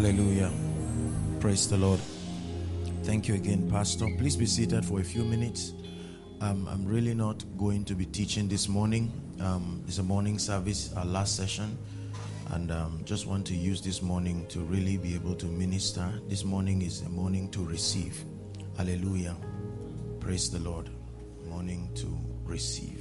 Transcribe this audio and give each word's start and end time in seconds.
Hallelujah. 0.00 0.50
Praise 1.40 1.68
the 1.68 1.76
Lord. 1.76 2.00
Thank 3.02 3.28
you 3.28 3.34
again, 3.34 3.70
Pastor. 3.70 4.06
Please 4.16 4.34
be 4.34 4.46
seated 4.46 4.82
for 4.82 5.00
a 5.00 5.04
few 5.04 5.26
minutes. 5.26 5.74
Um, 6.40 6.66
I'm 6.70 6.86
really 6.86 7.12
not 7.12 7.44
going 7.58 7.84
to 7.84 7.94
be 7.94 8.06
teaching 8.06 8.48
this 8.48 8.66
morning. 8.66 9.12
Um, 9.40 9.84
it's 9.86 9.98
a 9.98 10.02
morning 10.02 10.38
service, 10.38 10.90
our 10.96 11.04
last 11.04 11.36
session. 11.36 11.76
And 12.52 12.72
um, 12.72 13.02
just 13.04 13.26
want 13.26 13.46
to 13.48 13.54
use 13.54 13.82
this 13.82 14.00
morning 14.00 14.46
to 14.48 14.60
really 14.60 14.96
be 14.96 15.14
able 15.14 15.34
to 15.34 15.44
minister. 15.44 16.10
This 16.28 16.44
morning 16.44 16.80
is 16.80 17.02
a 17.02 17.10
morning 17.10 17.50
to 17.50 17.62
receive. 17.62 18.24
Hallelujah. 18.78 19.36
Praise 20.18 20.50
the 20.50 20.60
Lord. 20.60 20.88
Morning 21.46 21.90
to 21.96 22.18
receive. 22.46 22.99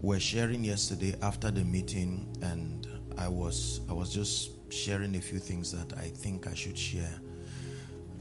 We're 0.00 0.20
sharing 0.20 0.62
yesterday 0.62 1.16
after 1.22 1.50
the 1.50 1.64
meeting, 1.64 2.32
and 2.40 2.86
I 3.18 3.26
was 3.26 3.80
I 3.90 3.92
was 3.92 4.14
just 4.14 4.72
sharing 4.72 5.16
a 5.16 5.20
few 5.20 5.40
things 5.40 5.72
that 5.72 5.98
I 5.98 6.06
think 6.06 6.46
I 6.46 6.54
should 6.54 6.78
share. 6.78 7.20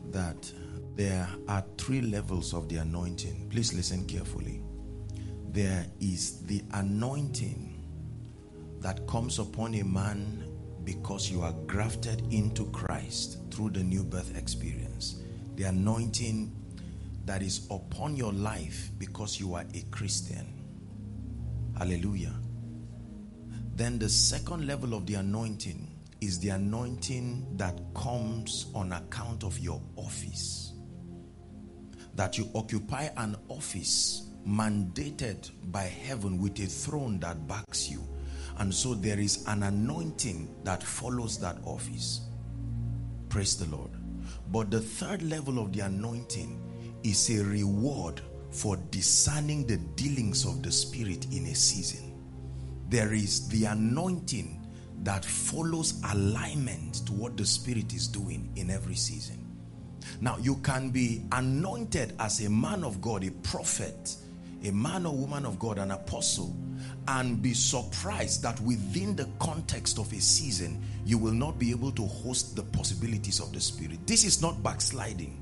That 0.09 0.52
there 0.95 1.30
are 1.48 1.63
three 1.77 2.02
levels 2.02 2.55
of 2.55 2.67
the 2.67 2.77
anointing. 2.77 3.50
Please 3.52 3.76
listen 3.76 4.08
carefully. 4.08 4.63
There 5.52 5.86
is 6.00 6.39
the 6.47 6.64
anointing 6.73 7.86
that 8.80 9.06
comes 9.06 9.38
upon 9.38 9.75
a 9.75 9.84
man 9.84 10.52
because 10.84 11.30
you 11.30 11.44
are 11.44 11.53
grafted 11.67 12.23
into 12.34 12.66
Christ 12.72 13.38
through 13.52 13.69
the 13.69 13.84
new 13.84 14.03
birth 14.03 14.36
experience. 14.36 15.22
The 15.58 15.66
anointing 15.66 16.56
that 17.25 17.44
is 17.44 17.67
upon 17.69 18.16
your 18.16 18.34
life 18.34 18.89
because 18.97 19.39
you 19.39 19.53
are 19.53 19.66
a 19.75 19.81
Christian. 19.91 20.56
Hallelujah. 21.78 22.33
Then 23.75 24.00
the 24.00 24.09
second 24.09 24.66
level 24.66 24.95
of 24.95 25.06
the 25.06 25.16
anointing 25.16 25.88
is 26.22 26.39
the 26.39 26.50
anointing 26.50 27.45
that 27.58 27.80
comes 27.94 28.67
on 28.73 28.92
account 28.92 29.44
of 29.44 29.59
your 29.59 29.80
office. 29.95 30.73
That 32.16 32.38
you 32.38 32.50
occupy 32.56 33.09
an 33.17 33.36
office 33.50 34.31
mandated 34.47 35.52
by 35.72 35.84
heaven 35.84 36.39
with 36.39 36.59
a 36.59 36.66
throne 36.66 37.19
that 37.19 37.47
backs 37.47 37.89
you. 37.89 38.02
And 38.58 38.73
so 38.73 38.95
there 38.95 39.19
is 39.19 39.45
an 39.47 39.62
anointing 39.62 40.56
that 40.64 40.81
follows 40.81 41.38
that 41.39 41.58
office. 41.64 42.22
Praise 43.30 43.56
the 43.56 43.67
Lord. 43.75 43.91
But 44.52 44.72
the 44.72 44.81
third 44.81 45.22
level 45.22 45.59
of 45.59 45.73
the 45.73 45.81
anointing 45.81 46.59
is 47.03 47.30
a 47.30 47.44
reward 47.44 48.22
for 48.52 48.78
discerning 48.92 49.67
the 49.67 49.78
dealings 49.95 50.45
of 50.45 50.64
the 50.64 50.72
Spirit 50.72 51.26
in 51.31 51.45
a 51.48 51.56
season. 51.56 52.14
There 52.90 53.14
is 53.14 53.48
the 53.50 53.66
anointing 53.66 54.66
that 55.03 55.23
follows 55.23 56.02
alignment 56.12 57.06
to 57.06 57.14
what 57.14 57.38
the 57.38 57.45
Spirit 57.45 57.94
is 57.94 58.08
doing 58.08 58.52
in 58.56 58.70
every 58.70 58.95
season. 58.95 59.44
Now, 60.22 60.38
you 60.38 60.56
can 60.58 60.90
be 60.90 61.23
anointed 61.31 62.14
as 62.20 62.45
a 62.45 62.50
man 62.50 62.84
of 62.84 63.02
God, 63.02 63.23
a 63.23 63.31
prophet, 63.31 64.16
a 64.64 64.72
man 64.72 65.06
or 65.06 65.14
woman 65.14 65.45
of 65.45 65.59
God, 65.59 65.78
an 65.78 65.92
apostle, 65.92 66.56
and 67.08 67.42
be 67.42 67.53
surprised 67.53 68.42
that 68.44 68.59
within 68.62 69.16
the 69.16 69.30
context 69.40 70.00
of 70.00 70.12
a 70.13 70.19
season, 70.19 70.84
you 71.06 71.18
will 71.18 71.34
not 71.34 71.59
be 71.59 71.72
able 71.72 71.91
to 71.91 72.06
host 72.06 72.56
the 72.56 72.63
possibilities 72.63 73.40
of 73.40 73.53
the 73.53 73.59
Spirit. 73.59 74.00
This 74.07 74.24
is 74.24 74.41
not 74.41 74.63
backsliding. 74.63 75.40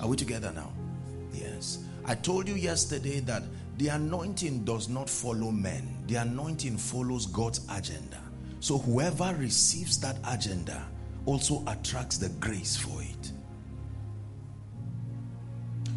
Are 0.00 0.08
we 0.08 0.16
together 0.16 0.52
now? 0.52 0.72
Yes. 1.34 1.78
I 2.04 2.14
told 2.14 2.48
you 2.48 2.54
yesterday 2.54 3.20
that 3.20 3.42
the 3.78 3.88
anointing 3.88 4.64
does 4.64 4.88
not 4.88 5.10
follow 5.10 5.50
men, 5.50 6.04
the 6.06 6.16
anointing 6.16 6.76
follows 6.76 7.26
God's 7.26 7.60
agenda. 7.70 8.20
So 8.60 8.78
whoever 8.78 9.34
receives 9.38 9.98
that 10.00 10.16
agenda 10.26 10.86
also 11.26 11.62
attracts 11.66 12.18
the 12.18 12.28
grace 12.40 12.76
for 12.76 13.02
it. 13.02 13.32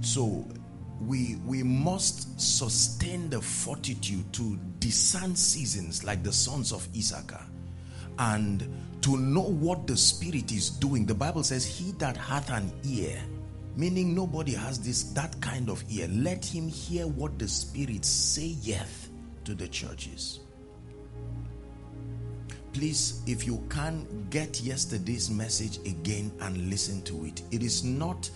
So 0.02 0.46
we 1.06 1.36
we 1.46 1.64
must 1.64 2.40
sustain 2.40 3.30
the 3.30 3.42
fortitude 3.42 4.32
to 4.34 4.58
discern 4.80 5.36
seasons 5.36 6.04
like 6.04 6.24
the 6.24 6.34
sons 6.34 6.72
of 6.72 6.88
Issachar 6.96 7.44
and 8.20 8.68
to 9.02 9.18
know 9.18 9.42
what 9.42 9.88
the 9.88 9.96
spirit 9.96 10.52
is 10.52 10.70
doing. 10.70 11.06
The 11.06 11.14
Bible 11.14 11.44
says, 11.44 11.66
He 11.66 11.92
that 11.94 12.18
hath 12.18 12.50
an 12.50 12.72
ear 12.84 13.22
meaning 13.78 14.16
nobody 14.16 14.54
has 14.54 14.80
this 14.80 15.04
that 15.14 15.40
kind 15.40 15.70
of 15.70 15.84
ear. 15.90 16.08
Let 16.12 16.44
him 16.44 16.68
hear 16.68 17.06
what 17.08 17.38
the 17.38 17.48
spirit 17.48 18.04
saith 18.04 19.10
to 19.46 19.54
the 19.54 19.68
churches. 19.68 20.40
Please 22.74 23.22
if 23.28 23.46
you 23.46 23.64
can 23.70 24.28
get 24.30 24.62
yesterday's 24.62 25.30
message 25.30 25.78
again 25.86 26.32
and 26.42 26.70
listen 26.70 27.02
to 27.04 27.26
it. 27.26 27.44
It 27.52 27.64
is 27.64 27.84
not 27.84 28.30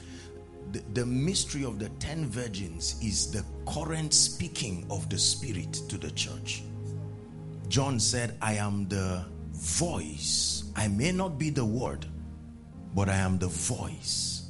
the, 0.72 0.82
the 0.94 1.06
mystery 1.06 1.66
of 1.66 1.80
the 1.80 1.90
10 1.90 2.28
virgins 2.28 2.96
is 3.04 3.32
the 3.32 3.44
current 3.68 4.14
speaking 4.14 4.86
of 4.90 5.10
the 5.10 5.18
spirit 5.18 5.74
to 5.90 5.98
the 5.98 6.12
church. 6.12 6.64
John 7.68 8.00
said 8.00 8.38
i 8.42 8.54
am 8.54 8.88
the 8.88 9.26
voice. 9.54 10.66
I 10.76 10.88
may 10.88 11.12
not 11.12 11.40
be 11.40 11.50
the 11.50 11.66
word 11.66 12.06
but 12.94 13.10
i 13.10 13.16
am 13.16 13.38
the 13.38 13.48
voice 13.48 14.41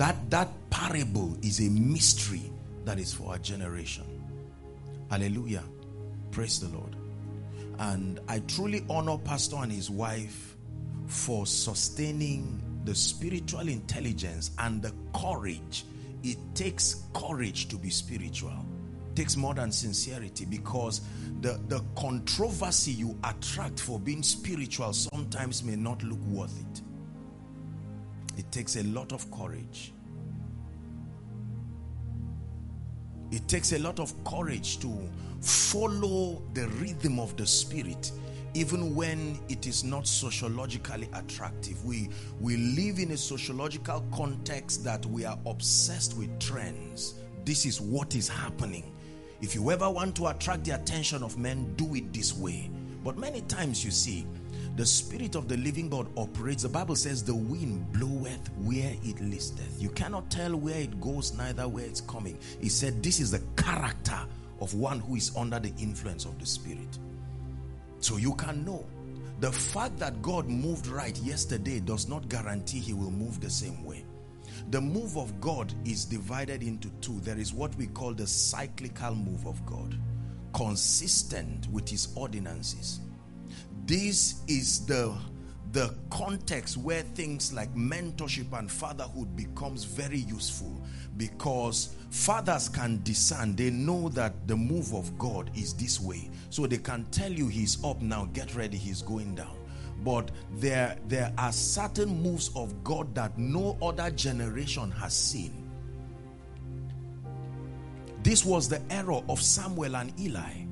that 0.00 0.30
that 0.30 0.48
parable 0.70 1.36
is 1.42 1.60
a 1.60 1.68
mystery 1.68 2.50
that 2.86 2.98
is 2.98 3.12
for 3.12 3.32
our 3.32 3.38
generation. 3.38 4.02
Hallelujah. 5.10 5.62
Praise 6.30 6.58
the 6.58 6.68
lord. 6.74 6.96
And 7.80 8.18
i 8.26 8.38
truly 8.48 8.82
honor 8.88 9.18
pastor 9.18 9.56
and 9.56 9.70
his 9.70 9.90
wife 9.90 10.56
for 11.06 11.44
sustaining 11.44 12.62
the 12.86 12.94
spiritual 12.94 13.68
intelligence 13.68 14.52
and 14.58 14.80
the 14.80 14.94
courage. 15.14 15.84
It 16.22 16.38
takes 16.54 17.02
courage 17.12 17.68
to 17.68 17.76
be 17.76 17.90
spiritual. 17.90 18.56
It 19.10 19.16
takes 19.16 19.36
more 19.36 19.52
than 19.52 19.70
sincerity 19.70 20.46
because 20.46 21.02
the 21.42 21.60
the 21.68 21.84
controversy 21.94 22.92
you 22.92 23.18
attract 23.24 23.78
for 23.78 24.00
being 24.00 24.22
spiritual 24.22 24.94
sometimes 24.94 25.62
may 25.62 25.76
not 25.76 26.02
look 26.02 26.20
worth 26.24 26.58
it 26.58 26.80
it 28.40 28.50
takes 28.50 28.76
a 28.76 28.82
lot 28.84 29.12
of 29.12 29.30
courage. 29.30 29.92
It 33.30 33.46
takes 33.46 33.72
a 33.72 33.78
lot 33.78 34.00
of 34.00 34.14
courage 34.24 34.80
to 34.80 35.10
follow 35.42 36.40
the 36.54 36.66
rhythm 36.80 37.20
of 37.20 37.36
the 37.36 37.46
spirit 37.46 38.12
even 38.54 38.94
when 38.94 39.38
it 39.50 39.66
is 39.66 39.84
not 39.84 40.06
sociologically 40.06 41.08
attractive. 41.12 41.84
We, 41.84 42.08
we 42.40 42.56
live 42.56 42.98
in 42.98 43.10
a 43.10 43.16
sociological 43.16 44.02
context 44.10 44.84
that 44.84 45.04
we 45.04 45.26
are 45.26 45.38
obsessed 45.44 46.16
with 46.16 46.36
trends. 46.40 47.16
This 47.44 47.66
is 47.66 47.78
what 47.78 48.14
is 48.14 48.26
happening. 48.26 48.90
If 49.42 49.54
you 49.54 49.70
ever 49.70 49.88
want 49.88 50.16
to 50.16 50.28
attract 50.28 50.64
the 50.64 50.72
attention 50.76 51.22
of 51.22 51.36
men, 51.36 51.74
do 51.76 51.94
it 51.94 52.10
this 52.14 52.34
way. 52.34 52.70
But 53.04 53.18
many 53.18 53.42
times 53.42 53.84
you 53.84 53.90
see, 53.90 54.26
the 54.80 54.86
spirit 54.86 55.34
of 55.34 55.46
the 55.46 55.58
living 55.58 55.90
God 55.90 56.06
operates. 56.16 56.62
The 56.62 56.70
Bible 56.70 56.96
says 56.96 57.22
the 57.22 57.34
wind 57.34 57.92
bloweth 57.92 58.48
where 58.60 58.94
it 59.04 59.20
listeth. 59.20 59.76
You 59.78 59.90
cannot 59.90 60.30
tell 60.30 60.56
where 60.56 60.80
it 60.80 60.98
goes, 61.02 61.36
neither 61.36 61.68
where 61.68 61.84
it's 61.84 62.00
coming. 62.00 62.38
He 62.62 62.70
said 62.70 63.02
this 63.02 63.20
is 63.20 63.30
the 63.30 63.42
character 63.62 64.18
of 64.58 64.72
one 64.72 65.00
who 65.00 65.16
is 65.16 65.36
under 65.36 65.58
the 65.58 65.70
influence 65.78 66.24
of 66.24 66.38
the 66.38 66.46
spirit. 66.46 66.98
So 67.98 68.16
you 68.16 68.34
can 68.36 68.64
know. 68.64 68.86
The 69.40 69.52
fact 69.52 69.98
that 69.98 70.22
God 70.22 70.48
moved 70.48 70.86
right 70.86 71.18
yesterday 71.18 71.80
does 71.80 72.08
not 72.08 72.30
guarantee 72.30 72.78
he 72.78 72.94
will 72.94 73.10
move 73.10 73.38
the 73.38 73.50
same 73.50 73.84
way. 73.84 74.06
The 74.70 74.80
move 74.80 75.18
of 75.18 75.42
God 75.42 75.74
is 75.84 76.06
divided 76.06 76.62
into 76.62 76.88
two. 77.02 77.20
There 77.20 77.38
is 77.38 77.52
what 77.52 77.74
we 77.74 77.86
call 77.88 78.14
the 78.14 78.26
cyclical 78.26 79.14
move 79.14 79.46
of 79.46 79.66
God, 79.66 79.98
consistent 80.54 81.68
with 81.68 81.86
his 81.86 82.08
ordinances 82.16 83.00
this 83.86 84.42
is 84.48 84.86
the 84.86 85.14
the 85.72 85.94
context 86.10 86.76
where 86.76 87.02
things 87.02 87.52
like 87.52 87.72
mentorship 87.76 88.58
and 88.58 88.70
fatherhood 88.70 89.36
becomes 89.36 89.84
very 89.84 90.18
useful 90.18 90.82
because 91.16 91.94
fathers 92.10 92.68
can 92.68 93.00
discern 93.04 93.54
they 93.54 93.70
know 93.70 94.08
that 94.08 94.48
the 94.48 94.56
move 94.56 94.92
of 94.94 95.16
god 95.16 95.50
is 95.56 95.74
this 95.74 96.00
way. 96.00 96.28
So 96.50 96.66
they 96.66 96.78
can 96.78 97.04
tell 97.12 97.30
you 97.30 97.46
he's 97.46 97.82
up 97.84 98.00
now 98.02 98.28
get 98.32 98.54
ready 98.56 98.76
he's 98.76 99.02
going 99.02 99.36
down. 99.36 99.56
But 100.02 100.30
there 100.56 100.96
there 101.06 101.32
are 101.38 101.52
certain 101.52 102.22
moves 102.22 102.50
of 102.56 102.82
god 102.82 103.14
that 103.14 103.38
no 103.38 103.78
other 103.80 104.10
generation 104.10 104.90
has 104.90 105.14
seen. 105.14 105.70
This 108.22 108.44
was 108.44 108.68
the 108.68 108.82
error 108.90 109.22
of 109.28 109.40
samuel 109.40 109.96
and 109.96 110.18
eli 110.20 110.64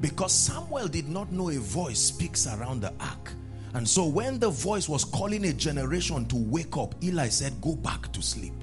because 0.00 0.32
Samuel 0.32 0.88
did 0.88 1.08
not 1.08 1.32
know 1.32 1.50
a 1.50 1.58
voice 1.58 1.98
speaks 1.98 2.46
around 2.46 2.80
the 2.80 2.92
ark. 3.00 3.32
And 3.74 3.86
so 3.88 4.06
when 4.06 4.38
the 4.38 4.50
voice 4.50 4.88
was 4.88 5.04
calling 5.04 5.44
a 5.44 5.52
generation 5.52 6.26
to 6.26 6.36
wake 6.36 6.76
up, 6.76 6.94
Eli 7.02 7.28
said, 7.28 7.60
Go 7.60 7.74
back 7.76 8.10
to 8.12 8.22
sleep. 8.22 8.54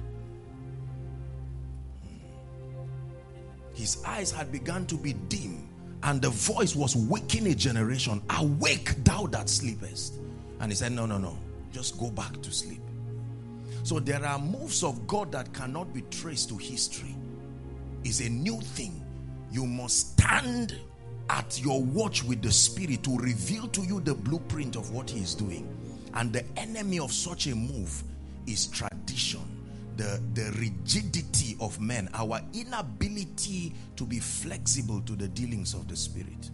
His 3.74 4.02
eyes 4.04 4.32
had 4.32 4.50
begun 4.50 4.86
to 4.86 4.96
be 4.96 5.12
dim, 5.12 5.68
and 6.02 6.20
the 6.20 6.30
voice 6.30 6.74
was 6.74 6.96
waking 6.96 7.46
a 7.46 7.54
generation. 7.54 8.22
Awake, 8.30 9.04
thou 9.04 9.26
that 9.26 9.48
sleepest. 9.48 10.14
And 10.60 10.72
he 10.72 10.76
said, 10.76 10.92
No, 10.92 11.06
no, 11.06 11.18
no, 11.18 11.36
just 11.72 11.98
go 11.98 12.10
back 12.10 12.40
to 12.42 12.50
sleep. 12.50 12.80
So 13.82 14.00
there 14.00 14.24
are 14.24 14.38
moves 14.38 14.82
of 14.82 15.06
God 15.06 15.30
that 15.32 15.52
cannot 15.52 15.94
be 15.94 16.02
traced 16.10 16.48
to 16.48 16.56
history. 16.56 17.14
It's 18.02 18.20
a 18.20 18.28
new 18.28 18.60
thing. 18.60 19.04
You 19.52 19.66
must 19.66 20.12
stand 20.12 20.74
at 21.30 21.60
your 21.60 21.82
watch 21.82 22.22
with 22.24 22.42
the 22.42 22.52
Spirit 22.52 23.02
to 23.04 23.16
reveal 23.18 23.68
to 23.68 23.82
you 23.82 24.00
the 24.00 24.14
blueprint 24.14 24.76
of 24.76 24.90
what 24.90 25.10
He 25.10 25.20
is 25.20 25.34
doing. 25.34 25.68
And 26.14 26.32
the 26.32 26.44
enemy 26.56 26.98
of 26.98 27.12
such 27.12 27.46
a 27.46 27.54
move 27.54 28.02
is 28.46 28.66
tradition, 28.66 29.40
the, 29.96 30.20
the 30.34 30.54
rigidity 30.58 31.56
of 31.60 31.80
men, 31.80 32.08
our 32.14 32.40
inability 32.54 33.74
to 33.96 34.04
be 34.04 34.20
flexible 34.20 35.00
to 35.02 35.14
the 35.14 35.28
dealings 35.28 35.74
of 35.74 35.88
the 35.88 35.96
Spirit. 35.96 36.50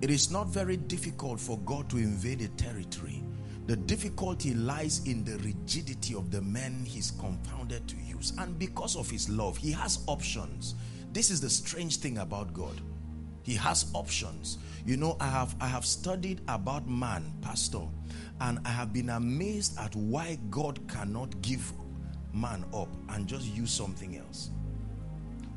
It 0.00 0.10
is 0.10 0.30
not 0.30 0.46
very 0.48 0.76
difficult 0.76 1.40
for 1.40 1.58
God 1.58 1.90
to 1.90 1.96
invade 1.96 2.40
a 2.42 2.48
territory. 2.48 3.24
The 3.68 3.76
difficulty 3.76 4.54
lies 4.54 5.06
in 5.06 5.24
the 5.24 5.36
rigidity 5.44 6.14
of 6.14 6.30
the 6.30 6.40
men 6.40 6.86
he's 6.86 7.10
confounded 7.10 7.86
to 7.88 7.96
use. 7.96 8.32
And 8.38 8.58
because 8.58 8.96
of 8.96 9.10
his 9.10 9.28
love, 9.28 9.58
he 9.58 9.70
has 9.72 9.98
options. 10.06 10.74
This 11.12 11.30
is 11.30 11.38
the 11.42 11.50
strange 11.50 11.98
thing 11.98 12.16
about 12.16 12.54
God. 12.54 12.80
He 13.42 13.52
has 13.56 13.90
options. 13.92 14.56
You 14.86 14.96
know, 14.96 15.18
I 15.20 15.26
have 15.26 15.54
I 15.60 15.66
have 15.66 15.84
studied 15.84 16.40
about 16.48 16.88
man, 16.88 17.30
pastor, 17.42 17.82
and 18.40 18.58
I 18.64 18.70
have 18.70 18.94
been 18.94 19.10
amazed 19.10 19.78
at 19.78 19.94
why 19.94 20.38
God 20.48 20.80
cannot 20.88 21.38
give 21.42 21.70
man 22.32 22.64
up 22.72 22.88
and 23.10 23.26
just 23.26 23.54
use 23.54 23.70
something 23.70 24.16
else. 24.16 24.48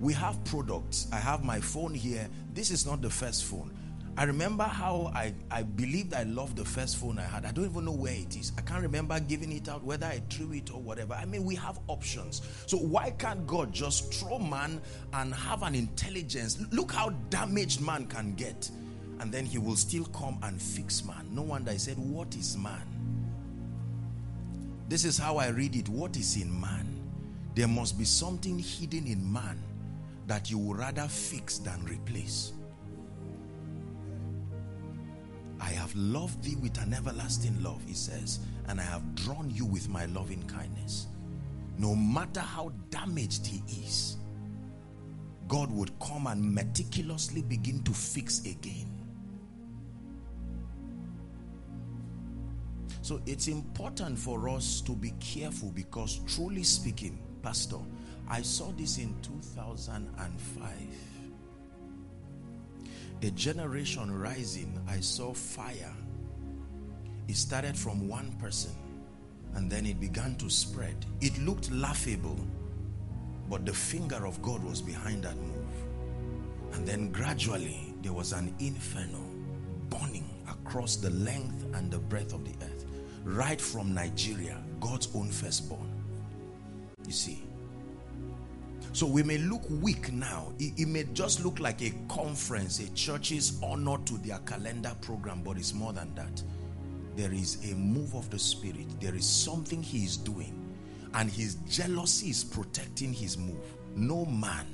We 0.01 0.11
have 0.15 0.43
products. 0.43 1.07
I 1.13 1.17
have 1.17 1.45
my 1.45 1.61
phone 1.61 1.93
here. 1.93 2.27
This 2.53 2.71
is 2.71 2.85
not 2.85 3.01
the 3.01 3.09
first 3.09 3.45
phone. 3.45 3.71
I 4.17 4.23
remember 4.23 4.63
how 4.63 5.11
I, 5.15 5.33
I 5.49 5.63
believed 5.63 6.13
I 6.13 6.23
loved 6.23 6.57
the 6.57 6.65
first 6.65 6.97
phone 6.97 7.17
I 7.17 7.23
had. 7.23 7.45
I 7.45 7.51
don't 7.51 7.65
even 7.65 7.85
know 7.85 7.93
where 7.93 8.13
it 8.13 8.35
is. 8.35 8.51
I 8.57 8.61
can't 8.61 8.81
remember 8.81 9.19
giving 9.19 9.51
it 9.51 9.69
out, 9.69 9.83
whether 9.83 10.05
I 10.05 10.21
threw 10.29 10.51
it 10.53 10.71
or 10.73 10.81
whatever. 10.81 11.13
I 11.13 11.25
mean, 11.25 11.45
we 11.45 11.55
have 11.55 11.79
options. 11.87 12.41
So 12.65 12.77
why 12.77 13.11
can't 13.11 13.47
God 13.47 13.71
just 13.71 14.13
throw 14.13 14.37
man 14.37 14.81
and 15.13 15.33
have 15.33 15.63
an 15.63 15.75
intelligence? 15.75 16.63
Look 16.71 16.91
how 16.91 17.11
damaged 17.29 17.81
man 17.81 18.05
can 18.07 18.33
get. 18.35 18.69
And 19.19 19.31
then 19.31 19.45
he 19.45 19.57
will 19.57 19.75
still 19.75 20.05
come 20.05 20.39
and 20.43 20.61
fix 20.61 21.05
man. 21.05 21.27
No 21.31 21.43
wonder 21.43 21.71
I 21.71 21.77
said, 21.77 21.97
What 21.97 22.35
is 22.35 22.57
man? 22.57 22.81
This 24.89 25.05
is 25.05 25.17
how 25.17 25.37
I 25.37 25.47
read 25.47 25.75
it. 25.75 25.87
What 25.87 26.17
is 26.17 26.35
in 26.35 26.59
man? 26.59 26.87
There 27.55 27.67
must 27.67 27.97
be 27.97 28.03
something 28.03 28.59
hidden 28.59 29.07
in 29.07 29.31
man 29.31 29.61
that 30.27 30.51
you 30.51 30.57
would 30.57 30.77
rather 30.77 31.07
fix 31.07 31.59
than 31.59 31.83
replace. 31.85 32.53
I 35.61 35.69
have 35.69 35.95
loved 35.95 36.43
thee 36.43 36.55
with 36.55 36.81
an 36.81 36.93
everlasting 36.93 37.61
love, 37.61 37.83
he 37.85 37.93
says, 37.93 38.39
and 38.67 38.81
I 38.81 38.83
have 38.83 39.13
drawn 39.13 39.51
you 39.51 39.65
with 39.65 39.87
my 39.89 40.05
loving 40.07 40.41
kindness. 40.47 41.05
No 41.77 41.95
matter 41.95 42.39
how 42.39 42.71
damaged 42.89 43.45
he 43.45 43.61
is, 43.85 44.17
God 45.47 45.71
would 45.71 45.91
come 45.99 46.25
and 46.25 46.53
meticulously 46.53 47.43
begin 47.43 47.83
to 47.83 47.91
fix 47.91 48.43
again. 48.45 48.87
So 53.03 53.21
it's 53.27 53.47
important 53.47 54.17
for 54.17 54.49
us 54.49 54.81
to 54.81 54.93
be 54.93 55.11
careful 55.19 55.71
because, 55.75 56.21
truly 56.27 56.63
speaking, 56.63 57.19
Pastor, 57.43 57.79
I 58.27 58.41
saw 58.41 58.71
this 58.71 58.97
in 58.97 59.15
2005 59.21 60.71
a 63.23 63.31
generation 63.31 64.11
rising, 64.17 64.79
I 64.87 64.99
saw 64.99 65.33
fire. 65.33 65.93
It 67.27 67.35
started 67.35 67.77
from 67.77 68.07
one 68.07 68.31
person 68.33 68.71
and 69.55 69.69
then 69.69 69.85
it 69.85 69.99
began 69.99 70.35
to 70.37 70.49
spread. 70.49 70.95
It 71.19 71.37
looked 71.39 71.71
laughable, 71.71 72.39
but 73.49 73.65
the 73.65 73.73
finger 73.73 74.25
of 74.25 74.41
God 74.41 74.63
was 74.63 74.81
behind 74.81 75.23
that 75.23 75.35
move. 75.37 76.73
And 76.73 76.87
then 76.87 77.11
gradually 77.11 77.93
there 78.01 78.13
was 78.13 78.31
an 78.33 78.55
inferno 78.59 79.23
burning 79.89 80.29
across 80.49 80.95
the 80.95 81.11
length 81.11 81.65
and 81.75 81.91
the 81.91 81.99
breadth 81.99 82.33
of 82.33 82.43
the 82.43 82.65
earth, 82.65 82.85
right 83.23 83.61
from 83.61 83.93
Nigeria, 83.93 84.57
God's 84.79 85.09
own 85.13 85.29
firstborn. 85.29 85.89
You 87.05 87.13
see, 87.13 87.43
so 88.93 89.05
we 89.05 89.23
may 89.23 89.37
look 89.37 89.61
weak 89.81 90.11
now. 90.11 90.51
It, 90.59 90.73
it, 90.81 90.87
may 90.87 91.05
just 91.13 91.43
look 91.43 91.59
like 91.59 91.81
a 91.81 91.93
conference, 92.09 92.79
a 92.79 92.89
church's 92.89 93.59
honor 93.63 93.97
to 94.05 94.17
their 94.17 94.39
calendar 94.39 94.95
program, 95.01 95.41
but 95.43 95.57
it's 95.57 95.73
more 95.73 95.93
than 95.93 96.13
that. 96.15 96.43
There 97.15 97.31
is 97.31 97.71
a 97.71 97.75
move 97.75 98.15
of 98.15 98.29
the 98.29 98.39
Spirit. 98.39 98.87
There 98.99 99.15
is 99.15 99.25
something 99.25 99.81
He 99.81 100.03
is 100.03 100.17
doing. 100.17 100.57
And 101.13 101.29
His 101.29 101.55
jealousy 101.69 102.29
is 102.29 102.43
protecting 102.43 103.13
His 103.13 103.37
move. 103.37 103.59
No 103.95 104.25
man, 104.25 104.65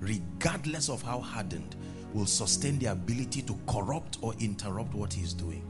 regardless 0.00 0.88
of 0.88 1.02
how 1.02 1.20
hardened, 1.20 1.76
will 2.14 2.26
sustain 2.26 2.78
the 2.78 2.86
ability 2.86 3.42
to 3.42 3.58
corrupt 3.66 4.18
or 4.22 4.34
interrupt 4.40 4.94
what 4.94 5.12
He 5.12 5.22
is 5.22 5.34
doing. 5.34 5.62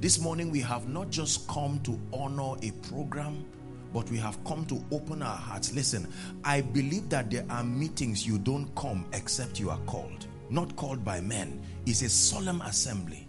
This 0.00 0.18
morning 0.18 0.50
we 0.50 0.60
have 0.60 0.88
not 0.88 1.10
just 1.10 1.48
come 1.48 1.80
to 1.84 1.98
honor 2.12 2.56
a 2.62 2.70
program 2.88 3.44
but 3.92 4.10
we 4.10 4.18
have 4.18 4.42
come 4.44 4.64
to 4.66 4.84
open 4.90 5.22
our 5.22 5.36
hearts. 5.36 5.72
Listen, 5.72 6.06
I 6.44 6.60
believe 6.60 7.08
that 7.08 7.30
there 7.30 7.44
are 7.50 7.64
meetings 7.64 8.26
you 8.26 8.38
don't 8.38 8.72
come 8.74 9.06
except 9.12 9.58
you 9.58 9.70
are 9.70 9.80
called, 9.86 10.26
not 10.48 10.74
called 10.76 11.04
by 11.04 11.20
men. 11.20 11.60
It's 11.86 12.02
a 12.02 12.08
solemn 12.08 12.60
assembly. 12.62 13.26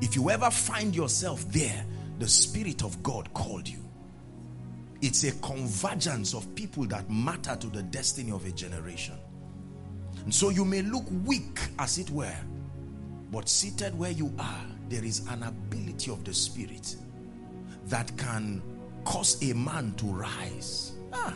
If 0.00 0.16
you 0.16 0.30
ever 0.30 0.50
find 0.50 0.94
yourself 0.94 1.44
there, 1.52 1.84
the 2.18 2.28
Spirit 2.28 2.82
of 2.82 3.02
God 3.02 3.32
called 3.34 3.68
you. 3.68 3.78
It's 5.00 5.24
a 5.24 5.32
convergence 5.40 6.34
of 6.34 6.54
people 6.54 6.84
that 6.86 7.10
matter 7.10 7.56
to 7.56 7.66
the 7.68 7.82
destiny 7.82 8.30
of 8.30 8.46
a 8.46 8.52
generation. 8.52 9.16
And 10.24 10.32
so 10.32 10.50
you 10.50 10.64
may 10.64 10.82
look 10.82 11.04
weak, 11.24 11.58
as 11.78 11.98
it 11.98 12.10
were, 12.10 12.36
but 13.32 13.48
seated 13.48 13.98
where 13.98 14.12
you 14.12 14.32
are, 14.38 14.66
there 14.88 15.04
is 15.04 15.26
an 15.28 15.42
ability 15.42 16.10
of 16.10 16.22
the 16.22 16.34
Spirit 16.34 16.96
that 17.86 18.16
can 18.16 18.62
cause 19.04 19.42
a 19.42 19.54
man 19.54 19.94
to 19.98 20.06
rise. 20.06 20.92
Ah, 21.12 21.34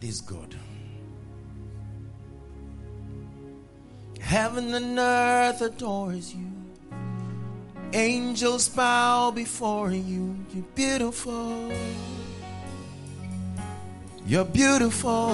this 0.00 0.20
God. 0.20 0.54
Heaven 4.20 4.74
and 4.74 4.98
earth 4.98 5.60
adores 5.60 6.34
you. 6.34 6.46
Angels 7.92 8.68
bow 8.68 9.32
before 9.32 9.90
you. 9.90 10.36
You're 10.54 10.64
beautiful. 10.74 11.72
You're 14.24 14.44
beautiful. 14.44 15.30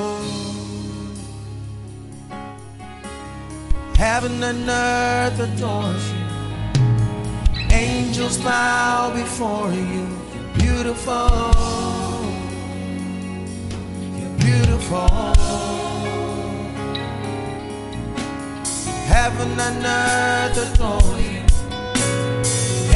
Heaven 3.97 4.43
and 4.43 4.69
earth 4.69 5.41
adores 5.41 6.13
you. 6.13 6.27
Angels 7.71 8.39
bow 8.39 9.13
before 9.15 9.71
you 9.73 10.26
beautiful. 10.67 11.53
You're 14.19 14.37
beautiful. 14.47 15.09
Heaven 19.15 19.51
and 19.67 19.87
earth 19.87 20.59
adore 20.67 21.19
you. 21.31 21.43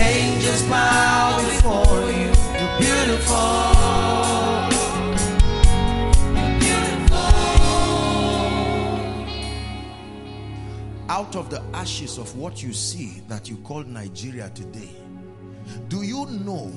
Angels 0.00 0.62
bow 0.62 1.39
before 1.50 2.11
you. 2.19 2.31
You're 2.59 2.79
beautiful. 2.85 3.91
Out 11.09 11.37
of 11.37 11.50
the 11.50 11.62
ashes 11.75 12.19
of 12.19 12.37
what 12.37 12.62
you 12.62 12.73
see 12.73 13.23
that 13.29 13.49
you 13.49 13.57
call 13.59 13.83
Nigeria 13.85 14.49
today, 14.50 14.91
do 15.89 16.03
you 16.03 16.25
know 16.27 16.73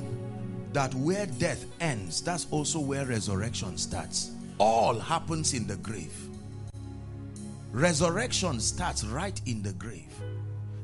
that 0.73 0.93
where 0.95 1.25
death 1.25 1.65
ends, 1.79 2.21
that's 2.21 2.47
also 2.51 2.79
where 2.79 3.05
resurrection 3.05 3.77
starts. 3.77 4.31
All 4.57 4.99
happens 4.99 5.53
in 5.53 5.67
the 5.67 5.77
grave. 5.77 6.13
Resurrection 7.71 8.59
starts 8.59 9.03
right 9.03 9.39
in 9.45 9.63
the 9.63 9.73
grave. 9.73 10.13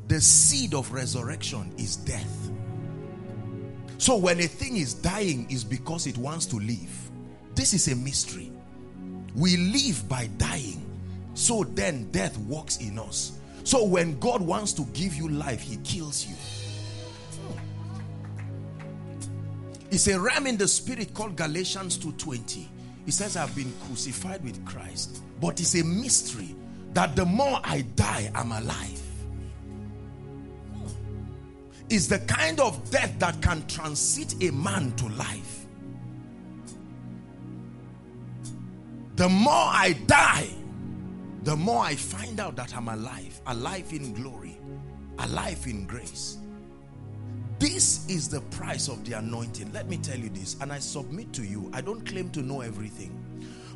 The 0.08 0.20
seed 0.20 0.74
of 0.74 0.92
resurrection 0.92 1.72
is 1.78 1.96
death. 1.98 2.50
So 4.00 4.16
when 4.18 4.40
a 4.40 4.48
thing 4.48 4.78
is 4.78 4.94
dying 4.94 5.46
is 5.52 5.64
because 5.64 6.08
it 6.08 6.18
wants 6.18 6.46
to 6.48 6.56
live. 6.56 7.12
This 7.54 7.74
is 7.74 7.88
a 7.90 7.96
mystery. 7.96 8.52
We 9.36 9.58
live 9.58 10.08
by 10.08 10.28
dying. 10.38 10.86
So 11.34 11.64
then 11.64 12.10
death 12.12 12.38
works 12.40 12.78
in 12.78 12.98
us. 12.98 13.38
So 13.64 13.84
when 13.84 14.18
God 14.20 14.42
wants 14.42 14.74
to 14.74 14.86
give 14.94 15.16
you 15.16 15.30
life, 15.30 15.62
he 15.62 15.78
kills 15.78 16.26
you. 16.26 16.36
It's 19.92 20.08
a 20.08 20.20
ram 20.20 20.46
in 20.46 20.58
the 20.58 20.68
spirit 20.68 21.14
called 21.14 21.36
Galatians 21.36 21.98
2.20. 21.98 22.68
He 23.06 23.12
says, 23.12 23.36
I've 23.38 23.56
been 23.56 23.74
crucified 23.86 24.44
with 24.44 24.64
Christ. 24.66 25.24
But 25.42 25.60
it's 25.60 25.76
a 25.76 25.84
mystery 25.84 26.56
that 26.94 27.16
the 27.16 27.26
more 27.26 27.60
I 27.64 27.82
die, 27.96 28.32
I'm 28.36 28.52
alive. 28.52 29.02
Is 31.90 32.08
the 32.08 32.20
kind 32.20 32.60
of 32.60 32.92
death 32.92 33.18
that 33.18 33.42
can 33.42 33.66
transit 33.68 34.44
a 34.44 34.52
man 34.52 34.92
to 34.98 35.08
life. 35.10 35.66
The 39.16 39.28
more 39.28 39.52
I 39.54 39.98
die, 40.06 40.50
the 41.44 41.56
more 41.56 41.84
I 41.84 41.96
find 41.96 42.40
out 42.40 42.56
that 42.58 42.76
I'm 42.76 42.90
alive, 42.90 43.42
alive 43.48 43.92
in 43.92 44.14
glory, 44.14 44.60
alive 45.18 45.66
in 45.66 45.88
grace. 45.88 46.39
This 47.60 48.08
is 48.10 48.30
the 48.30 48.40
price 48.40 48.88
of 48.88 49.04
the 49.04 49.18
anointing. 49.18 49.74
Let 49.74 49.90
me 49.90 49.98
tell 49.98 50.18
you 50.18 50.30
this, 50.30 50.56
and 50.62 50.72
I 50.72 50.80
submit 50.80 51.34
to 51.34 51.44
you. 51.44 51.70
I 51.74 51.82
don't 51.82 52.06
claim 52.06 52.30
to 52.32 52.42
know 52.42 52.62
everything, 52.62 53.12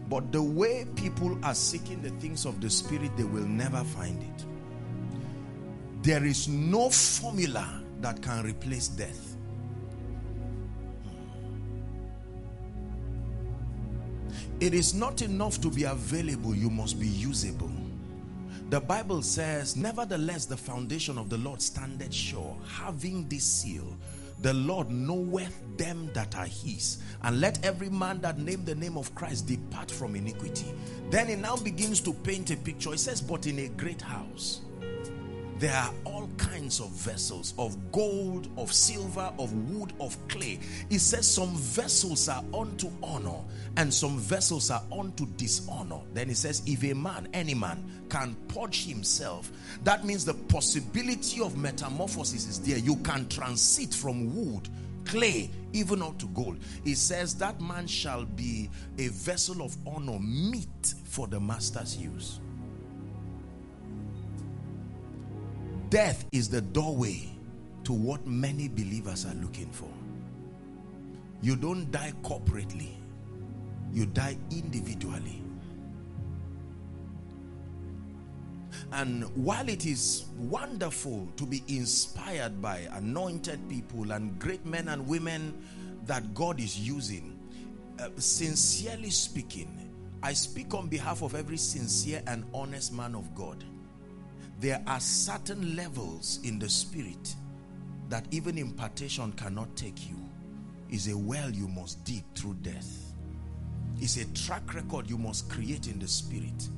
but 0.08 0.32
the 0.32 0.42
way 0.42 0.86
people 0.96 1.38
are 1.44 1.54
seeking 1.54 2.02
the 2.02 2.12
things 2.12 2.46
of 2.46 2.62
the 2.62 2.70
Spirit, 2.70 3.12
they 3.18 3.26
will 3.26 3.46
never 3.46 3.84
find 3.84 4.24
it. 4.24 4.46
There 6.02 6.24
is 6.24 6.48
no 6.48 6.90
formula 6.90 7.84
that 8.00 8.22
can 8.22 8.46
replace 8.46 8.88
death. 8.88 9.36
It 14.62 14.74
is 14.74 14.94
not 14.94 15.22
enough 15.22 15.60
to 15.60 15.70
be 15.70 15.84
available, 15.84 16.56
you 16.56 16.70
must 16.70 17.02
be 17.02 17.08
usable. 17.08 17.73
The 18.74 18.82
Bible 18.82 19.22
says, 19.22 19.76
Nevertheless, 19.76 20.46
the 20.46 20.58
foundation 20.58 21.20
of 21.20 21.30
the 21.30 21.38
Lord 21.38 21.62
standeth 21.62 22.12
sure, 22.12 22.58
having 22.68 23.30
this 23.30 23.44
seal. 23.44 23.86
The 24.42 24.56
Lord 24.56 24.90
knoweth 24.90 25.62
them 25.78 26.10
that 26.16 26.36
are 26.36 26.48
his. 26.48 26.98
And 27.22 27.40
let 27.40 27.64
every 27.64 27.92
man 27.92 28.20
that 28.22 28.40
name 28.40 28.66
the 28.66 28.74
name 28.74 28.98
of 28.98 29.14
Christ 29.14 29.46
depart 29.46 29.92
from 29.92 30.16
iniquity. 30.16 30.74
Then 31.12 31.28
he 31.28 31.36
now 31.36 31.56
begins 31.56 32.00
to 32.00 32.14
paint 32.14 32.50
a 32.50 32.58
picture. 32.58 32.90
He 32.90 32.98
says, 32.98 33.22
But 33.22 33.46
in 33.46 33.60
a 33.60 33.68
great 33.68 34.02
house 34.02 34.62
there 35.64 35.78
are 35.78 35.94
all 36.04 36.30
kinds 36.36 36.82
of 36.82 36.90
vessels 36.90 37.54
of 37.58 37.78
gold, 37.94 38.50
of 38.58 38.74
silver, 38.74 39.32
of 39.40 39.54
wood, 39.72 39.94
of 40.02 40.18
clay. 40.28 40.60
It 40.90 41.00
says 41.00 41.26
some 41.26 41.56
vessels 41.56 42.28
are 42.28 42.44
unto 42.54 42.90
honor 43.02 43.40
and 43.78 43.94
some 43.94 44.20
vessels 44.20 44.70
are 44.70 44.84
unto 44.92 45.26
dishonor. 45.38 46.02
Then 46.14 46.30
it 46.30 46.36
says, 46.36 46.64
if 46.66 46.84
a 46.84 46.94
man, 46.94 47.30
any 47.34 47.54
man, 47.54 47.90
can 48.10 48.36
purge 48.50 48.86
himself, 48.86 49.54
that 49.86 50.04
means 50.04 50.26
the 50.26 50.34
possibility 50.34 51.40
of 51.40 51.56
metamorphosis 51.56 52.46
is 52.46 52.60
there. 52.60 52.78
You 52.78 52.98
can 52.98 53.30
transit 53.30 53.94
from 53.94 54.36
wood, 54.36 54.68
clay, 55.06 55.50
even 55.72 56.02
up 56.02 56.18
to 56.20 56.26
gold. 56.28 56.60
It 56.84 56.98
says 56.98 57.36
that 57.36 57.62
man 57.62 57.88
shall 57.88 58.26
be 58.26 58.70
a 58.98 59.08
vessel 59.08 59.62
of 59.62 59.78
honor, 59.88 60.20
meet 60.20 60.94
for 61.06 61.26
the 61.28 61.40
master's 61.40 61.96
use. 61.96 62.42
Death 65.94 66.26
is 66.32 66.50
the 66.50 66.60
doorway 66.60 67.30
to 67.84 67.94
what 67.94 68.26
many 68.26 68.68
believers 68.68 69.28
are 69.28 69.36
looking 69.36 69.70
for. 69.70 69.92
You 71.44 71.56
don't 71.56 71.92
die 71.92 72.14
corporately, 72.24 72.94
you 73.92 74.08
die 74.08 74.36
individually. 74.50 75.44
And 78.92 79.26
while 79.36 79.70
it 79.70 79.86
is 79.86 80.26
wonderful 80.36 81.28
to 81.38 81.46
be 81.46 81.62
inspired 81.68 82.60
by 82.60 82.88
anointed 82.94 83.60
people 83.70 84.14
and 84.14 84.40
great 84.40 84.66
men 84.66 84.88
and 84.88 85.06
women 85.06 85.64
that 86.08 86.34
God 86.34 86.60
is 86.60 86.80
using, 86.80 87.38
uh, 88.00 88.10
sincerely 88.18 89.12
speaking, 89.12 89.92
I 90.24 90.34
speak 90.34 90.74
on 90.74 90.88
behalf 90.88 91.22
of 91.22 91.36
every 91.36 91.58
sincere 91.58 92.24
and 92.26 92.46
honest 92.52 92.94
man 92.94 93.14
of 93.14 93.36
God 93.36 93.64
there 94.64 94.82
are 94.88 95.02
certain 95.02 95.76
levels 95.76 96.40
in 96.46 96.58
the 96.58 96.70
spirit 96.70 97.36
that 98.08 98.26
even 98.32 98.58
impartation 98.58 99.34
cannot 99.34 99.76
take 99.76 100.10
you. 100.10 100.16
Is 100.90 101.10
a 101.10 101.18
well 101.18 101.50
you 101.50 101.68
must 101.68 102.02
dig 102.06 102.24
through 102.34 102.54
death. 102.62 103.14
It's 103.98 104.16
a 104.16 104.26
track 104.34 104.74
record 104.74 105.10
you 105.10 105.18
must 105.18 105.50
create 105.50 105.88
in 105.88 106.00
the 106.00 106.08
spirit. 106.08 106.70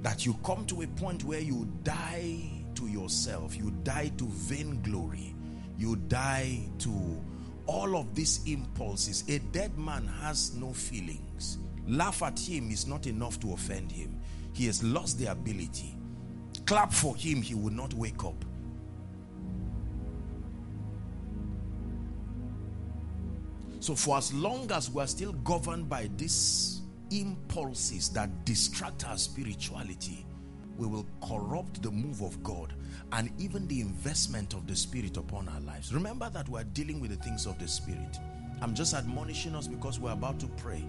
That 0.00 0.24
you 0.24 0.38
come 0.42 0.64
to 0.66 0.80
a 0.80 0.86
point 0.86 1.22
where 1.24 1.40
you 1.40 1.70
die 1.82 2.64
to 2.76 2.86
yourself, 2.86 3.54
you 3.54 3.72
die 3.82 4.10
to 4.16 4.24
vainglory, 4.24 5.34
you 5.76 5.96
die 5.96 6.60
to 6.78 7.22
all 7.66 7.94
of 7.98 8.14
these 8.14 8.40
impulses. 8.46 9.22
A 9.28 9.38
dead 9.38 9.76
man 9.76 10.06
has 10.22 10.54
no 10.54 10.72
feelings. 10.72 11.58
Laugh 11.86 12.22
at 12.22 12.38
him 12.38 12.70
is 12.70 12.86
not 12.86 13.06
enough 13.06 13.38
to 13.40 13.52
offend 13.52 13.92
him 13.92 14.18
he 14.52 14.66
has 14.66 14.82
lost 14.82 15.18
the 15.18 15.26
ability. 15.26 15.96
Clap 16.66 16.92
for 16.92 17.16
him, 17.16 17.42
he 17.42 17.54
will 17.54 17.72
not 17.72 17.92
wake 17.94 18.24
up. 18.24 18.44
So, 23.80 23.96
for 23.96 24.16
as 24.16 24.32
long 24.32 24.70
as 24.70 24.90
we 24.90 25.02
are 25.02 25.08
still 25.08 25.32
governed 25.32 25.88
by 25.88 26.08
these 26.16 26.82
impulses 27.10 28.10
that 28.10 28.44
distract 28.44 29.08
our 29.08 29.18
spirituality, 29.18 30.24
we 30.76 30.86
will 30.86 31.06
corrupt 31.26 31.82
the 31.82 31.90
move 31.90 32.22
of 32.22 32.40
God 32.42 32.74
and 33.12 33.30
even 33.38 33.66
the 33.68 33.80
investment 33.80 34.54
of 34.54 34.66
the 34.66 34.76
Spirit 34.76 35.16
upon 35.16 35.48
our 35.48 35.60
lives. 35.60 35.92
Remember 35.92 36.30
that 36.30 36.48
we 36.48 36.60
are 36.60 36.64
dealing 36.64 37.00
with 37.00 37.10
the 37.10 37.16
things 37.16 37.44
of 37.44 37.58
the 37.58 37.66
Spirit. 37.66 38.18
I'm 38.60 38.74
just 38.74 38.94
admonishing 38.94 39.54
us 39.56 39.66
because 39.66 39.98
we're 39.98 40.12
about 40.12 40.38
to 40.40 40.46
pray. 40.46 40.84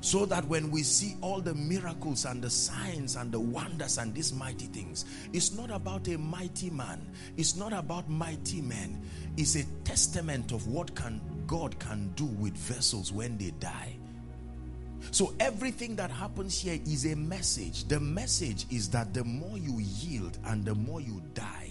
So 0.00 0.24
that 0.26 0.44
when 0.46 0.70
we 0.70 0.82
see 0.82 1.16
all 1.20 1.40
the 1.40 1.54
miracles 1.54 2.24
and 2.24 2.42
the 2.42 2.50
signs 2.50 3.16
and 3.16 3.30
the 3.30 3.40
wonders 3.40 3.98
and 3.98 4.14
these 4.14 4.32
mighty 4.32 4.66
things, 4.66 5.04
it's 5.32 5.52
not 5.52 5.70
about 5.70 6.08
a 6.08 6.16
mighty 6.16 6.70
man. 6.70 7.06
It's 7.36 7.56
not 7.56 7.72
about 7.72 8.08
mighty 8.08 8.60
men. 8.60 9.02
It's 9.36 9.56
a 9.56 9.64
testament 9.84 10.52
of 10.52 10.66
what 10.66 10.94
can 10.94 11.20
God 11.46 11.78
can 11.78 12.12
do 12.14 12.24
with 12.24 12.56
vessels 12.56 13.12
when 13.12 13.36
they 13.36 13.50
die. 13.58 13.96
So 15.10 15.34
everything 15.40 15.96
that 15.96 16.10
happens 16.10 16.60
here 16.60 16.78
is 16.86 17.06
a 17.06 17.16
message. 17.16 17.88
The 17.88 17.98
message 17.98 18.66
is 18.70 18.88
that 18.90 19.12
the 19.14 19.24
more 19.24 19.58
you 19.58 19.78
yield 19.80 20.38
and 20.44 20.64
the 20.64 20.74
more 20.74 21.00
you 21.00 21.22
die, 21.34 21.70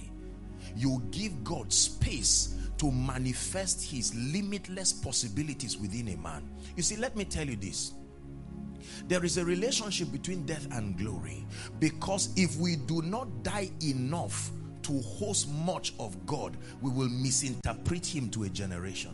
you 0.75 1.01
give 1.11 1.43
God 1.43 1.71
space 1.71 2.55
to 2.77 2.91
manifest 2.91 3.83
his 3.83 4.13
limitless 4.15 4.93
possibilities 4.93 5.77
within 5.77 6.09
a 6.09 6.17
man. 6.17 6.49
You 6.75 6.83
see, 6.83 6.95
let 6.95 7.15
me 7.15 7.25
tell 7.25 7.47
you 7.47 7.55
this. 7.55 7.93
There 9.07 9.23
is 9.23 9.37
a 9.37 9.45
relationship 9.45 10.11
between 10.11 10.45
death 10.45 10.67
and 10.71 10.97
glory 10.97 11.45
because 11.79 12.29
if 12.35 12.57
we 12.57 12.75
do 12.75 13.01
not 13.01 13.43
die 13.43 13.71
enough 13.83 14.51
to 14.83 14.99
host 15.01 15.49
much 15.49 15.93
of 15.99 16.25
God, 16.25 16.57
we 16.81 16.91
will 16.91 17.09
misinterpret 17.09 18.05
him 18.05 18.29
to 18.31 18.43
a 18.43 18.49
generation. 18.49 19.13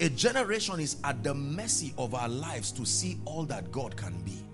A 0.00 0.08
generation 0.08 0.80
is 0.80 0.96
at 1.04 1.22
the 1.22 1.34
mercy 1.34 1.94
of 1.98 2.14
our 2.14 2.28
lives 2.28 2.72
to 2.72 2.84
see 2.84 3.18
all 3.24 3.44
that 3.44 3.70
God 3.70 3.96
can 3.96 4.20
be. 4.22 4.44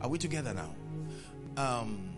Are 0.00 0.08
we 0.08 0.18
together 0.18 0.54
now? 0.54 0.74
Um, 1.56 2.10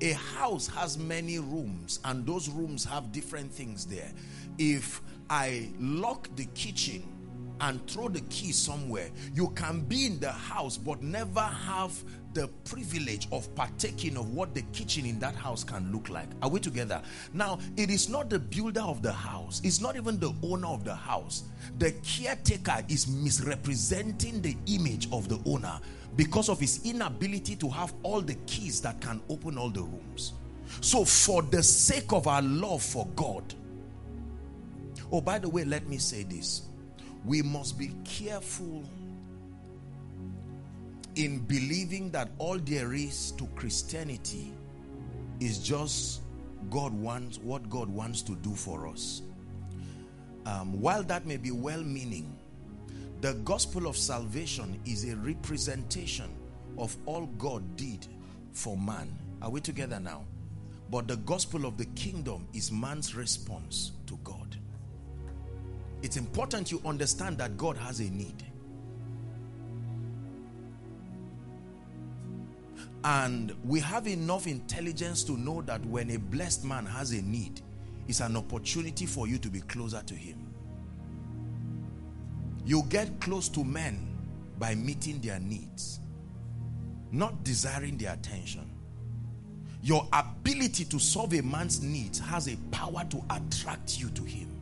a 0.00 0.12
house 0.12 0.66
has 0.68 0.98
many 0.98 1.38
rooms 1.38 2.00
and 2.04 2.26
those 2.26 2.48
rooms 2.48 2.84
have 2.84 3.12
different 3.12 3.52
things 3.52 3.84
there. 3.84 4.10
If 4.58 5.02
I 5.28 5.68
lock 5.78 6.28
the 6.36 6.46
kitchen 6.54 7.04
and 7.60 7.86
throw 7.88 8.08
the 8.08 8.20
key 8.22 8.52
somewhere. 8.52 9.10
You 9.34 9.48
can 9.50 9.80
be 9.80 10.06
in 10.06 10.20
the 10.20 10.32
house 10.32 10.76
but 10.76 11.02
never 11.02 11.40
have 11.40 11.92
the 12.32 12.48
privilege 12.64 13.26
of 13.32 13.52
partaking 13.54 14.16
of 14.16 14.32
what 14.34 14.54
the 14.54 14.62
kitchen 14.72 15.04
in 15.04 15.18
that 15.18 15.34
house 15.34 15.64
can 15.64 15.90
look 15.92 16.08
like. 16.08 16.28
Are 16.42 16.48
we 16.48 16.60
together? 16.60 17.02
Now, 17.32 17.58
it 17.76 17.90
is 17.90 18.08
not 18.08 18.30
the 18.30 18.38
builder 18.38 18.82
of 18.82 19.02
the 19.02 19.12
house, 19.12 19.60
it's 19.64 19.80
not 19.80 19.96
even 19.96 20.18
the 20.18 20.32
owner 20.42 20.68
of 20.68 20.84
the 20.84 20.94
house. 20.94 21.44
The 21.78 21.92
caretaker 22.02 22.84
is 22.88 23.08
misrepresenting 23.08 24.40
the 24.42 24.56
image 24.66 25.08
of 25.12 25.28
the 25.28 25.40
owner 25.44 25.80
because 26.16 26.48
of 26.48 26.60
his 26.60 26.84
inability 26.84 27.56
to 27.56 27.68
have 27.68 27.94
all 28.02 28.20
the 28.20 28.34
keys 28.46 28.80
that 28.82 29.00
can 29.00 29.20
open 29.28 29.58
all 29.58 29.70
the 29.70 29.82
rooms. 29.82 30.34
So, 30.80 31.04
for 31.04 31.42
the 31.42 31.62
sake 31.62 32.12
of 32.12 32.26
our 32.26 32.42
love 32.42 32.82
for 32.82 33.06
God, 33.16 33.54
oh, 35.10 35.20
by 35.20 35.38
the 35.38 35.48
way, 35.48 35.64
let 35.64 35.88
me 35.88 35.98
say 35.98 36.22
this 36.22 36.69
we 37.24 37.42
must 37.42 37.78
be 37.78 37.92
careful 38.04 38.84
in 41.16 41.40
believing 41.40 42.10
that 42.12 42.30
all 42.38 42.58
there 42.58 42.92
is 42.92 43.32
to 43.32 43.46
Christianity 43.56 44.52
is 45.40 45.58
just 45.58 46.22
God 46.70 46.92
wants 46.92 47.38
what 47.38 47.68
God 47.68 47.88
wants 47.88 48.22
to 48.22 48.36
do 48.36 48.54
for 48.54 48.86
us. 48.86 49.22
Um, 50.46 50.80
while 50.80 51.02
that 51.04 51.26
may 51.26 51.36
be 51.36 51.50
well 51.50 51.82
meaning, 51.82 52.36
the 53.20 53.34
gospel 53.44 53.86
of 53.86 53.96
salvation 53.96 54.80
is 54.86 55.04
a 55.04 55.16
representation 55.16 56.30
of 56.78 56.96
all 57.06 57.26
God 57.38 57.76
did 57.76 58.06
for 58.52 58.76
man. 58.76 59.16
Are 59.42 59.50
we 59.50 59.60
together 59.60 60.00
now? 60.00 60.24
But 60.90 61.06
the 61.06 61.16
gospel 61.16 61.66
of 61.66 61.76
the 61.76 61.84
kingdom 61.86 62.48
is 62.52 62.72
man's 62.72 63.14
response 63.14 63.92
to 64.06 64.18
God. 64.24 64.39
It's 66.02 66.16
important 66.16 66.70
you 66.70 66.80
understand 66.84 67.38
that 67.38 67.56
God 67.56 67.76
has 67.76 68.00
a 68.00 68.10
need. 68.10 68.44
And 73.02 73.54
we 73.64 73.80
have 73.80 74.06
enough 74.06 74.46
intelligence 74.46 75.24
to 75.24 75.32
know 75.32 75.62
that 75.62 75.84
when 75.86 76.10
a 76.10 76.18
blessed 76.18 76.64
man 76.64 76.84
has 76.86 77.12
a 77.12 77.22
need, 77.22 77.62
it's 78.08 78.20
an 78.20 78.36
opportunity 78.36 79.06
for 79.06 79.26
you 79.26 79.38
to 79.38 79.48
be 79.48 79.60
closer 79.62 80.02
to 80.02 80.14
him. 80.14 80.46
You 82.64 82.82
get 82.88 83.20
close 83.20 83.48
to 83.50 83.64
men 83.64 84.06
by 84.58 84.74
meeting 84.74 85.20
their 85.20 85.40
needs, 85.40 86.00
not 87.10 87.42
desiring 87.42 87.96
their 87.96 88.12
attention. 88.12 88.70
Your 89.82 90.06
ability 90.12 90.84
to 90.84 90.98
solve 90.98 91.32
a 91.32 91.40
man's 91.40 91.80
needs 91.82 92.18
has 92.18 92.48
a 92.48 92.56
power 92.70 93.02
to 93.08 93.24
attract 93.30 93.98
you 93.98 94.10
to 94.10 94.22
him. 94.24 94.59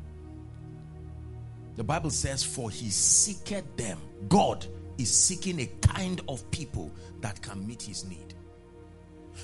The 1.78 1.84
Bible 1.84 2.10
says, 2.10 2.42
For 2.42 2.70
he 2.70 2.90
seeketh 2.90 3.76
them. 3.76 3.98
God 4.28 4.66
is 4.98 5.14
seeking 5.14 5.60
a 5.60 5.66
kind 5.80 6.20
of 6.28 6.48
people 6.50 6.90
that 7.20 7.40
can 7.40 7.64
meet 7.64 7.82
his 7.82 8.04
need. 8.04 8.34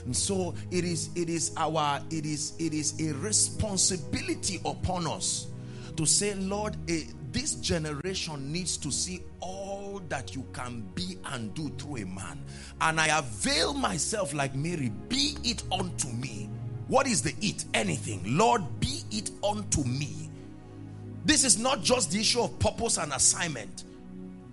And 0.04 0.16
so 0.16 0.52
it 0.72 0.84
is 0.84 1.10
it 1.14 1.28
is 1.28 1.52
our 1.56 2.02
it 2.10 2.26
is 2.26 2.54
it 2.58 2.74
is 2.74 3.00
a 3.00 3.14
responsibility 3.14 4.60
upon 4.64 5.06
us 5.06 5.46
to 5.96 6.04
say, 6.04 6.34
Lord, 6.34 6.76
eh, 6.88 7.04
this 7.30 7.54
generation 7.54 8.50
needs 8.50 8.76
to 8.78 8.90
see 8.90 9.22
all 9.38 10.02
that 10.08 10.34
you 10.34 10.44
can 10.52 10.80
be 10.96 11.16
and 11.26 11.54
do 11.54 11.68
through 11.78 11.98
a 11.98 12.06
man. 12.06 12.44
And 12.80 12.98
I 12.98 13.16
avail 13.16 13.74
myself 13.74 14.34
like 14.34 14.56
Mary, 14.56 14.90
be 15.08 15.36
it 15.44 15.62
unto 15.70 16.08
me. 16.08 16.50
What 16.88 17.06
is 17.06 17.22
the 17.22 17.32
it? 17.40 17.64
Anything. 17.74 18.22
Lord, 18.36 18.62
be 18.80 19.02
it 19.12 19.30
unto 19.44 19.84
me. 19.84 20.30
This 21.24 21.44
is 21.44 21.58
not 21.58 21.82
just 21.82 22.12
the 22.12 22.20
issue 22.20 22.40
of 22.40 22.58
purpose 22.58 22.98
and 22.98 23.12
assignment. 23.12 23.84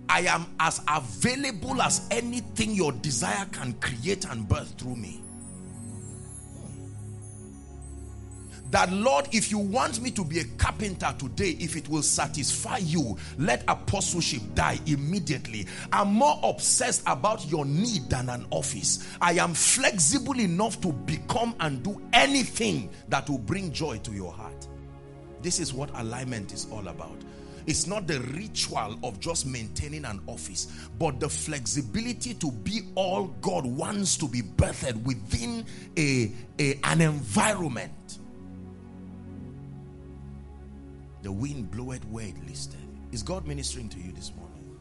I 0.08 0.20
am 0.22 0.46
as 0.60 0.80
available 0.88 1.80
as 1.80 2.06
anything 2.10 2.72
your 2.72 2.92
desire 2.92 3.46
can 3.52 3.74
create 3.74 4.24
and 4.26 4.48
birth 4.48 4.74
through 4.78 4.96
me. 4.96 5.22
that 8.72 8.90
Lord, 8.90 9.28
if 9.32 9.50
you 9.50 9.58
want 9.58 10.00
me 10.00 10.10
to 10.12 10.24
be 10.24 10.40
a 10.40 10.44
carpenter 10.56 11.14
today, 11.18 11.56
if 11.60 11.76
it 11.76 11.88
will 11.88 12.02
satisfy 12.02 12.78
you, 12.78 13.16
let 13.38 13.62
apostleship 13.68 14.40
die 14.54 14.80
immediately. 14.86 15.66
I'm 15.92 16.08
more 16.08 16.40
obsessed 16.42 17.02
about 17.06 17.46
your 17.50 17.66
need 17.66 18.08
than 18.08 18.30
an 18.30 18.46
office. 18.50 19.14
I 19.20 19.34
am 19.34 19.52
flexible 19.52 20.40
enough 20.40 20.80
to 20.80 20.92
become 20.92 21.54
and 21.60 21.82
do 21.82 22.00
anything 22.14 22.90
that 23.08 23.28
will 23.28 23.38
bring 23.38 23.72
joy 23.72 23.98
to 23.98 24.12
your 24.12 24.32
heart. 24.32 24.68
This 25.42 25.60
is 25.60 25.72
what 25.74 25.90
alignment 25.98 26.52
is 26.52 26.66
all 26.70 26.88
about. 26.88 27.16
It's 27.66 27.86
not 27.86 28.08
the 28.08 28.20
ritual 28.20 28.98
of 29.04 29.20
just 29.20 29.46
maintaining 29.46 30.04
an 30.04 30.20
office, 30.26 30.88
but 30.98 31.20
the 31.20 31.28
flexibility 31.28 32.34
to 32.34 32.50
be 32.50 32.82
all 32.96 33.28
God 33.40 33.64
wants 33.64 34.16
to 34.16 34.28
be 34.28 34.42
birthed 34.42 35.00
within 35.04 35.64
a, 35.96 36.32
a 36.58 36.80
an 36.84 37.00
environment 37.00 37.92
The 41.22 41.30
wind 41.30 41.70
bloweth 41.70 42.04
where 42.06 42.26
it 42.26 42.46
listeth. 42.48 42.80
Is 43.12 43.22
God 43.22 43.46
ministering 43.46 43.88
to 43.90 43.98
you 44.00 44.12
this 44.12 44.32
morning? 44.36 44.78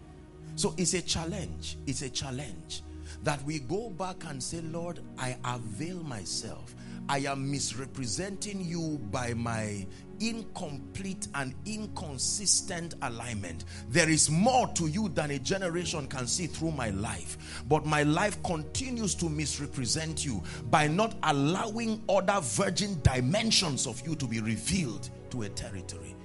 So 0.56 0.74
it's 0.78 0.93
a 0.95 1.02
challenge. 1.02 1.78
It's 1.86 2.02
a 2.02 2.10
challenge 2.10 2.82
that 3.24 3.43
we 3.43 3.60
go 3.60 3.91
back 3.91 4.24
and 4.28 4.41
say, 4.41 4.62
Lord, 4.62 5.00
I 5.19 5.38
avail 5.45 5.97
myself. 6.04 6.74
I 7.08 7.19
am 7.19 7.52
misrepresenting 7.52 8.62
you 8.65 9.00
by 9.12 9.34
my 9.34 9.86
incomplete 10.21 11.27
and 11.36 11.53
inconsistent 11.65 12.95
alignment. 13.01 13.65
There 13.89 14.10
is 14.10 14.29
more 14.29 14.67
to 14.69 14.88
you 14.88 15.10
than 15.10 15.31
a 15.31 15.39
generation 15.39 16.07
can 16.07 16.27
see 16.27 16.47
through 16.47 16.71
my 16.71 16.91
life. 16.91 17.63
But 17.67 17.86
my 17.86 18.03
life 18.03 18.41
continues 18.43 19.15
to 19.15 19.29
misrepresent 19.29 20.23
you 20.25 20.43
by 20.69 20.88
not 20.88 21.15
allowing 21.23 22.03
other 22.07 22.39
virgin 22.41 22.99
dimensions 23.01 23.88
of 23.88 24.05
you 24.07 24.15
to 24.15 24.27
be 24.27 24.39
revealed 24.39 25.10
to 25.31 25.43
a 25.43 25.49
territory. 25.49 26.15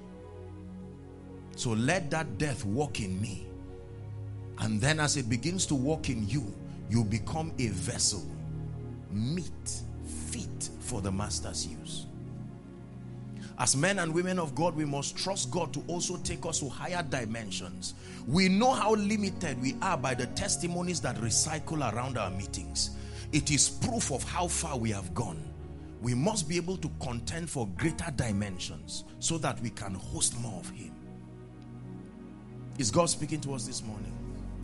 So 1.57 1.71
let 1.71 2.11
that 2.11 2.37
death 2.39 2.65
walk 2.65 3.01
in 3.01 3.21
me. 3.21 3.47
And 4.59 4.81
then 4.81 5.01
as 5.01 5.17
it 5.17 5.29
begins 5.29 5.67
to 5.67 5.75
walk 5.75 6.11
in 6.11 6.29
you, 6.29 6.55
you 6.91 7.03
become 7.03 7.53
a 7.59 7.69
vessel, 7.69 8.23
meet, 9.11 9.81
fit 10.31 10.71
for 10.81 11.01
the 11.01 11.11
master's 11.11 11.67
use. 11.67 12.07
As 13.59 13.75
men 13.75 13.99
and 14.01 14.13
women 14.13 14.39
of 14.39 14.55
God, 14.55 14.77
we 14.77 14.85
must 14.85 15.17
trust 15.17 15.51
God 15.51 15.73
to 15.73 15.83
also 15.87 16.19
take 16.19 16.45
us 16.45 16.61
to 16.61 16.69
higher 16.69 17.03
dimensions. 17.03 17.95
We 18.27 18.49
know 18.49 18.73
how 18.73 18.95
limited 18.95 19.61
we 19.63 19.77
are 19.81 19.97
by 19.97 20.15
the 20.15 20.27
testimonies 20.27 21.01
that 21.01 21.17
recycle 21.17 21.91
around 21.93 22.19
our 22.19 22.31
meetings. 22.31 22.91
It 23.33 23.51
is 23.51 23.69
proof 23.69 24.13
of 24.13 24.23
how 24.25 24.49
far 24.49 24.77
we 24.77 24.91
have 24.91 25.15
gone. 25.15 25.43
We 26.03 26.15
must 26.15 26.49
be 26.49 26.57
able 26.59 26.77
to 26.77 26.91
contend 27.01 27.49
for 27.49 27.67
greater 27.77 28.11
dimensions 28.15 29.05
so 29.21 29.39
that 29.39 29.59
we 29.61 29.71
can 29.71 29.95
host 29.95 30.39
more 30.41 30.61
of 30.61 30.69
Him. 30.71 30.93
Is 32.79 32.91
God 32.91 33.07
speaking 33.07 33.41
to 33.41 33.55
us 33.55 33.67
this 33.67 33.83
morning? 33.83 34.13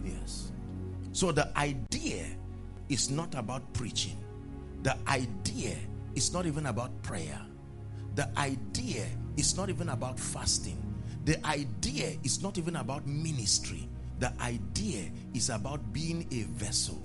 Yes. 0.04 0.52
So 1.12 1.32
the 1.32 1.56
idea 1.56 2.26
is 2.90 3.10
not 3.10 3.34
about 3.34 3.72
preaching. 3.72 4.18
The 4.82 4.96
idea 5.08 5.76
is 6.14 6.32
not 6.32 6.44
even 6.44 6.66
about 6.66 7.02
prayer. 7.02 7.40
The 8.14 8.28
idea 8.38 9.06
is 9.36 9.56
not 9.56 9.68
even 9.68 9.88
about 9.88 10.18
fasting. 10.18 10.78
The 11.24 11.44
idea 11.46 12.16
is 12.24 12.42
not 12.42 12.58
even 12.58 12.76
about 12.76 13.06
ministry. 13.06 13.88
The 14.18 14.32
idea 14.40 15.10
is 15.34 15.50
about 15.50 15.92
being 15.92 16.26
a 16.30 16.42
vessel 16.42 17.02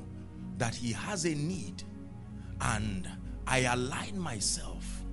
that 0.57 0.75
he 0.75 0.91
has 0.91 1.25
a 1.25 1.35
need 1.35 1.83
and 2.61 3.07
I 3.45 3.59
align 3.59 4.19
myself 4.19 5.03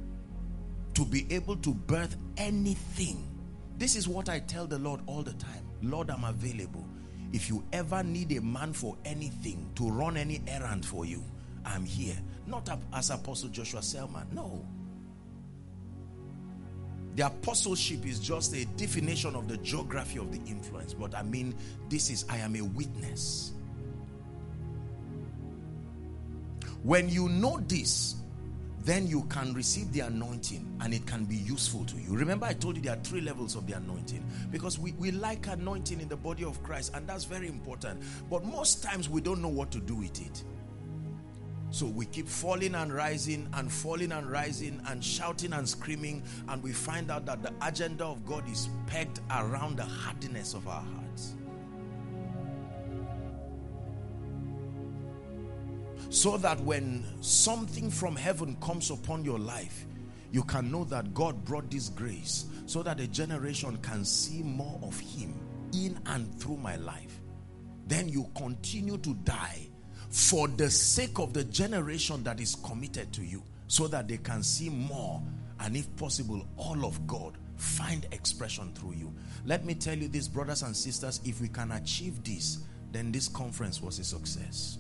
to 0.95 1.05
be 1.05 1.27
able 1.31 1.57
to 1.57 1.75
birth 1.75 2.17
anything. 2.37 3.29
This 3.77 3.97
is 3.97 4.09
what 4.09 4.29
I 4.29 4.41
tell 4.41 4.67
the 4.67 4.79
Lord 4.79 5.01
all 5.07 5.23
the 5.23 5.33
time. 5.35 5.65
Lord, 5.83 6.11
I'm 6.11 6.25
available. 6.25 6.87
If 7.33 7.49
you 7.49 7.65
ever 7.73 8.03
need 8.03 8.33
a 8.33 8.41
man 8.41 8.73
for 8.73 8.97
anything, 9.05 9.71
to 9.75 9.91
run 9.91 10.17
any 10.17 10.41
errand 10.47 10.87
for 10.87 11.05
you, 11.05 11.23
I'm 11.65 11.85
here. 11.85 12.17
Not 12.47 12.69
as 12.93 13.11
Apostle 13.11 13.49
Joshua 13.49 13.83
Selman, 13.83 14.29
no. 14.33 14.65
The 17.15 17.27
apostleship 17.27 18.07
is 18.07 18.19
just 18.19 18.55
a 18.55 18.65
definition 18.77 19.37
of 19.37 19.49
the 19.49 19.57
geography 19.59 20.19
of 20.19 20.33
the 20.33 20.51
influence. 20.51 20.95
But 20.95 21.15
I 21.15 21.23
mean, 21.23 21.55
this 21.89 22.11
is, 22.11 22.25
I 22.29 22.39
am 22.39 22.57
a 22.57 22.63
witness. 22.63 23.53
When 26.83 27.09
you 27.09 27.29
know 27.29 27.59
this, 27.67 28.17
then 28.85 29.07
you 29.07 29.23
can 29.25 29.55
receive 29.55 29.91
the 29.93 30.01
anointing 30.01 30.77
and 30.83 30.93
it 30.93 31.07
can 31.07 31.25
be 31.25 31.37
useful 31.37 31.85
to 31.87 31.97
you. 31.97 32.15
Remember, 32.15 32.45
I 32.45 32.53
told 32.53 32.77
you 32.77 32.83
there 32.83 32.93
are 32.93 33.03
three 33.03 33.23
levels 33.23 33.57
of 33.57 33.67
the 33.67 33.73
anointing 33.75 34.23
because 34.51 34.79
we, 34.79 34.93
we 34.93 35.11
like 35.11 35.47
anointing 35.47 36.01
in 36.01 36.09
the 36.09 36.17
body 36.17 36.45
of 36.45 36.63
Christ, 36.63 36.93
and 36.95 37.07
that's 37.07 37.25
very 37.25 37.49
important. 37.49 38.03
But 38.29 38.45
most 38.45 38.83
times 38.83 39.09
we 39.09 39.23
don't 39.23 39.41
know 39.41 39.49
what 39.49 39.71
to 39.71 39.81
do 39.81 39.95
with 39.95 40.21
it. 40.21 40.45
So 41.75 41.87
we 41.87 42.07
keep 42.07 42.29
falling 42.29 42.77
and 42.77 42.93
rising 42.93 43.49
and 43.55 43.71
falling 43.71 44.13
and 44.13 44.31
rising 44.31 44.81
and 44.87 45.03
shouting 45.03 45.53
and 45.55 45.69
screaming, 45.69 46.23
and 46.49 46.63
we 46.63 46.71
find 46.71 47.11
out 47.11 47.27
that 47.27 47.43
the 47.43 47.53
agenda 47.63 48.05
of 48.05 48.25
God 48.25 48.49
is 48.49 48.69
pegged 48.87 49.19
around 49.29 49.79
the 49.79 49.85
hardness 49.85 50.55
of 50.55 50.69
our 50.69 50.81
hearts. 50.81 51.35
So 56.11 56.37
that 56.37 56.61
when 56.61 57.05
something 57.21 57.91
from 57.91 58.15
heaven 58.15 58.57
comes 58.61 58.93
upon 58.93 59.25
your 59.25 59.41
life, 59.41 59.85
you 60.31 60.45
can 60.45 60.71
know 60.71 60.85
that 60.85 61.13
God 61.13 61.45
brought 61.45 61.73
this 61.73 61.89
grace 61.89 62.45
so 62.67 62.85
that 62.85 63.01
a 63.01 63.09
generation 63.09 63.79
can 63.79 64.05
see 64.05 64.45
more 64.45 64.79
of 64.85 64.97
Him 65.01 65.35
in 65.73 65.99
and 66.07 66.41
through 66.41 66.59
my 66.59 66.77
life. 66.77 67.21
Then 67.89 68.09
you 68.09 68.31
continue 68.37 68.97
to 68.99 69.15
die 69.25 69.71
for 70.15 70.47
the 70.47 70.71
sake 70.71 71.19
of 71.19 71.33
the 71.33 71.43
generation 71.43 72.23
that 72.23 72.39
is 72.39 72.55
committed 72.55 73.13
to 73.13 73.25
you 73.25 73.43
so 73.67 73.89
that 73.89 74.07
they 74.07 74.17
can 74.17 74.45
see 74.45 74.69
more 74.71 75.21
and 75.59 75.77
if 75.77 75.97
possible 75.97 76.47
all 76.57 76.85
of 76.87 77.05
God 77.05 77.37
find 77.57 78.07
expression 78.13 78.73
through 78.77 78.93
you. 78.93 79.13
Let 79.45 79.65
me 79.65 79.75
tell 79.75 79.99
you 79.99 80.07
this 80.07 80.29
brothers 80.29 80.63
and 80.63 80.77
sisters 80.77 81.21
if 81.25 81.41
we 81.41 81.49
can 81.49 81.73
achieve 81.73 82.23
this 82.23 82.61
then 82.93 83.11
this 83.11 83.27
conference 83.27 83.83
was 83.83 83.99
a 83.99 84.05
success. 84.05 84.79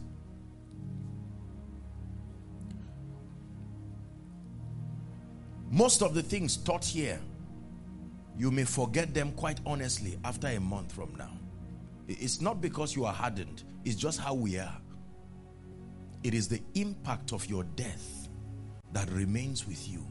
Most 5.69 6.01
of 6.03 6.15
the 6.15 6.23
things 6.23 6.57
taught 6.59 6.85
here, 6.85 7.19
you 8.39 8.53
may 8.53 8.63
forget 8.63 9.13
them 9.13 9.33
quite 9.33 9.59
honestly 9.67 10.17
after 10.25 10.47
a 10.47 10.61
month 10.61 10.93
from 10.93 11.13
now. 11.19 11.33
It's 12.07 12.41
not 12.41 12.61
because 12.61 12.95
you 12.95 13.05
are 13.05 13.13
hardened, 13.13 13.65
it's 13.85 13.97
just 13.97 14.21
how 14.21 14.35
we 14.35 14.59
are. 14.59 14.77
It 16.25 16.35
is 16.35 16.49
the 16.49 16.61
impact 16.75 17.33
of 17.33 17.49
your 17.49 17.65
death 17.77 18.29
that 18.93 19.11
remains 19.11 19.69
with 19.69 19.89
you. 19.89 20.05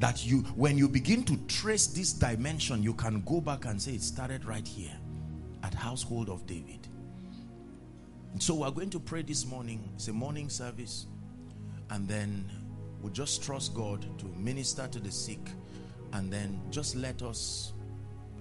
That 0.00 0.26
you, 0.26 0.38
when 0.56 0.76
you 0.76 0.88
begin 0.88 1.22
to 1.24 1.36
trace 1.46 1.86
this 1.86 2.12
dimension, 2.12 2.82
you 2.82 2.92
can 2.92 3.22
go 3.22 3.40
back 3.40 3.64
and 3.64 3.80
say 3.80 3.92
it 3.92 4.02
started 4.02 4.44
right 4.44 4.66
here 4.66 4.92
at 5.62 5.72
household 5.72 6.28
of 6.28 6.46
David. 6.46 6.88
And 8.32 8.42
so 8.42 8.54
we're 8.54 8.70
going 8.70 8.90
to 8.90 9.00
pray 9.00 9.22
this 9.22 9.46
morning. 9.46 9.88
It's 9.94 10.08
a 10.08 10.12
morning 10.12 10.48
service. 10.48 11.06
And 11.90 12.08
then 12.08 12.50
we'll 13.00 13.12
just 13.12 13.42
trust 13.42 13.72
God 13.74 14.04
to 14.18 14.26
minister 14.36 14.88
to 14.88 14.98
the 14.98 15.12
sick. 15.12 15.50
And 16.12 16.32
then 16.32 16.60
just 16.70 16.96
let 16.96 17.22
us 17.22 17.72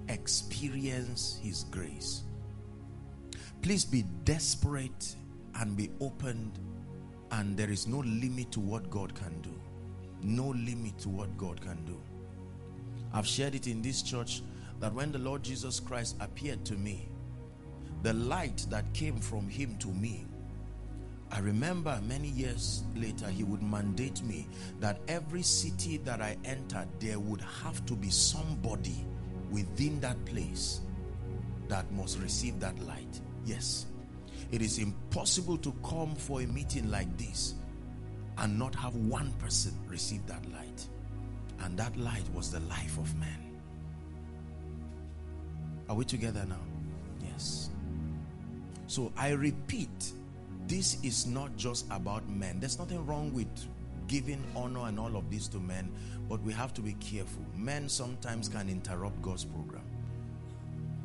experience 0.10 1.39
His 1.44 1.65
grace. 1.65 2.24
Please 3.62 3.86
be 3.86 4.04
desperate 4.24 5.15
and 5.60 5.78
be 5.78 5.91
opened. 6.00 6.60
And 7.32 7.58
there 7.58 7.70
is 7.70 7.88
no 7.88 8.00
limit 8.00 8.52
to 8.54 8.60
what 8.60 8.90
God 8.90 9.14
can 9.16 9.42
do. 9.42 9.54
No 10.22 10.50
limit 10.50 10.98
to 11.00 11.10
what 11.10 11.36
God 11.38 11.62
can 11.62 11.84
do. 11.86 12.00
I've 13.14 13.28
shared 13.28 13.56
it 13.56 13.68
in 13.68 13.82
this 13.82 14.02
church 14.02 14.42
that 14.80 14.94
when 14.94 15.12
the 15.12 15.20
Lord 15.20 15.44
Jesus 15.44 15.80
Christ 15.80 16.16
appeared 16.20 16.66
to 16.66 16.74
me, 16.74 17.08
the 18.04 18.14
light 18.14 18.66
that 18.70 18.94
came 18.94 19.18
from 19.18 19.48
him 19.48 19.78
to 19.80 19.88
me 19.88 20.26
I 21.32 21.40
remember 21.40 22.00
many 22.08 22.30
years 22.30 22.84
later, 22.96 23.28
he 23.28 23.44
would 23.44 23.62
mandate 23.62 24.24
me 24.24 24.48
that 24.80 25.00
every 25.08 25.42
city 25.42 25.98
that 25.98 26.22
I 26.22 26.38
entered, 26.46 26.88
there 27.00 27.20
would 27.20 27.42
have 27.64 27.86
to 27.88 27.94
be 27.94 28.10
somebody 28.10 29.06
within 29.52 30.00
that 30.02 30.24
place 30.26 30.82
that 31.68 31.92
must 31.92 32.20
receive 32.20 32.60
that 32.60 32.80
light. 32.86 33.20
Yes, 33.44 33.88
it 34.51 34.62
is 34.62 34.79
impossible 34.79 35.58
to 35.58 35.73
come 35.84 36.15
for 36.15 36.41
a 36.41 36.45
meeting 36.47 36.89
like 36.89 37.17
this 37.17 37.55
and 38.38 38.58
not 38.58 38.75
have 38.75 38.95
one 38.95 39.31
person 39.34 39.73
receive 39.88 40.25
that 40.27 40.43
light. 40.51 40.88
And 41.62 41.77
that 41.77 41.95
light 41.97 42.23
was 42.34 42.51
the 42.51 42.60
life 42.62 42.97
of 42.97 43.15
man. 43.17 43.45
Are 45.88 45.95
we 45.95 46.05
together 46.05 46.45
now? 46.47 46.60
Yes. 47.23 47.69
So 48.88 49.12
I 49.17 49.31
repeat, 49.31 50.12
this 50.67 50.97
is 51.03 51.25
not 51.25 51.55
just 51.55 51.86
about 51.91 52.27
men. 52.29 52.60
There's 52.60 52.77
nothing 52.77 53.05
wrong 53.05 53.34
with 53.34 53.47
giving 54.08 54.43
honor 54.55 54.88
and 54.88 54.99
all 54.99 55.15
of 55.15 55.29
this 55.31 55.47
to 55.49 55.58
men, 55.58 55.91
but 56.29 56.41
we 56.41 56.53
have 56.53 56.73
to 56.75 56.81
be 56.81 56.93
careful. 56.93 57.43
Men 57.55 57.89
sometimes 57.89 58.47
can 58.47 58.69
interrupt 58.69 59.21
God's 59.21 59.45
program. 59.45 59.84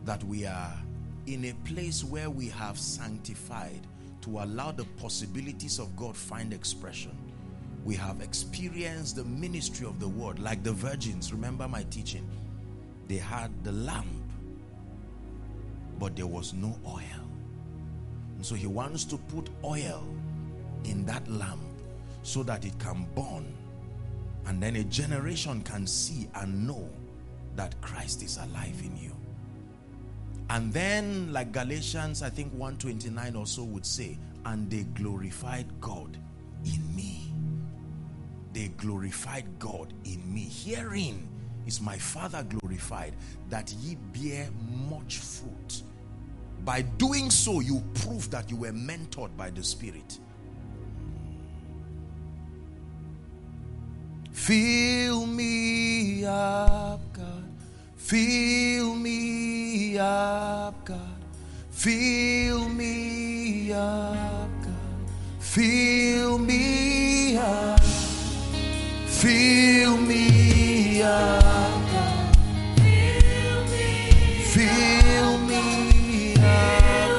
That 0.05 0.23
we 0.25 0.47
are 0.47 0.75
in 1.31 1.45
a 1.45 1.53
place 1.65 2.03
where 2.03 2.29
we 2.29 2.49
have 2.49 2.77
sanctified 2.79 3.87
to 4.23 4.41
allow 4.41 4.73
the 4.73 4.85
possibilities 4.99 5.79
of 5.79 5.95
God 5.97 6.17
find 6.17 6.53
expression. 6.53 7.17
We 7.85 7.95
have 7.97 8.21
experienced 8.21 9.17
the 9.17 9.25
ministry 9.25 9.87
of 9.87 10.01
the 10.01 10.09
word 10.09 10.41
like 10.41 10.63
the 10.63 10.73
virgins. 10.73 11.33
Remember 11.33 11.69
my 11.69 11.85
teaching. 11.85 12.29
They 13.07 13.17
had 13.17 13.51
the 13.65 13.73
lamp, 13.73 14.07
but 15.99 16.17
there 16.17 16.27
was 16.27 16.53
no 16.53 16.79
oil. 16.87 17.25
And 18.37 18.45
so 18.45 18.55
he 18.55 18.67
wants 18.67 19.05
to 19.05 19.17
put 19.17 19.49
oil 19.65 20.05
in 20.85 21.07
that 21.07 21.27
lamp 21.31 21.61
so 22.23 22.43
that 22.43 22.65
it 22.65 22.79
can 22.79 23.07
burn. 23.15 23.55
And 24.47 24.63
then 24.63 24.77
a 24.77 24.85
generation 24.85 25.63
can 25.63 25.87
see 25.87 26.29
and 26.35 26.67
know 26.67 26.89
that 27.57 27.81
Christ 27.81 28.23
is 28.23 28.37
alive 28.37 28.81
in 28.83 28.97
you. 28.97 29.20
And 30.51 30.73
then, 30.73 31.33
like 31.33 31.53
Galatians, 31.53 32.23
I 32.23 32.29
think 32.29 32.53
129 32.53 33.37
or 33.37 33.47
so 33.47 33.65
would 33.65 33.87
say, 33.87 34.19
and 34.45 34.71
they 34.71 34.83
glorified 34.83 35.67
God 35.81 36.19
in 36.65 36.95
me. 36.95 37.33
They 38.53 38.69
glorified 38.77 39.47
God 39.59 39.95
in 40.05 40.23
me. 40.35 40.51
Herein 40.51 41.27
is 41.67 41.81
my 41.81 41.97
Father 41.97 42.43
glorified, 42.43 43.15
that 43.49 43.73
ye 43.81 43.97
bear 44.13 44.49
much 44.91 45.19
fruit 45.19 45.83
by 46.65 46.83
doing 46.83 47.31
so, 47.31 47.61
you 47.61 47.83
prove 47.95 48.31
that 48.31 48.51
you 48.51 48.57
were 48.57 48.73
mentored 48.73 49.35
by 49.37 49.51
the 49.51 49.63
Spirit. 49.63 50.19
Fill 54.33 55.27
me 55.27 56.25
up, 56.25 57.01
God. 57.13 57.50
Fill 58.03 58.97
me 58.97 59.97
up, 59.99 60.85
God. 60.85 60.99
Fill 61.71 62.69
me 62.69 63.73
up, 63.73 64.49
God. 64.63 64.73
Fill 65.39 66.39
me 66.39 67.37
up. 67.37 67.81
Fill 69.07 69.97
me 69.99 71.03
up, 71.03 71.43
God. 71.93 72.37
Fill 72.79 73.65
me. 73.67 73.93
Fill 74.55 75.39
me. 75.47 76.35
Fill 76.35 77.10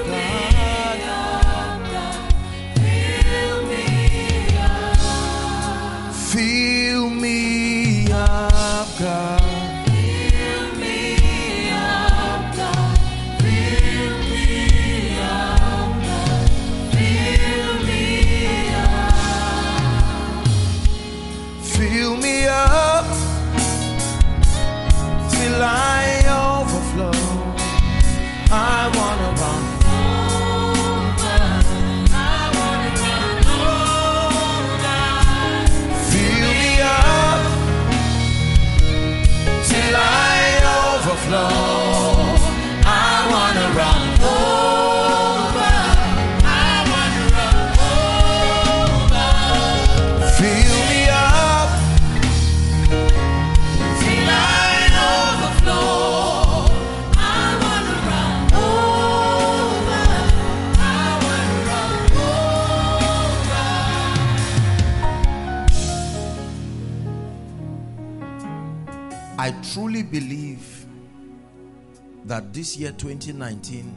that 72.32 72.54
this 72.54 72.78
year 72.78 72.94
2019, 72.94 73.94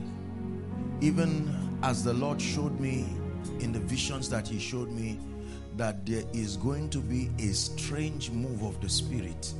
even 1.01 1.79
as 1.85 2.03
the 2.03 2.12
Lord 2.12 2.42
showed 2.42 2.81
me 2.81 3.07
in 3.61 3.73
the 3.73 3.79
visions 3.79 4.29
that 4.29 4.49
He 4.49 4.59
showed 4.59 4.90
me, 4.90 5.20
that 5.77 6.05
there 6.05 6.25
is 6.33 6.57
going 6.57 6.90
to 6.90 6.99
be 6.99 7.31
a 7.38 7.53
strange 7.53 8.33
move 8.33 8.64
of 8.64 8.81
the 8.81 8.88
Spirit 8.88 9.55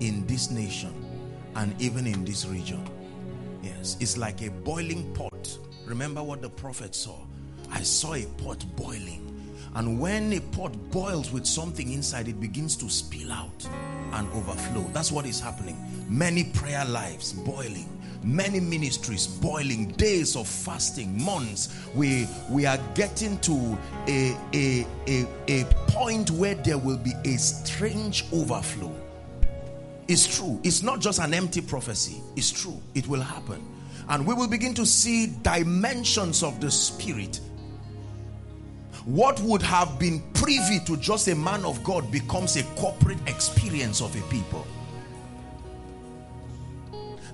in 0.00 0.26
this 0.26 0.50
nation 0.50 0.92
and 1.56 1.74
even 1.80 2.06
in 2.06 2.22
this 2.22 2.44
region. 2.44 2.86
Yes, 3.62 3.96
it's 3.98 4.18
like 4.18 4.42
a 4.42 4.50
boiling 4.50 5.10
pot. 5.14 5.56
Remember 5.86 6.22
what 6.22 6.42
the 6.42 6.50
prophet 6.50 6.94
saw? 6.94 7.16
I 7.70 7.80
saw 7.80 8.12
a 8.12 8.26
pot 8.36 8.62
boiling. 8.76 9.32
And 9.74 9.98
when 9.98 10.34
a 10.34 10.40
pot 10.40 10.72
boils 10.90 11.32
with 11.32 11.46
something 11.46 11.90
inside, 11.90 12.28
it 12.28 12.38
begins 12.38 12.76
to 12.76 12.90
spill 12.90 13.32
out 13.32 13.66
and 14.12 14.30
overflow. 14.34 14.82
That's 14.92 15.10
what 15.10 15.24
is 15.24 15.40
happening. 15.40 15.78
Many 16.10 16.44
prayer 16.44 16.84
lives 16.84 17.32
boiling, 17.32 17.88
many 18.22 18.60
ministries 18.60 19.26
boiling, 19.26 19.88
days 19.92 20.36
of 20.36 20.46
fasting, 20.46 21.22
months. 21.22 21.68
We 21.94 22.26
we 22.50 22.66
are 22.66 22.78
getting 22.94 23.38
to 23.40 23.78
a 24.08 24.36
a 24.54 24.86
a, 25.06 25.26
a 25.48 25.64
point 25.88 26.30
where 26.30 26.54
there 26.54 26.78
will 26.78 26.98
be 26.98 27.12
a 27.24 27.36
strange 27.36 28.24
overflow. 28.32 28.94
It's 30.08 30.36
true. 30.36 30.60
It's 30.64 30.82
not 30.82 31.00
just 31.00 31.20
an 31.20 31.32
empty 31.32 31.60
prophecy. 31.60 32.20
It's 32.36 32.50
true. 32.50 32.80
It 32.94 33.06
will 33.06 33.20
happen. 33.20 33.64
And 34.08 34.26
we 34.26 34.34
will 34.34 34.48
begin 34.48 34.74
to 34.74 34.84
see 34.84 35.28
dimensions 35.42 36.42
of 36.42 36.60
the 36.60 36.70
spirit 36.70 37.40
what 39.04 39.40
would 39.40 39.62
have 39.62 39.98
been 39.98 40.22
privy 40.32 40.78
to 40.86 40.96
just 40.96 41.26
a 41.28 41.34
man 41.34 41.64
of 41.64 41.82
God 41.82 42.10
becomes 42.12 42.56
a 42.56 42.62
corporate 42.76 43.18
experience 43.26 44.00
of 44.00 44.14
a 44.16 44.22
people. 44.30 44.66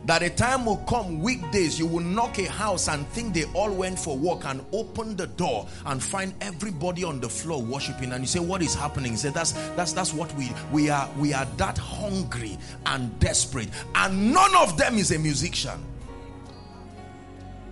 That 0.08 0.22
a 0.22 0.30
time 0.30 0.64
will 0.64 0.78
come 0.88 1.20
weekdays 1.20 1.78
you 1.78 1.86
will 1.86 2.00
knock 2.00 2.38
a 2.38 2.48
house 2.50 2.88
and 2.88 3.06
think 3.08 3.34
they 3.34 3.44
all 3.52 3.70
went 3.70 3.98
for 3.98 4.16
work 4.16 4.46
and 4.46 4.64
open 4.72 5.14
the 5.16 5.26
door 5.26 5.68
and 5.84 6.02
find 6.02 6.32
everybody 6.40 7.04
on 7.04 7.20
the 7.20 7.28
floor 7.28 7.60
worshiping. 7.60 8.12
And 8.12 8.22
you 8.22 8.26
say 8.26 8.40
what 8.40 8.62
is 8.62 8.74
happening? 8.74 9.10
He 9.10 9.18
said 9.18 9.34
that's 9.34 9.52
that's 9.76 9.92
that's 9.92 10.14
what 10.14 10.34
we 10.34 10.50
we 10.72 10.88
are 10.88 11.10
we 11.18 11.34
are 11.34 11.44
that 11.58 11.76
hungry 11.76 12.56
and 12.86 13.20
desperate. 13.20 13.68
And 13.96 14.32
none 14.32 14.56
of 14.56 14.78
them 14.78 14.96
is 14.96 15.10
a 15.10 15.18
musician. 15.18 15.78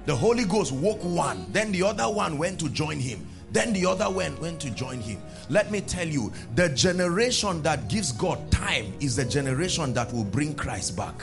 The 0.04 0.14
holy 0.14 0.44
ghost 0.44 0.72
woke 0.72 1.02
one 1.02 1.46
then 1.52 1.72
the 1.72 1.84
other 1.84 2.04
one 2.10 2.36
went 2.36 2.60
to 2.60 2.68
join 2.68 3.00
him 3.00 3.26
then 3.52 3.72
the 3.72 3.86
other 3.86 4.10
one 4.10 4.38
went 4.40 4.60
to 4.60 4.70
join 4.70 5.00
him. 5.00 5.22
Let 5.48 5.70
me 5.70 5.80
tell 5.80 6.06
you 6.06 6.32
the 6.56 6.68
generation 6.70 7.62
that 7.62 7.88
gives 7.88 8.12
god 8.12 8.50
time 8.50 8.92
is 9.00 9.16
the 9.16 9.24
generation 9.24 9.94
that 9.94 10.12
will 10.12 10.24
bring 10.24 10.54
christ 10.54 10.96
back 10.96 11.14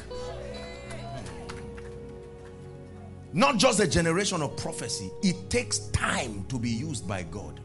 not 3.34 3.58
just 3.58 3.80
a 3.80 3.88
generation 3.88 4.42
of 4.44 4.56
prophecy. 4.58 5.12
It 5.24 5.50
takes 5.50 5.80
time 5.90 6.46
to 6.50 6.60
be 6.60 6.70
used 6.70 7.08
by 7.08 7.24
God. 7.24 7.60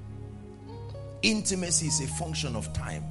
Intimacy 1.22 1.86
is 1.86 2.00
a 2.00 2.06
function 2.06 2.56
of 2.56 2.72
time. 2.72 3.04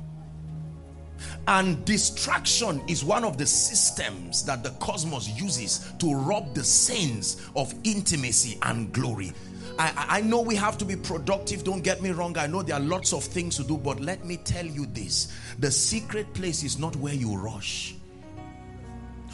And 1.47 1.83
distraction 1.85 2.81
is 2.87 3.03
one 3.03 3.23
of 3.23 3.37
the 3.37 3.45
systems 3.45 4.43
that 4.45 4.63
the 4.63 4.71
cosmos 4.71 5.29
uses 5.29 5.91
to 5.99 6.13
rob 6.13 6.53
the 6.53 6.63
saints 6.63 7.47
of 7.55 7.73
intimacy 7.83 8.57
and 8.63 8.91
glory. 8.91 9.33
I, 9.79 9.93
I 10.09 10.21
know 10.21 10.41
we 10.41 10.55
have 10.55 10.77
to 10.79 10.85
be 10.85 10.95
productive. 10.95 11.63
Don't 11.63 11.83
get 11.83 12.01
me 12.01 12.09
wrong. 12.09 12.37
I 12.37 12.47
know 12.47 12.63
there 12.63 12.77
are 12.77 12.81
lots 12.81 13.13
of 13.13 13.23
things 13.23 13.57
to 13.57 13.63
do. 13.63 13.77
But 13.77 13.99
let 13.99 14.25
me 14.25 14.37
tell 14.37 14.65
you 14.65 14.87
this. 14.87 15.31
The 15.59 15.69
secret 15.69 16.33
place 16.33 16.63
is 16.63 16.79
not 16.79 16.95
where 16.95 17.13
you 17.13 17.35
rush 17.35 17.96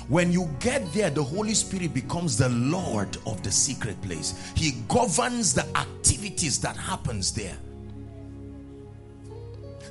when 0.08 0.32
you 0.32 0.50
get 0.60 0.92
there 0.94 1.10
the 1.10 1.24
Holy 1.24 1.54
Spirit 1.54 1.94
becomes 1.94 2.38
the 2.38 2.50
Lord 2.50 3.18
of 3.26 3.42
the 3.44 3.52
secret 3.52 4.02
place. 4.02 4.52
He 4.56 4.72
governs 4.88 5.54
the 5.54 5.66
activities 5.78 6.60
that 6.62 6.78
happens 6.78 7.32
there. 7.34 7.58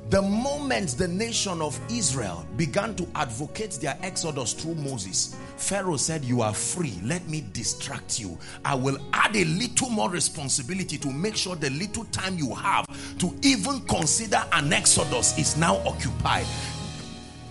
The 0.09 0.21
moment 0.21 0.89
the 0.97 1.07
nation 1.07 1.61
of 1.61 1.79
Israel 1.89 2.45
began 2.57 2.95
to 2.95 3.07
advocate 3.15 3.71
their 3.81 3.97
exodus 4.01 4.53
through 4.53 4.75
Moses 4.75 5.35
Pharaoh 5.63 5.97
said 5.97 6.25
you 6.25 6.41
are 6.41 6.53
free. 6.53 6.99
Let 7.03 7.27
me 7.29 7.43
distract 7.53 8.19
you. 8.19 8.37
I 8.65 8.75
will 8.75 8.97
add 9.13 9.35
a 9.35 9.45
little 9.45 9.89
more 9.89 10.09
responsibility 10.09 10.97
to 10.97 11.11
make 11.11 11.35
sure 11.35 11.55
the 11.55 11.69
little 11.69 12.05
time 12.05 12.37
you 12.37 12.53
have 12.55 12.85
to 13.19 13.33
even 13.41 13.79
consider 13.81 14.43
an 14.51 14.73
exodus 14.73 15.37
is 15.37 15.57
now 15.57 15.77
occupied. 15.87 16.45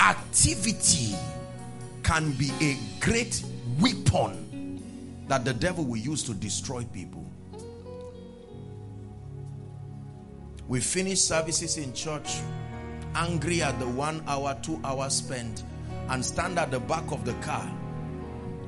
Activity 0.00 1.14
can 2.02 2.32
be 2.32 2.50
a 2.60 2.76
great 3.00 3.42
weapon 3.80 5.24
that 5.28 5.44
the 5.44 5.54
devil 5.54 5.84
will 5.84 5.96
use 5.96 6.22
to 6.24 6.34
destroy 6.34 6.84
people. 6.92 7.24
We 10.68 10.80
finish 10.80 11.20
services 11.20 11.76
in 11.76 11.92
church 11.92 12.38
angry 13.14 13.62
at 13.62 13.78
the 13.78 13.88
one 13.88 14.22
hour, 14.26 14.56
two 14.62 14.80
hours 14.84 15.14
spent 15.14 15.64
and 16.08 16.24
stand 16.24 16.58
at 16.58 16.70
the 16.70 16.80
back 16.80 17.10
of 17.12 17.24
the 17.24 17.34
car 17.34 17.70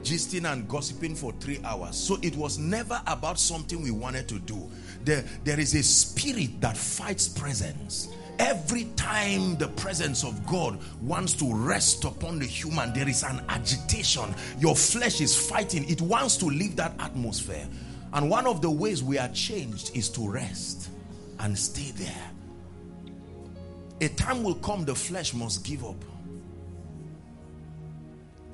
gisting 0.05 0.51
and 0.51 0.68
gossiping 0.68 1.14
for 1.14 1.33
three 1.40 1.59
hours. 1.64 1.97
So 1.97 2.18
it 2.23 2.37
was 2.37 2.59
never 2.59 3.01
about 3.07 3.38
something 3.40 3.83
we 3.83 3.90
wanted 3.90 4.29
to 4.29 4.38
do. 4.38 4.70
There, 5.03 5.25
there 5.44 5.59
is 5.59 5.75
a 5.75 5.83
spirit 5.83 6.61
that 6.61 6.77
fights 6.77 7.27
presence 7.27 8.09
every 8.38 8.85
time 8.97 9.57
the 9.57 9.68
presence 9.68 10.25
of 10.25 10.47
God 10.47 10.79
wants 11.03 11.35
to 11.35 11.55
rest 11.55 12.05
upon 12.05 12.38
the 12.38 12.47
human 12.47 12.92
there 12.92 13.09
is 13.09 13.23
an 13.23 13.42
agitation. 13.49 14.35
Your 14.59 14.75
flesh 14.75 15.20
is 15.20 15.37
fighting. 15.37 15.88
It 15.88 16.01
wants 16.01 16.37
to 16.38 16.47
leave 16.47 16.77
that 16.77 16.94
atmosphere. 16.99 17.66
And 18.12 18.31
one 18.31 18.47
of 18.47 18.62
the 18.62 18.70
ways 18.70 19.03
we 19.03 19.18
are 19.18 19.29
changed 19.29 19.97
is 19.97 20.09
to 20.11 20.29
rest 20.29 20.90
and 21.40 21.59
stay 21.59 21.90
there. 21.92 22.31
A 24.01 24.09
time 24.09 24.42
will 24.42 24.55
come 24.57 24.85
the 24.85 24.94
flesh 24.94 25.35
must 25.35 25.64
give 25.64 25.85
up. 25.85 26.03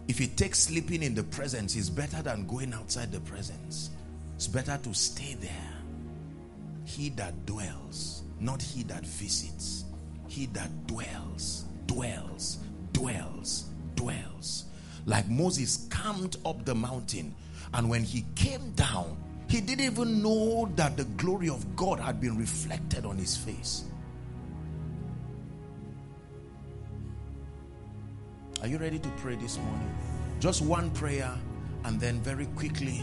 If 0.08 0.20
it 0.20 0.36
takes 0.36 0.58
sleeping 0.58 1.02
in 1.02 1.14
the 1.14 1.22
presence 1.22 1.76
is 1.76 1.88
better 1.88 2.22
than 2.22 2.46
going 2.46 2.72
outside 2.72 3.12
the 3.12 3.20
presence. 3.20 3.90
It's 4.36 4.46
better 4.46 4.78
to 4.82 4.94
stay 4.94 5.34
there 5.34 5.79
he 6.90 7.10
that 7.10 7.46
dwells 7.46 8.22
not 8.40 8.60
he 8.60 8.82
that 8.84 9.04
visits. 9.04 9.84
He 10.26 10.46
that 10.46 10.86
dwells 10.86 11.64
dwells 11.86 12.58
dwells 12.92 13.66
dwells. 13.94 14.64
Like 15.06 15.28
Moses 15.28 15.86
camped 15.90 16.36
up 16.44 16.64
the 16.64 16.74
mountain 16.74 17.34
and 17.74 17.88
when 17.88 18.02
he 18.02 18.24
came 18.34 18.72
down 18.72 19.16
he 19.48 19.60
didn't 19.60 19.84
even 19.84 20.22
know 20.22 20.70
that 20.76 20.96
the 20.96 21.04
glory 21.04 21.48
of 21.48 21.76
God 21.76 21.98
had 21.98 22.20
been 22.20 22.38
reflected 22.38 23.04
on 23.04 23.16
his 23.16 23.36
face. 23.36 23.84
Are 28.62 28.68
you 28.68 28.78
ready 28.78 28.98
to 28.98 29.08
pray 29.16 29.34
this 29.36 29.58
morning? 29.58 29.94
Just 30.38 30.62
one 30.62 30.90
prayer 30.90 31.36
and 31.84 32.00
then 32.00 32.20
very 32.20 32.46
quickly 32.46 33.02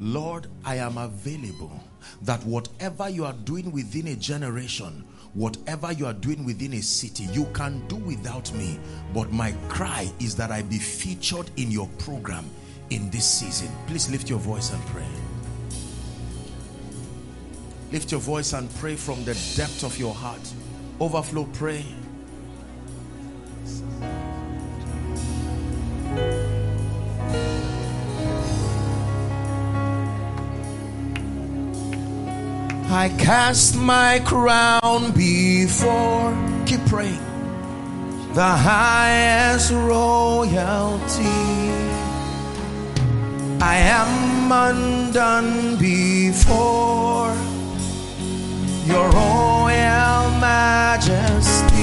Lord, 0.00 0.48
I 0.64 0.76
am 0.76 0.98
available 0.98 1.80
that 2.22 2.44
whatever 2.44 3.08
you 3.08 3.24
are 3.24 3.32
doing 3.32 3.72
within 3.72 4.08
a 4.08 4.16
generation, 4.16 5.04
whatever 5.32 5.92
you 5.92 6.06
are 6.06 6.12
doing 6.12 6.44
within 6.44 6.74
a 6.74 6.82
city, 6.82 7.24
you 7.32 7.46
can 7.54 7.86
do 7.88 7.96
without 7.96 8.52
me. 8.54 8.78
But 9.14 9.32
my 9.32 9.52
cry 9.68 10.10
is 10.20 10.36
that 10.36 10.50
I 10.50 10.62
be 10.62 10.78
featured 10.78 11.50
in 11.56 11.70
your 11.70 11.88
program 11.98 12.44
in 12.90 13.10
this 13.10 13.24
season. 13.26 13.70
Please 13.86 14.10
lift 14.10 14.28
your 14.28 14.38
voice 14.38 14.72
and 14.72 14.84
pray. 14.86 15.06
Lift 17.92 18.10
your 18.10 18.20
voice 18.20 18.52
and 18.52 18.72
pray 18.76 18.96
from 18.96 19.24
the 19.24 19.34
depth 19.56 19.82
of 19.82 19.98
your 19.98 20.14
heart. 20.14 20.52
Overflow, 21.00 21.48
pray. 21.54 21.84
I 32.96 33.10
cast 33.10 33.76
my 33.76 34.20
crown 34.24 35.12
before, 35.12 36.32
keep 36.64 36.80
praying, 36.86 37.20
the 38.32 38.42
highest 38.42 39.70
royalty. 39.70 41.28
I 43.60 43.76
am 43.98 44.50
undone 44.50 45.76
before 45.76 47.36
your 48.86 49.10
royal 49.10 50.30
majesty. 50.40 51.76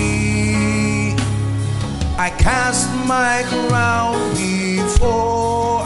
I 2.17 2.31
cast 2.39 2.89
my 3.05 3.43
crown 3.45 4.17
before 4.33 5.85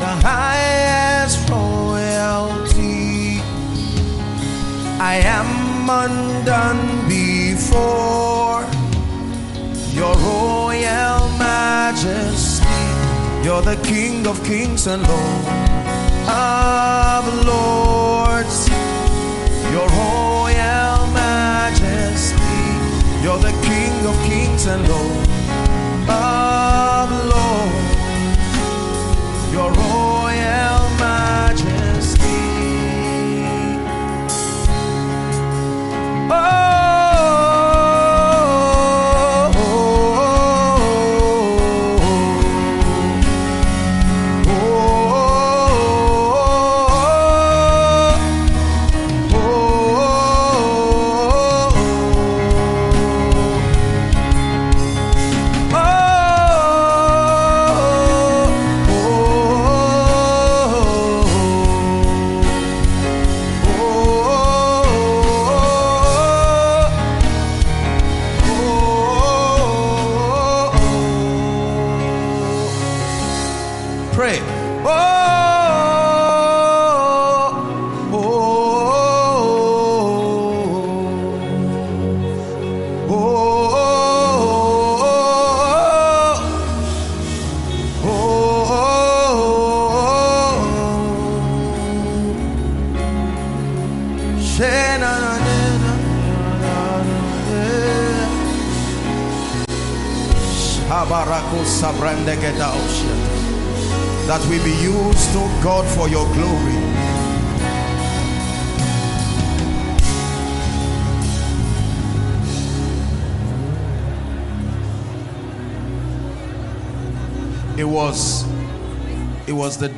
the 0.00 0.12
highest 0.24 0.53
I 5.00 5.16
am 5.16 5.90
undone 5.90 7.08
before 7.08 8.62
your 9.92 10.14
royal 10.14 11.28
majesty. 11.38 12.64
You're 13.44 13.62
the 13.62 13.76
King 13.82 14.26
of 14.26 14.42
kings 14.44 14.86
and 14.86 15.02
Lord 15.02 15.46
of 16.28 17.24
lords. 17.44 18.68
Your 19.72 19.88
royal 19.88 21.06
majesty. 21.12 22.38
You're 23.22 23.38
the 23.38 23.54
King 23.62 24.06
of 24.06 24.16
kings 24.24 24.66
and 24.66 24.88
Lord 24.88 25.28
of 26.08 27.10
lords. 27.32 27.93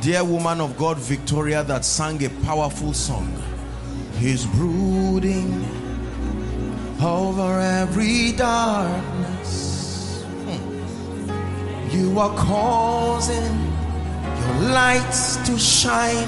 Dear 0.01 0.23
woman 0.23 0.61
of 0.61 0.77
God 0.77 0.97
Victoria 0.97 1.63
that 1.63 1.83
sang 1.83 2.23
a 2.23 2.29
powerful 2.45 2.93
song. 2.93 3.31
He's 4.17 4.45
brooding 4.45 5.65
over 7.01 7.59
every 7.59 8.31
darkness. 8.33 10.23
Hmm. 10.45 11.89
You 11.91 12.19
are 12.19 12.35
causing 12.35 13.73
your 14.39 14.69
lights 14.71 15.37
to 15.47 15.57
shine. 15.57 16.27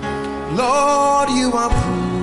Hmm. 0.00 0.56
Lord, 0.56 1.30
you 1.30 1.52
are 1.52 1.70
brooding 1.70 2.22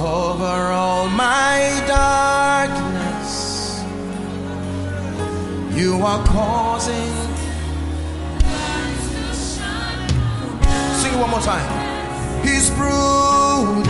over 0.00 0.72
all 0.72 1.08
my 1.08 1.84
darkness. 1.86 2.91
You 5.82 6.00
are 6.04 6.24
causing. 6.24 7.12
Sing 11.00 11.12
it 11.12 11.18
one 11.18 11.30
more 11.30 11.40
time. 11.40 11.66
He's 12.46 12.70
brooding 12.70 13.82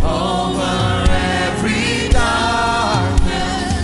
over 0.00 1.06
every 1.10 2.08
darkness. 2.10 3.74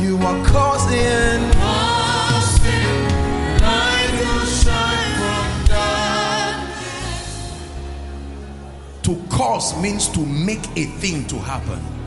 You 0.00 0.18
are 0.18 0.46
causing. 0.46 1.52
To 9.04 9.16
cause 9.28 9.80
means 9.80 10.08
to 10.08 10.26
make 10.26 10.66
a 10.76 10.86
thing 10.98 11.24
to 11.28 11.38
happen 11.38 12.01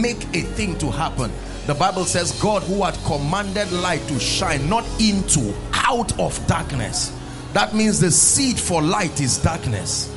make 0.00 0.22
a 0.34 0.42
thing 0.42 0.78
to 0.78 0.90
happen. 0.90 1.30
The 1.66 1.74
Bible 1.74 2.04
says, 2.04 2.32
God 2.40 2.62
who 2.62 2.84
had 2.84 2.94
commanded 3.04 3.72
light 3.72 4.02
to 4.08 4.20
shine, 4.20 4.68
not 4.68 4.84
into, 5.00 5.54
out 5.72 6.18
of 6.18 6.44
darkness. 6.46 7.12
That 7.52 7.74
means 7.74 8.00
the 8.00 8.10
seed 8.10 8.58
for 8.58 8.82
light 8.82 9.20
is 9.20 9.38
darkness. 9.38 10.14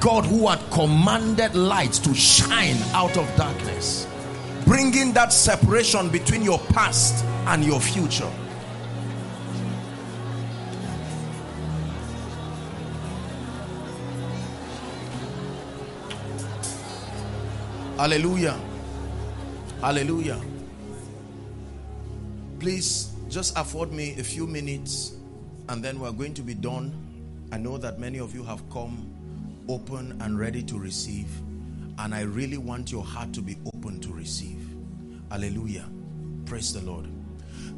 God 0.00 0.24
who 0.24 0.48
had 0.48 0.58
commanded 0.70 1.54
light 1.54 1.92
to 1.92 2.14
shine 2.14 2.78
out 2.92 3.16
of 3.16 3.34
darkness, 3.36 4.06
bringing 4.64 5.12
that 5.12 5.32
separation 5.32 6.08
between 6.08 6.42
your 6.42 6.58
past 6.58 7.24
and 7.46 7.64
your 7.64 7.80
future. 7.80 8.30
Hallelujah. 17.96 18.56
Hallelujah. 19.80 20.40
Please 22.58 23.12
just 23.28 23.56
afford 23.56 23.92
me 23.92 24.18
a 24.18 24.24
few 24.24 24.44
minutes 24.44 25.12
and 25.68 25.84
then 25.84 26.00
we're 26.00 26.10
going 26.10 26.34
to 26.34 26.42
be 26.42 26.54
done. 26.54 26.92
I 27.52 27.58
know 27.58 27.78
that 27.78 28.00
many 28.00 28.18
of 28.18 28.34
you 28.34 28.42
have 28.42 28.68
come 28.70 29.08
open 29.68 30.20
and 30.20 30.36
ready 30.36 30.64
to 30.64 30.78
receive, 30.78 31.28
and 31.98 32.12
I 32.12 32.22
really 32.22 32.58
want 32.58 32.90
your 32.90 33.04
heart 33.04 33.32
to 33.34 33.40
be 33.40 33.56
open 33.72 34.00
to 34.00 34.12
receive. 34.12 34.60
Hallelujah. 35.30 35.88
Praise 36.44 36.72
the 36.72 36.80
Lord. 36.80 37.06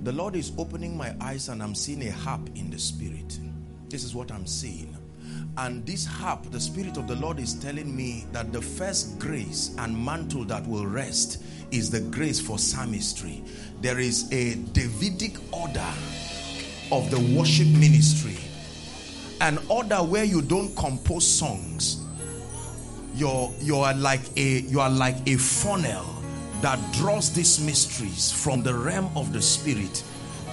The 0.05 0.13
Lord 0.13 0.37
is 0.37 0.53
opening 0.57 0.97
my 0.97 1.15
eyes, 1.21 1.49
and 1.49 1.63
I'm 1.63 1.75
seeing 1.75 2.07
a 2.09 2.13
harp 2.13 2.49
in 2.55 2.71
the 2.71 2.79
spirit. 2.79 3.39
This 3.89 4.05
is 4.05 4.15
what 4.15 4.33
I'm 4.33 4.47
seeing. 4.47 4.97
And 5.57 5.85
this 5.85 6.05
harp, 6.07 6.51
the 6.51 6.61
Spirit 6.61 6.97
of 6.97 7.07
the 7.07 7.17
Lord 7.17 7.39
is 7.39 7.55
telling 7.55 7.95
me 7.95 8.25
that 8.33 8.53
the 8.53 8.63
first 8.63 9.19
grace 9.19 9.75
and 9.79 10.05
mantle 10.05 10.45
that 10.45 10.67
will 10.67 10.87
rest 10.87 11.43
is 11.71 11.91
the 11.91 12.01
grace 12.01 12.41
for 12.41 12.59
psalmistry. 12.59 13.43
There 13.81 13.99
is 13.99 14.31
a 14.33 14.55
Davidic 14.73 15.37
order 15.53 15.87
of 16.93 17.11
the 17.11 17.19
worship 17.37 17.69
ministry, 17.69 18.37
an 19.41 19.59
order 19.69 19.97
where 19.97 20.25
you 20.25 20.43
don't 20.43 20.75
compose 20.77 21.27
songs. 21.27 22.05
You're 23.15 23.53
you 23.61 23.77
are 23.77 23.95
like 23.95 24.21
a 24.37 24.61
you 24.61 24.81
are 24.81 24.91
like 24.91 25.17
a 25.29 25.37
funnel 25.37 26.05
that 26.61 26.79
draws 26.93 27.33
these 27.33 27.59
mysteries 27.61 28.31
from 28.31 28.63
the 28.63 28.75
realm 28.75 29.11
of 29.17 29.33
the 29.33 29.43
spirit. 29.43 30.05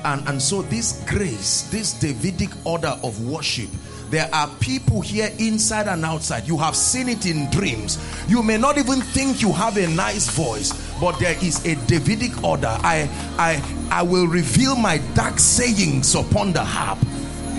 And, 0.05 0.27
and 0.27 0.41
so 0.41 0.61
this 0.61 1.03
grace, 1.07 1.63
this 1.63 1.93
Davidic 1.99 2.51
order 2.65 2.97
of 3.03 3.25
worship 3.27 3.69
there 4.09 4.29
are 4.33 4.47
people 4.59 5.01
here 5.01 5.29
inside 5.37 5.87
and 5.87 6.05
outside. 6.05 6.47
You 6.47 6.57
have 6.57 6.75
seen 6.75 7.09
it 7.09 7.25
in 7.25 7.49
dreams. 7.49 7.97
You 8.27 8.41
may 8.41 8.57
not 8.57 8.77
even 8.77 9.01
think 9.01 9.41
you 9.41 9.51
have 9.51 9.75
a 9.77 9.87
nice 9.87 10.29
voice, 10.29 10.71
but 10.99 11.19
there 11.19 11.35
is 11.43 11.65
a 11.65 11.75
Davidic 11.87 12.43
order. 12.43 12.75
I 12.81 13.09
I 13.37 13.61
I 13.91 14.03
will 14.03 14.27
reveal 14.27 14.75
my 14.75 14.97
dark 15.13 15.39
sayings 15.39 16.15
upon 16.15 16.53
the 16.53 16.63
harp. 16.63 16.99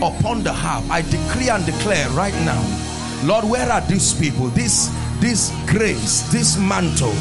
Upon 0.02 0.42
the 0.42 0.52
harp. 0.52 0.88
I 0.90 1.02
decree 1.02 1.48
and 1.48 1.64
declare 1.66 2.08
right 2.10 2.34
now. 2.44 2.62
Lord, 3.24 3.44
where 3.44 3.70
are 3.70 3.80
these 3.82 4.14
people? 4.14 4.48
This 4.48 4.88
this 5.20 5.52
grace, 5.66 6.22
this 6.32 6.56
mantle 6.58 7.14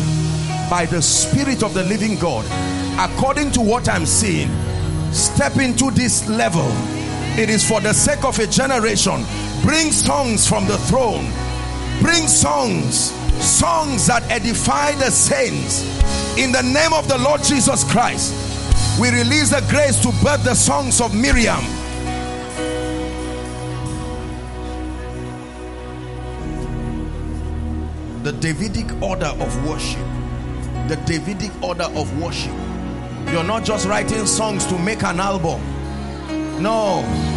by 0.69 0.85
the 0.85 1.01
spirit 1.01 1.63
of 1.63 1.73
the 1.73 1.83
living 1.83 2.17
God, 2.17 2.45
according 2.99 3.51
to 3.53 3.61
what 3.61 3.89
I'm 3.89 4.05
seeing, 4.05 4.49
step 5.11 5.57
into 5.57 5.91
this 5.91 6.27
level 6.27 6.71
it 7.37 7.51
is 7.51 7.63
for 7.63 7.79
the 7.79 7.93
sake 7.93 8.25
of 8.25 8.39
a 8.39 8.47
generation. 8.47 9.23
Bring 9.61 9.91
songs 9.91 10.47
from 10.47 10.65
the 10.65 10.75
throne. 10.89 11.29
Bring 12.01 12.27
songs, 12.27 13.11
songs 13.41 14.07
that 14.07 14.23
edify 14.29 14.91
the 14.93 15.11
saints. 15.11 15.83
In 16.37 16.51
the 16.51 16.61
name 16.61 16.93
of 16.93 17.07
the 17.07 17.17
Lord 17.17 17.43
Jesus 17.43 17.83
Christ, 17.83 18.33
we 18.99 19.09
release 19.09 19.49
the 19.49 19.65
grace 19.69 19.99
to 20.01 20.09
birth 20.23 20.43
the 20.43 20.55
songs 20.55 21.01
of 21.01 21.15
Miriam. 21.15 21.63
The 28.23 28.33
Davidic 28.33 29.01
order 29.01 29.33
of 29.39 29.67
worship. 29.67 30.05
The 30.87 30.97
Davidic 31.05 31.51
order 31.63 31.89
of 31.95 32.21
worship. 32.21 32.53
You're 33.31 33.43
not 33.43 33.63
just 33.63 33.87
writing 33.87 34.25
songs 34.25 34.65
to 34.67 34.77
make 34.77 35.03
an 35.03 35.19
album 35.19 35.61
no. 36.59 37.36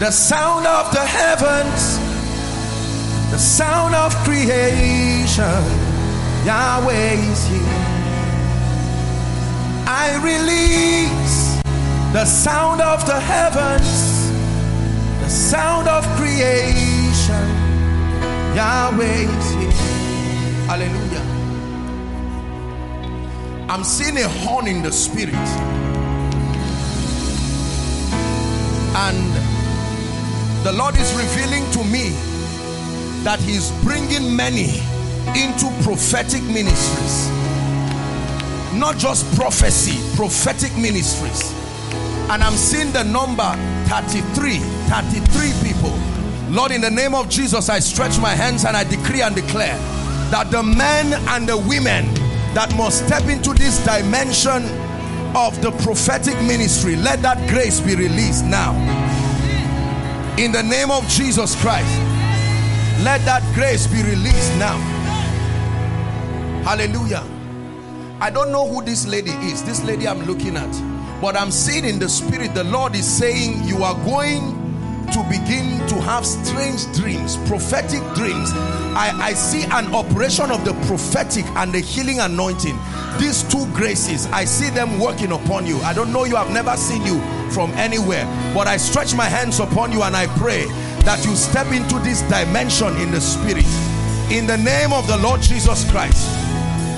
The 0.00 0.10
sound 0.10 0.66
of 0.66 0.90
the 0.92 1.04
heavens, 1.04 1.98
the 3.30 3.36
sound 3.38 3.94
of 3.94 4.14
creation. 4.24 5.62
Yahweh 6.46 7.12
is 7.30 7.46
here. 7.48 7.60
I 9.86 10.18
release 10.24 11.60
the 12.14 12.24
sound 12.24 12.80
of 12.80 13.04
the 13.04 13.20
heavens, 13.20 14.30
the 15.20 15.28
sound 15.28 15.86
of 15.86 16.02
creation. 16.16 17.46
Yahweh 18.56 19.28
is 19.36 19.50
here. 19.52 19.70
Hallelujah. 20.66 21.26
I'm 23.68 23.84
seeing 23.84 24.16
a 24.16 24.28
horn 24.28 24.66
in 24.66 24.82
the 24.82 24.92
spirit. 24.92 25.34
And 28.96 29.49
the 30.62 30.72
Lord 30.72 30.94
is 30.96 31.10
revealing 31.14 31.70
to 31.72 31.84
me 31.84 32.10
that 33.24 33.40
He's 33.40 33.70
bringing 33.82 34.36
many 34.36 34.80
into 35.34 35.70
prophetic 35.82 36.42
ministries. 36.42 37.28
Not 38.74 38.98
just 38.98 39.24
prophecy, 39.36 39.98
prophetic 40.16 40.76
ministries. 40.76 41.52
And 42.30 42.42
I'm 42.42 42.54
seeing 42.54 42.92
the 42.92 43.04
number 43.04 43.50
33 43.88 44.58
33 44.58 45.52
people. 45.62 45.98
Lord 46.50 46.72
in 46.72 46.80
the 46.80 46.90
name 46.90 47.14
of 47.14 47.30
Jesus 47.30 47.68
I 47.68 47.78
stretch 47.78 48.18
my 48.18 48.34
hands 48.34 48.64
and 48.64 48.76
I 48.76 48.84
decree 48.84 49.22
and 49.22 49.34
declare 49.34 49.76
that 50.30 50.50
the 50.50 50.62
men 50.62 51.14
and 51.28 51.48
the 51.48 51.56
women 51.56 52.12
that 52.54 52.74
must 52.76 53.06
step 53.06 53.24
into 53.28 53.54
this 53.54 53.82
dimension 53.84 54.64
of 55.34 55.60
the 55.62 55.70
prophetic 55.82 56.34
ministry 56.42 56.96
let 56.96 57.22
that 57.22 57.48
grace 57.48 57.80
be 57.80 57.94
released 57.94 58.44
now 58.44 58.74
in 60.40 60.52
the 60.52 60.62
name 60.62 60.90
of 60.90 61.06
Jesus 61.08 61.54
Christ 61.60 61.98
let 63.04 63.20
that 63.24 63.42
grace 63.54 63.86
be 63.86 64.02
released 64.02 64.56
now 64.58 64.78
Hallelujah. 66.64 67.24
I 68.20 68.28
don't 68.30 68.52
know 68.52 68.68
who 68.68 68.84
this 68.84 69.06
lady 69.06 69.30
is. 69.30 69.64
This 69.64 69.82
lady 69.82 70.06
I'm 70.06 70.22
looking 70.24 70.56
at. 70.56 70.70
But 71.22 71.36
I'm 71.36 71.50
seeing 71.50 71.86
in 71.86 71.98
the 71.98 72.08
spirit 72.08 72.54
the 72.54 72.64
Lord 72.64 72.94
is 72.94 73.06
saying 73.06 73.64
you 73.64 73.82
are 73.82 73.94
going 74.04 74.59
to 75.12 75.22
begin 75.24 75.86
to 75.88 76.00
have 76.00 76.24
strange 76.24 76.84
dreams, 76.94 77.36
prophetic 77.48 78.00
dreams. 78.14 78.50
I, 78.94 79.10
I 79.20 79.32
see 79.32 79.64
an 79.64 79.94
operation 79.94 80.50
of 80.50 80.64
the 80.64 80.72
prophetic 80.86 81.44
and 81.56 81.72
the 81.72 81.80
healing 81.80 82.20
anointing. 82.20 82.78
These 83.18 83.42
two 83.44 83.66
graces, 83.72 84.26
I 84.26 84.44
see 84.44 84.70
them 84.70 84.98
working 84.98 85.32
upon 85.32 85.66
you. 85.66 85.78
I 85.80 85.92
don't 85.92 86.12
know 86.12 86.24
you, 86.24 86.36
I've 86.36 86.52
never 86.52 86.76
seen 86.76 87.04
you 87.04 87.20
from 87.50 87.70
anywhere, 87.72 88.24
but 88.54 88.66
I 88.66 88.76
stretch 88.76 89.14
my 89.14 89.24
hands 89.24 89.58
upon 89.58 89.92
you 89.92 90.02
and 90.02 90.14
I 90.16 90.26
pray 90.38 90.66
that 91.04 91.24
you 91.24 91.34
step 91.34 91.66
into 91.72 91.98
this 92.00 92.22
dimension 92.22 92.96
in 92.96 93.10
the 93.10 93.20
spirit. 93.20 93.66
In 94.30 94.46
the 94.46 94.58
name 94.58 94.92
of 94.92 95.06
the 95.08 95.16
Lord 95.16 95.40
Jesus 95.40 95.90
Christ, 95.90 96.28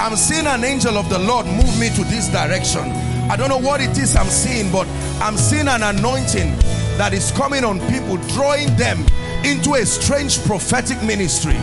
I'm 0.00 0.16
seeing 0.16 0.46
an 0.46 0.64
angel 0.64 0.98
of 0.98 1.08
the 1.08 1.18
Lord 1.18 1.46
move 1.46 1.78
me 1.78 1.88
to 1.90 2.04
this 2.04 2.28
direction. 2.28 2.90
I 3.30 3.36
don't 3.36 3.48
know 3.48 3.58
what 3.58 3.80
it 3.80 3.96
is 3.96 4.16
I'm 4.16 4.26
seeing, 4.26 4.70
but 4.70 4.86
I'm 5.22 5.36
seeing 5.36 5.68
an 5.68 5.82
anointing 5.82 6.56
that 6.98 7.12
is 7.12 7.30
coming 7.32 7.64
on 7.64 7.80
people, 7.88 8.16
drawing 8.34 8.74
them 8.76 9.04
into 9.44 9.74
a 9.74 9.86
strange 9.86 10.42
prophetic 10.44 11.02
ministry. 11.02 11.58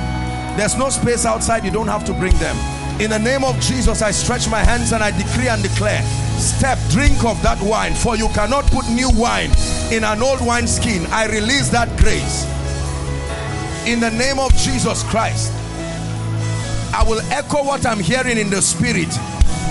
There's 0.58 0.78
no 0.78 0.90
space 0.90 1.26
outside, 1.26 1.64
you 1.64 1.72
don't 1.72 1.88
have 1.88 2.06
to 2.06 2.14
bring 2.14 2.36
them. 2.38 2.56
In 3.00 3.10
the 3.10 3.20
name 3.20 3.46
of 3.46 3.58
Jesus, 3.62 4.02
I 4.02 4.12
stretch 4.12 4.50
my 4.50 4.60
hands 4.60 4.92
and 4.92 5.02
I 5.02 5.12
decree 5.12 5.48
and 5.48 5.64
declare 5.64 6.04
step, 6.40 6.78
drink 6.90 7.24
of 7.24 7.42
that 7.44 7.62
wine, 7.62 7.94
for 7.94 8.16
you 8.16 8.28
cannot 8.30 8.66
put 8.66 8.90
new 8.90 9.10
wine 9.14 9.52
in 9.92 10.04
an 10.04 10.22
old 10.22 10.42
wine 10.46 10.68
skin. 10.68 11.06
I 11.08 11.28
release 11.28 11.70
that 11.70 11.88
grace 11.98 12.44
in 13.88 14.00
the 14.00 14.12
name 14.12 14.40
of 14.40 14.54
Jesus 14.56 15.04
Christ. 15.04 15.54
I 16.94 17.04
will 17.08 17.22
echo 17.32 17.64
what 17.64 17.86
I'm 17.86 18.00
hearing 18.00 18.38
in 18.38 18.50
the 18.50 18.62
spirit. 18.62 19.10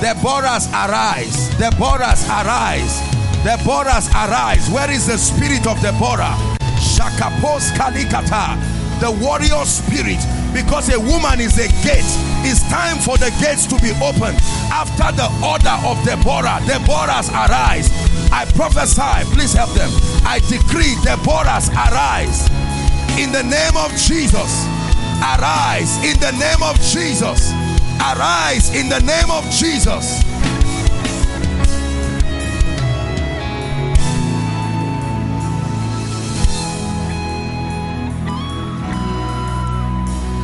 Deborah's 0.01 0.69
arise, 0.69 1.51
Deborah's 1.59 2.25
arise, 2.29 3.03
Deborah's 3.45 4.09
arise. 4.11 4.69
Where 4.71 4.91
is 4.91 5.07
the 5.07 5.17
spirit 5.17 5.67
of 5.67 5.81
Deborah? 5.81 6.35
Shakapos 6.79 7.71
Kalikata. 7.79 8.59
The 9.01 9.11
warrior 9.25 9.65
spirit. 9.65 10.19
Because 10.53 10.93
a 10.93 10.99
woman 10.99 11.41
is 11.41 11.57
a 11.59 11.69
gate. 11.87 12.11
It's 12.43 12.63
time 12.69 12.99
for 12.99 13.17
the 13.17 13.31
gates 13.41 13.67
to 13.67 13.77
be 13.79 13.93
opened. 14.03 14.39
After 14.75 15.15
the 15.15 15.31
order 15.39 15.77
of 15.87 16.03
Deborah. 16.05 16.59
Deborah's 16.67 17.31
arise. 17.31 17.89
I 18.33 18.45
prophesy. 18.55 19.25
Please 19.35 19.55
help 19.55 19.71
them. 19.71 19.91
I 20.27 20.41
decree 20.51 20.99
Deborah's 21.05 21.71
arise. 21.71 22.49
In 23.19 23.31
the 23.31 23.43
name 23.43 23.77
of 23.79 23.95
Jesus. 23.95 24.67
Arise. 25.23 25.95
In 26.03 26.19
the 26.19 26.33
name 26.39 26.63
of 26.63 26.75
Jesus. 26.83 27.53
Arise. 28.03 28.75
In 28.75 28.89
the 28.89 29.01
name 29.01 29.31
of 29.31 29.45
Jesus. 29.51 30.28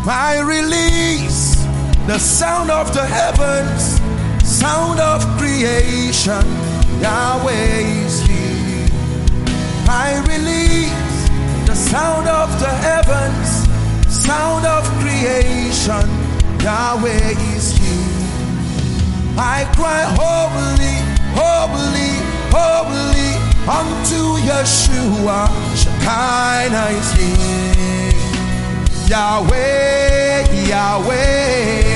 I 0.06 0.40
release 0.40 1.56
the 2.06 2.18
sound 2.18 2.70
of 2.70 2.92
the 2.92 3.06
heavens, 3.06 4.02
sound 4.46 5.00
of 5.00 5.24
creation. 5.38 6.44
Yahweh 7.00 8.04
is 8.04 8.20
here. 8.20 8.86
I 9.88 10.20
release 10.28 11.66
the 11.66 11.74
sound 11.74 12.28
of 12.28 12.50
the 12.60 12.68
heavens, 12.68 13.48
sound 14.14 14.66
of 14.66 14.84
creation. 15.00 16.06
Yahweh 16.60 17.30
is 17.56 17.72
here. 17.72 18.04
I 19.38 19.64
cry, 19.74 20.04
Holy, 20.20 21.00
holy, 21.32 22.12
holy 22.52 23.30
unto 23.66 24.36
Yeshua. 24.44 25.48
Shekinah 25.74 26.90
is 26.90 27.12
here. 27.14 27.93
Yahweh, 29.08 30.48
Yahweh. 30.68 31.93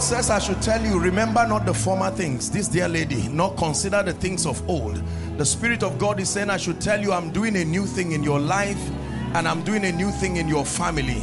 Lord 0.00 0.08
says, 0.08 0.30
I 0.30 0.38
should 0.38 0.62
tell 0.62 0.82
you, 0.82 0.98
remember 0.98 1.46
not 1.46 1.66
the 1.66 1.74
former 1.74 2.10
things, 2.10 2.50
this 2.50 2.68
dear 2.68 2.88
lady, 2.88 3.28
not 3.28 3.58
consider 3.58 4.02
the 4.02 4.14
things 4.14 4.46
of 4.46 4.66
old. 4.66 4.96
The 5.36 5.44
Spirit 5.44 5.82
of 5.82 5.98
God 5.98 6.18
is 6.20 6.30
saying, 6.30 6.48
I 6.48 6.56
should 6.56 6.80
tell 6.80 6.98
you, 6.98 7.12
I'm 7.12 7.30
doing 7.30 7.54
a 7.54 7.66
new 7.66 7.84
thing 7.84 8.12
in 8.12 8.22
your 8.22 8.40
life 8.40 8.80
and 9.34 9.46
I'm 9.46 9.62
doing 9.62 9.84
a 9.84 9.92
new 9.92 10.10
thing 10.10 10.36
in 10.36 10.48
your 10.48 10.64
family. 10.64 11.22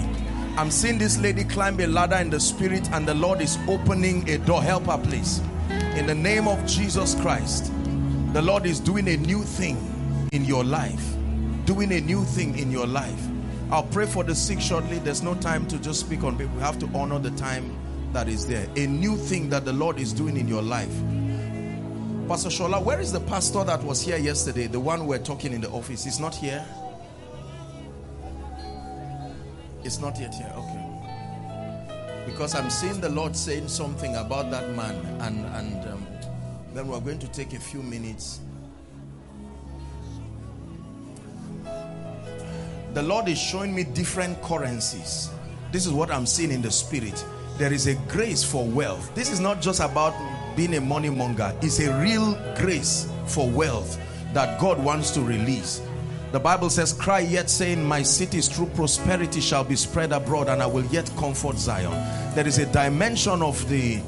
I'm 0.58 0.70
seeing 0.70 1.00
this 1.00 1.18
lady 1.18 1.44
climb 1.44 1.80
a 1.80 1.88
ladder 1.88 2.18
in 2.18 2.30
the 2.30 2.40
Spirit 2.40 2.88
and 2.92 3.08
the 3.08 3.16
Lord 3.16 3.42
is 3.42 3.58
opening 3.68 4.30
a 4.30 4.38
door. 4.38 4.62
Help 4.62 4.86
her, 4.86 5.00
please. 5.00 5.42
In 5.96 6.06
the 6.06 6.14
name 6.14 6.48
of 6.48 6.64
Jesus 6.68 7.16
Christ, 7.16 7.74
the 8.34 8.44
Lord 8.44 8.68
is 8.68 8.80
doing 8.80 9.08
a 9.08 9.18
new 9.18 9.42
thing 9.42 10.30
in 10.34 10.46
your 10.46 10.64
life. 10.64 11.16
Doing 11.66 11.94
a 11.94 12.00
new 12.00 12.24
thing 12.26 12.60
in 12.60 12.70
your 12.70 12.86
life. 12.86 13.28
I'll 13.72 13.88
pray 13.88 14.06
for 14.06 14.24
the 14.24 14.36
sick 14.36 14.62
shortly. 14.62 15.00
There's 15.00 15.24
no 15.24 15.34
time 15.34 15.66
to 15.70 15.80
just 15.80 16.02
speak 16.02 16.24
on 16.24 16.40
it. 16.40 16.48
We 16.52 16.62
have 16.62 16.78
to 16.78 16.88
honor 16.94 17.18
the 17.18 17.32
time 17.32 17.76
that 18.18 18.28
is 18.28 18.48
there. 18.48 18.68
A 18.76 18.88
new 18.88 19.16
thing 19.16 19.48
that 19.50 19.64
the 19.64 19.74
Lord 19.74 20.00
is 20.00 20.12
doing 20.12 20.38
in 20.38 20.48
your 20.48 20.64
life. 20.64 20.92
Pastor 22.28 22.50
Shola, 22.50 22.84
where 22.84 23.00
is 23.00 23.12
the 23.12 23.20
pastor 23.20 23.64
that 23.64 23.84
was 23.84 24.02
here 24.02 24.18
yesterday? 24.18 24.66
The 24.66 24.80
one 24.80 25.06
we're 25.06 25.20
talking 25.20 25.54
in 25.54 25.62
the 25.62 25.70
office. 25.70 26.04
He's 26.04 26.20
not 26.20 26.34
here? 26.34 26.66
It's 29.84 30.00
not 30.00 30.20
yet 30.20 30.34
here. 30.34 30.52
Okay. 30.56 32.24
Because 32.26 32.56
I'm 32.56 32.72
seeing 32.72 33.00
the 33.00 33.10
Lord 33.10 33.36
saying 33.36 33.68
something 33.68 34.16
about 34.16 34.50
that 34.50 34.68
man. 34.76 34.96
And, 35.22 35.46
and 35.46 35.88
um, 35.94 36.08
then 36.74 36.88
we're 36.88 37.00
going 37.02 37.20
to 37.20 37.28
take 37.28 37.54
a 37.54 37.60
few 37.60 37.84
minutes 37.84 38.40
the 42.96 43.04
Lord 43.04 43.28
is 43.28 43.38
showing 43.38 43.76
me 43.76 43.84
different 43.84 44.42
currencies. 44.42 45.30
This 45.72 45.86
is 45.86 45.92
what 45.92 46.10
I'm 46.10 46.26
seeing 46.26 46.52
in 46.52 46.64
the 46.64 46.72
spirit. 46.72 47.24
There 47.58 47.74
is 47.74 47.88
a 47.88 47.96
grace 48.08 48.44
for 48.44 48.66
wealth. 48.66 49.14
This 49.16 49.32
is 49.32 49.40
not 49.40 49.62
just 49.62 49.80
about 49.80 50.14
being 50.56 50.76
a 50.76 50.82
money 50.82 51.10
monger. 51.10 51.52
It's 51.62 51.80
a 51.80 51.92
real 52.00 52.36
grace 52.56 53.12
for 53.26 53.50
wealth 53.50 54.00
that 54.34 54.60
God 54.60 54.84
wants 54.84 55.10
to 55.12 55.22
release. 55.22 55.82
The 56.32 56.40
Bible 56.40 56.70
says, 56.70 56.94
cry 56.94 57.22
yet 57.22 57.50
saying, 57.50 57.84
my 57.84 58.04
cities 58.04 58.48
through 58.48 58.68
prosperity 58.68 59.42
shall 59.42 59.64
be 59.64 59.76
spread 59.76 60.12
abroad 60.12 60.50
and 60.50 60.62
I 60.62 60.68
will 60.68 60.86
yet 60.88 61.10
comfort 61.18 61.58
Zion. 61.58 61.94
There 62.36 62.48
is 62.48 62.60
a 62.60 62.66
dimension 62.68 63.42
of 63.42 63.68
the 63.70 64.02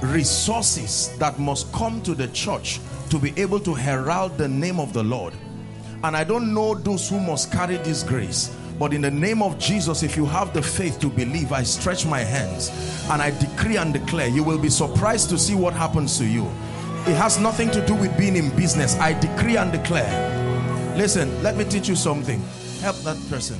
resources 0.00 1.10
that 1.18 1.40
must 1.40 1.72
come 1.72 2.00
to 2.02 2.14
the 2.14 2.28
church 2.28 2.78
to 3.10 3.18
be 3.18 3.32
able 3.36 3.58
to 3.60 3.74
herald 3.74 4.38
the 4.38 4.46
name 4.46 4.78
of 4.78 4.92
the 4.92 5.02
Lord. 5.02 5.34
And 6.04 6.16
I 6.16 6.22
don't 6.22 6.54
know 6.54 6.74
those 6.74 7.08
who 7.08 7.18
must 7.18 7.50
carry 7.50 7.78
this 7.78 8.04
grace. 8.04 8.55
But 8.78 8.92
in 8.92 9.00
the 9.00 9.10
name 9.10 9.42
of 9.42 9.58
Jesus, 9.58 10.02
if 10.02 10.16
you 10.16 10.26
have 10.26 10.52
the 10.52 10.60
faith 10.60 11.00
to 11.00 11.08
believe, 11.08 11.52
I 11.52 11.62
stretch 11.62 12.04
my 12.04 12.20
hands 12.20 12.70
and 13.10 13.22
I 13.22 13.30
decree 13.30 13.76
and 13.78 13.92
declare, 13.92 14.28
you 14.28 14.42
will 14.42 14.58
be 14.58 14.68
surprised 14.68 15.30
to 15.30 15.38
see 15.38 15.54
what 15.54 15.72
happens 15.72 16.18
to 16.18 16.26
you. 16.26 16.44
It 17.06 17.14
has 17.14 17.38
nothing 17.38 17.70
to 17.70 17.86
do 17.86 17.94
with 17.94 18.16
being 18.18 18.36
in 18.36 18.54
business. 18.56 18.94
I 18.96 19.18
decree 19.18 19.56
and 19.56 19.72
declare. 19.72 20.96
Listen, 20.96 21.42
let 21.42 21.56
me 21.56 21.64
teach 21.64 21.88
you 21.88 21.96
something. 21.96 22.42
Help 22.80 22.96
that 22.98 23.16
person. 23.30 23.58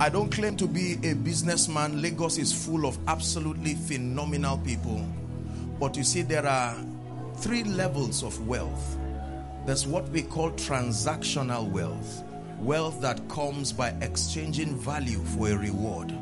I 0.00 0.08
don't 0.08 0.30
claim 0.30 0.56
to 0.56 0.66
be 0.66 0.96
a 1.04 1.14
businessman. 1.14 2.00
Lagos 2.00 2.38
is 2.38 2.52
full 2.52 2.86
of 2.86 2.98
absolutely 3.08 3.74
phenomenal 3.74 4.58
people. 4.58 5.04
But 5.78 5.96
you 5.96 6.04
see, 6.04 6.22
there 6.22 6.46
are 6.46 6.76
three 7.36 7.62
levels 7.62 8.24
of 8.24 8.46
wealth. 8.48 8.96
There's 9.66 9.86
what 9.86 10.08
we 10.08 10.22
call 10.22 10.50
transactional 10.52 11.68
wealth. 11.70 12.24
Wealth 12.60 13.00
that 13.00 13.28
comes 13.28 13.72
by 13.72 13.94
exchanging 14.00 14.76
value 14.76 15.22
for 15.24 15.48
a 15.48 15.56
reward. 15.56 16.12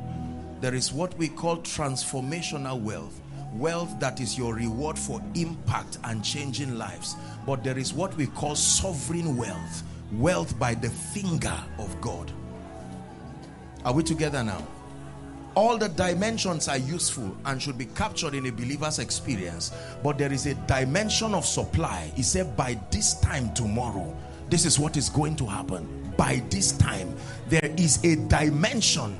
There 0.60 0.74
is 0.74 0.92
what 0.92 1.16
we 1.16 1.28
call 1.28 1.58
transformational 1.58 2.80
wealth. 2.80 3.20
Wealth 3.54 3.98
that 4.00 4.20
is 4.20 4.36
your 4.36 4.54
reward 4.54 4.98
for 4.98 5.22
impact 5.34 5.98
and 6.04 6.22
changing 6.22 6.76
lives. 6.76 7.16
But 7.46 7.64
there 7.64 7.78
is 7.78 7.94
what 7.94 8.14
we 8.16 8.26
call 8.26 8.54
sovereign 8.54 9.36
wealth. 9.36 9.82
wealth 10.12 10.58
by 10.58 10.74
the 10.74 10.90
finger 10.90 11.56
of 11.78 12.00
God. 12.00 12.30
Are 13.84 13.92
we 13.92 14.02
together 14.02 14.42
now? 14.42 14.66
All 15.54 15.78
the 15.78 15.88
dimensions 15.88 16.68
are 16.68 16.76
useful 16.76 17.34
and 17.46 17.60
should 17.62 17.78
be 17.78 17.86
captured 17.86 18.34
in 18.34 18.46
a 18.46 18.52
believer's 18.52 18.98
experience. 18.98 19.72
But 20.02 20.18
there 20.18 20.32
is 20.32 20.44
a 20.46 20.54
dimension 20.66 21.34
of 21.34 21.46
supply. 21.46 22.12
He 22.14 22.22
said, 22.22 22.56
by 22.56 22.78
this 22.90 23.18
time 23.20 23.54
tomorrow, 23.54 24.14
this 24.50 24.66
is 24.66 24.78
what 24.78 24.96
is 24.96 25.08
going 25.08 25.34
to 25.36 25.46
happen. 25.46 26.05
By 26.16 26.42
this 26.50 26.72
time, 26.72 27.14
there 27.48 27.72
is 27.76 28.02
a 28.04 28.16
dimension 28.28 29.16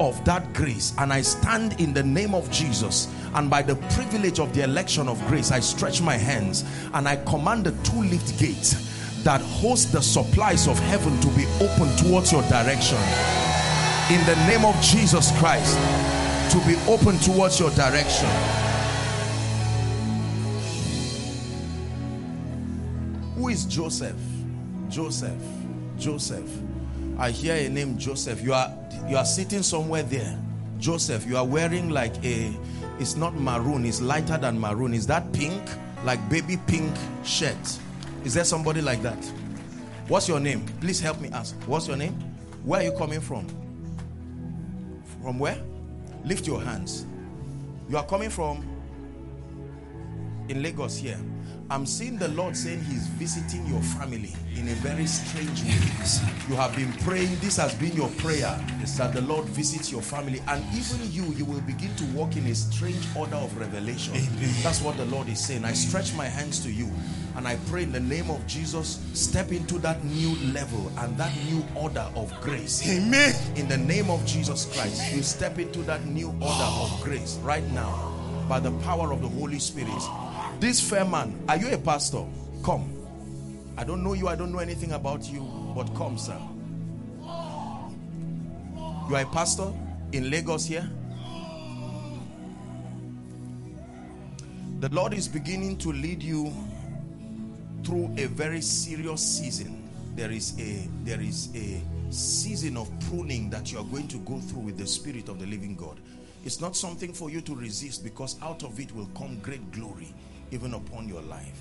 of 0.00 0.24
that 0.24 0.52
grace. 0.52 0.92
And 0.98 1.12
I 1.12 1.22
stand 1.22 1.80
in 1.80 1.92
the 1.92 2.02
name 2.02 2.34
of 2.34 2.50
Jesus. 2.50 3.08
And 3.34 3.48
by 3.48 3.62
the 3.62 3.76
privilege 3.94 4.38
of 4.40 4.54
the 4.54 4.62
election 4.62 5.08
of 5.08 5.24
grace 5.26 5.50
I 5.52 5.60
stretch 5.60 6.02
my 6.02 6.16
hands 6.16 6.64
and 6.92 7.08
I 7.08 7.16
command 7.24 7.64
the 7.64 7.72
two 7.82 8.02
lift 8.02 8.38
gates 8.38 8.90
that 9.22 9.40
host 9.40 9.92
the 9.92 10.02
supplies 10.02 10.66
of 10.66 10.78
heaven 10.80 11.18
to 11.20 11.28
be 11.28 11.46
open 11.60 11.96
towards 11.96 12.32
your 12.32 12.42
direction. 12.42 12.98
In 14.10 14.24
the 14.26 14.34
name 14.48 14.64
of 14.64 14.78
Jesus 14.82 15.30
Christ 15.38 15.78
to 16.50 16.58
be 16.66 16.76
open 16.86 17.18
towards 17.20 17.58
your 17.58 17.70
direction. 17.70 18.28
Who 23.36 23.48
is 23.48 23.64
Joseph? 23.64 24.16
Joseph 24.90 25.61
Joseph. 26.02 26.50
I 27.16 27.30
hear 27.30 27.54
a 27.54 27.68
name 27.68 27.96
Joseph. 27.96 28.42
You 28.42 28.54
are 28.54 28.74
you 29.08 29.16
are 29.16 29.24
sitting 29.24 29.62
somewhere 29.62 30.02
there. 30.02 30.36
Joseph 30.80 31.24
you 31.26 31.36
are 31.36 31.46
wearing 31.46 31.90
like 31.90 32.12
a 32.24 32.52
it's 32.98 33.14
not 33.14 33.36
maroon 33.36 33.84
it's 33.84 34.00
lighter 34.00 34.36
than 34.36 34.58
maroon. 34.58 34.94
Is 34.94 35.06
that 35.06 35.32
pink? 35.32 35.62
Like 36.04 36.18
baby 36.28 36.58
pink 36.66 36.92
shirt. 37.22 37.78
Is 38.24 38.34
there 38.34 38.42
somebody 38.42 38.82
like 38.82 39.00
that? 39.02 39.24
What's 40.08 40.26
your 40.26 40.40
name? 40.40 40.66
Please 40.80 40.98
help 40.98 41.20
me 41.20 41.28
ask. 41.32 41.54
What's 41.66 41.86
your 41.86 41.96
name? 41.96 42.14
Where 42.64 42.80
are 42.80 42.84
you 42.84 42.92
coming 42.98 43.20
from? 43.20 43.46
From 45.22 45.38
where? 45.38 45.62
Lift 46.24 46.48
your 46.48 46.60
hands. 46.60 47.06
You 47.88 47.96
are 47.96 48.06
coming 48.06 48.30
from 48.30 48.66
in 50.48 50.62
Lagos 50.64 50.96
here 50.96 51.20
I'm 51.72 51.86
seeing 51.86 52.18
the 52.18 52.28
Lord 52.28 52.54
saying 52.54 52.84
he's 52.84 53.06
visiting 53.06 53.66
your 53.66 53.80
family 53.80 54.34
in 54.56 54.68
a 54.68 54.74
very 54.84 55.06
strange 55.06 55.62
way. 55.62 55.70
You 56.50 56.54
have 56.56 56.76
been 56.76 56.92
praying. 56.98 57.38
This 57.40 57.56
has 57.56 57.74
been 57.76 57.92
your 57.92 58.10
prayer 58.18 58.60
that 58.98 59.14
the 59.14 59.22
Lord 59.22 59.46
visits 59.46 59.90
your 59.90 60.02
family. 60.02 60.42
And 60.48 60.62
even 60.74 61.10
you, 61.10 61.32
you 61.32 61.46
will 61.46 61.62
begin 61.62 61.96
to 61.96 62.04
walk 62.14 62.36
in 62.36 62.46
a 62.48 62.54
strange 62.54 63.02
order 63.16 63.36
of 63.36 63.56
revelation. 63.56 64.14
Amen. 64.14 64.54
That's 64.62 64.82
what 64.82 64.98
the 64.98 65.06
Lord 65.06 65.30
is 65.30 65.42
saying. 65.42 65.64
I 65.64 65.72
stretch 65.72 66.14
my 66.14 66.26
hands 66.26 66.62
to 66.64 66.70
you 66.70 66.90
and 67.36 67.48
I 67.48 67.56
pray 67.68 67.84
in 67.84 67.92
the 67.92 68.00
name 68.00 68.28
of 68.28 68.46
Jesus, 68.46 69.00
step 69.14 69.50
into 69.50 69.78
that 69.78 70.04
new 70.04 70.36
level 70.52 70.92
and 70.98 71.16
that 71.16 71.32
new 71.46 71.64
order 71.74 72.06
of 72.14 72.38
grace. 72.42 72.86
Amen. 72.86 73.34
In 73.56 73.66
the 73.66 73.78
name 73.78 74.10
of 74.10 74.22
Jesus 74.26 74.66
Christ, 74.74 75.14
you 75.14 75.22
step 75.22 75.58
into 75.58 75.82
that 75.84 76.04
new 76.04 76.28
order 76.32 76.70
of 76.82 77.00
grace 77.02 77.38
right 77.42 77.64
now 77.72 78.12
by 78.46 78.60
the 78.60 78.72
power 78.80 79.10
of 79.10 79.22
the 79.22 79.28
Holy 79.28 79.58
Spirit 79.58 80.02
this 80.62 80.80
fair 80.80 81.04
man, 81.04 81.42
are 81.48 81.56
you 81.56 81.74
a 81.74 81.76
pastor? 81.76 82.24
Come. 82.64 82.88
I 83.76 83.82
don't 83.82 84.04
know 84.04 84.12
you, 84.12 84.28
I 84.28 84.36
don't 84.36 84.52
know 84.52 84.60
anything 84.60 84.92
about 84.92 85.28
you, 85.28 85.40
but 85.74 85.92
come, 85.96 86.16
sir. 86.16 86.38
You 89.08 89.16
are 89.16 89.22
a 89.22 89.26
pastor 89.32 89.72
in 90.12 90.30
Lagos 90.30 90.64
here? 90.64 90.88
The 94.78 94.88
Lord 94.90 95.14
is 95.14 95.26
beginning 95.26 95.78
to 95.78 95.92
lead 95.92 96.22
you 96.22 96.52
through 97.82 98.14
a 98.16 98.26
very 98.26 98.60
serious 98.60 99.20
season. 99.20 99.90
There 100.14 100.30
is 100.30 100.56
a 100.60 100.88
there 101.02 101.20
is 101.20 101.48
a 101.56 101.82
season 102.12 102.76
of 102.76 102.88
pruning 103.10 103.50
that 103.50 103.72
you 103.72 103.78
are 103.78 103.84
going 103.86 104.06
to 104.06 104.18
go 104.18 104.38
through 104.38 104.60
with 104.60 104.78
the 104.78 104.86
spirit 104.86 105.28
of 105.28 105.40
the 105.40 105.46
living 105.46 105.74
God. 105.74 105.98
It's 106.44 106.60
not 106.60 106.76
something 106.76 107.12
for 107.12 107.30
you 107.30 107.40
to 107.40 107.54
resist 107.56 108.04
because 108.04 108.40
out 108.42 108.62
of 108.62 108.78
it 108.78 108.94
will 108.94 109.10
come 109.16 109.40
great 109.40 109.72
glory 109.72 110.14
even 110.52 110.74
upon 110.74 111.08
your 111.08 111.22
life. 111.22 111.60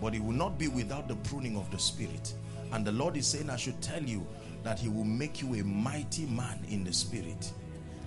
But 0.00 0.14
it 0.14 0.24
will 0.24 0.32
not 0.32 0.58
be 0.58 0.68
without 0.68 1.06
the 1.06 1.16
pruning 1.16 1.56
of 1.56 1.70
the 1.70 1.78
spirit. 1.78 2.34
And 2.72 2.84
the 2.84 2.92
Lord 2.92 3.16
is 3.16 3.26
saying, 3.26 3.50
I 3.50 3.56
should 3.56 3.80
tell 3.80 4.02
you 4.02 4.26
that 4.64 4.78
he 4.78 4.88
will 4.88 5.04
make 5.04 5.40
you 5.42 5.54
a 5.54 5.62
mighty 5.62 6.26
man 6.26 6.58
in 6.68 6.82
the 6.82 6.92
spirit. 6.92 7.52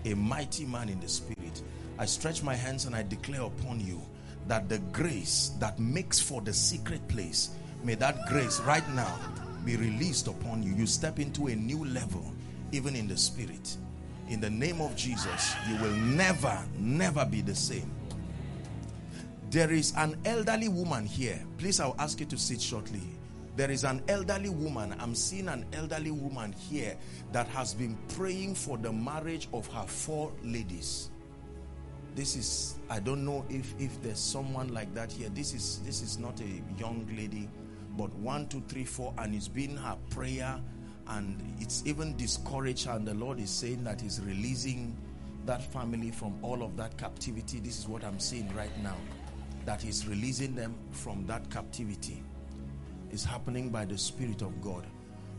A 0.04 0.14
mighty 0.16 0.66
man 0.66 0.90
in 0.90 1.00
the 1.00 1.08
spirit. 1.08 1.62
I 1.98 2.06
stretch 2.06 2.44
my 2.44 2.56
hands 2.56 2.86
and 2.86 2.96
I 2.96 3.04
declare 3.04 3.44
upon 3.44 3.80
you 3.80 4.02
that 4.48 4.68
the 4.68 4.80
grace 4.92 5.52
that 5.60 5.80
makes 5.80 6.20
for 6.20 6.42
the 6.42 6.54
secret 6.54 7.08
place, 7.08 7.52
may 7.84 7.96
that 7.96 8.26
grace 8.28 8.60
right 8.62 8.88
now 8.94 9.18
be 9.64 9.76
released 9.78 10.28
upon 10.28 10.62
you. 10.62 10.74
You 10.74 10.86
step 10.86 11.20
into 11.20 11.48
a 11.48 11.56
new 11.56 11.86
level, 11.86 12.34
even 12.72 12.96
in 12.96 13.08
the 13.08 13.18
spirit. 13.18 13.78
In 14.30 14.42
the 14.42 14.50
name 14.50 14.82
of 14.82 14.96
Jesus, 14.96 15.54
you 15.70 15.78
will 15.78 15.96
never, 15.96 16.60
never 16.80 17.26
be 17.26 17.42
the 17.42 17.56
same. 17.56 17.92
There 19.56 19.72
is 19.72 19.94
an 19.96 20.18
elderly 20.26 20.68
woman 20.68 21.06
here. 21.06 21.42
Please, 21.58 21.80
I'll 21.80 21.96
ask 21.98 22.20
you 22.20 22.26
to 22.26 22.38
sit 22.38 22.60
shortly. 22.60 23.00
There 23.56 23.72
is 23.72 23.86
an 23.86 24.04
elderly 24.10 24.50
woman. 24.50 24.94
I'm 25.00 25.16
seeing 25.16 25.48
an 25.48 25.66
elderly 25.72 26.12
woman 26.12 26.52
here 26.52 26.98
that 27.32 27.48
has 27.48 27.74
been 27.74 27.98
praying 28.18 28.56
for 28.56 28.78
the 28.78 28.92
marriage 28.92 29.48
of 29.54 29.66
her 29.68 29.88
four 29.88 30.34
ladies. 30.44 31.10
This 32.16 32.36
is, 32.36 32.80
I 32.90 33.00
don't 33.00 33.24
know 33.24 33.46
if, 33.48 33.74
if 33.80 34.02
there's 34.02 34.20
someone 34.20 34.74
like 34.74 34.94
that 34.94 35.10
here. 35.10 35.30
This 35.30 35.54
is, 35.54 35.80
this 35.86 36.02
is 36.02 36.20
not 36.20 36.38
a 36.42 36.78
young 36.78 37.08
lady, 37.16 37.48
but 37.98 38.14
one, 38.16 38.50
two, 38.50 38.62
three, 38.68 38.84
four, 38.84 39.14
and 39.20 39.34
it's 39.34 39.48
been 39.48 39.78
her 39.78 39.96
prayer 40.10 40.60
and 41.08 41.42
it's 41.62 41.82
even 41.86 42.18
discouraged 42.18 42.88
her. 42.88 42.98
And 42.98 43.08
the 43.08 43.14
Lord 43.14 43.40
is 43.40 43.52
saying 43.52 43.86
that 43.86 44.02
He's 44.02 44.20
releasing 44.20 44.98
that 45.46 45.64
family 45.72 46.12
from 46.12 46.38
all 46.42 46.62
of 46.62 46.76
that 46.76 46.98
captivity. 46.98 47.62
This 47.62 47.80
is 47.80 47.88
what 47.88 48.04
I'm 48.04 48.20
seeing 48.20 48.54
right 48.54 48.78
now 48.84 48.98
that 49.66 49.84
is 49.84 50.08
releasing 50.08 50.56
them 50.56 50.76
from 50.92 51.26
that 51.26 51.50
captivity 51.50 52.24
is 53.12 53.24
happening 53.26 53.70
by 53.70 53.86
the 53.86 53.98
Spirit 53.98 54.42
of 54.42 54.62
God. 54.62 54.86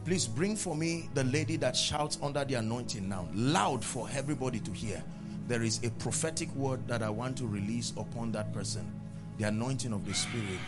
Please 0.05 0.27
bring 0.27 0.57
for 0.57 0.77
me 0.77 1.09
the 1.15 1.25
lady 1.25 1.57
that 1.57 1.77
shouts 1.77 2.19
under 2.23 2.45
the 2.45 2.55
anointing 2.55 3.09
now, 3.09 3.29
loud 3.35 3.85
for 3.85 4.09
everybody 4.13 4.61
to 4.61 4.71
hear. 4.71 5.03
There 5.49 5.63
is 5.63 5.83
a 5.85 5.91
prophetic 5.91 6.53
word 6.55 6.87
that 6.89 7.03
I 7.03 7.11
want 7.11 7.37
to 7.39 7.47
release 7.47 7.93
upon 7.97 8.33
that 8.33 8.53
person, 8.53 8.93
the 9.39 9.45
anointing 9.45 9.93
of 9.93 10.07
the 10.07 10.15
Spirit. 10.15 10.59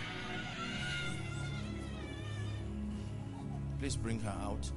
Please 3.79 3.97
bring 3.97 4.21
her 4.21 4.35
out 4.43 4.71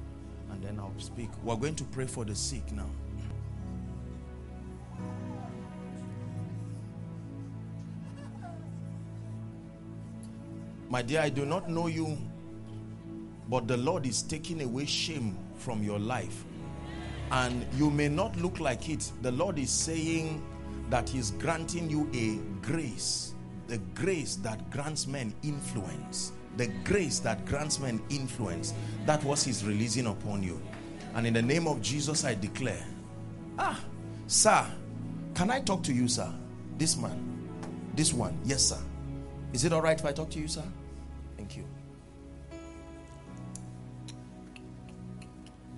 and 0.50 0.62
then 0.62 0.78
I'll 0.78 0.92
speak. 0.98 1.28
We're 1.42 1.56
going 1.56 1.74
to 1.76 1.84
pray 1.84 2.06
for 2.06 2.24
the 2.24 2.34
sick 2.34 2.70
now. 2.72 2.88
My 10.92 11.00
dear, 11.00 11.22
I 11.22 11.30
do 11.30 11.46
not 11.46 11.70
know 11.70 11.86
you, 11.86 12.18
but 13.48 13.66
the 13.66 13.78
Lord 13.78 14.04
is 14.04 14.20
taking 14.20 14.60
away 14.60 14.84
shame 14.84 15.38
from 15.54 15.82
your 15.82 15.98
life. 15.98 16.44
And 17.30 17.64
you 17.78 17.90
may 17.90 18.10
not 18.10 18.36
look 18.36 18.60
like 18.60 18.90
it. 18.90 19.10
The 19.22 19.32
Lord 19.32 19.58
is 19.58 19.70
saying 19.70 20.42
that 20.90 21.08
He's 21.08 21.30
granting 21.30 21.88
you 21.88 22.10
a 22.12 22.36
grace, 22.60 23.32
the 23.68 23.78
grace 23.94 24.36
that 24.42 24.68
grants 24.68 25.06
men 25.06 25.32
influence, 25.42 26.32
the 26.58 26.66
grace 26.84 27.20
that 27.20 27.46
grants 27.46 27.80
men 27.80 27.98
influence. 28.10 28.74
That 29.06 29.24
was 29.24 29.44
His 29.44 29.64
releasing 29.64 30.08
upon 30.08 30.42
you. 30.42 30.60
And 31.14 31.26
in 31.26 31.32
the 31.32 31.40
name 31.40 31.66
of 31.66 31.80
Jesus, 31.80 32.22
I 32.26 32.34
declare, 32.34 32.84
ah, 33.58 33.80
sir, 34.26 34.66
can 35.34 35.50
I 35.50 35.60
talk 35.60 35.82
to 35.84 35.92
you, 35.94 36.06
sir? 36.06 36.30
This 36.76 36.98
man, 36.98 37.48
this 37.94 38.12
one, 38.12 38.38
yes, 38.44 38.62
sir. 38.62 38.78
Is 39.54 39.64
it 39.64 39.72
all 39.72 39.80
right 39.80 39.98
if 39.98 40.04
I 40.04 40.12
talk 40.12 40.28
to 40.32 40.38
you, 40.38 40.48
sir? 40.48 40.64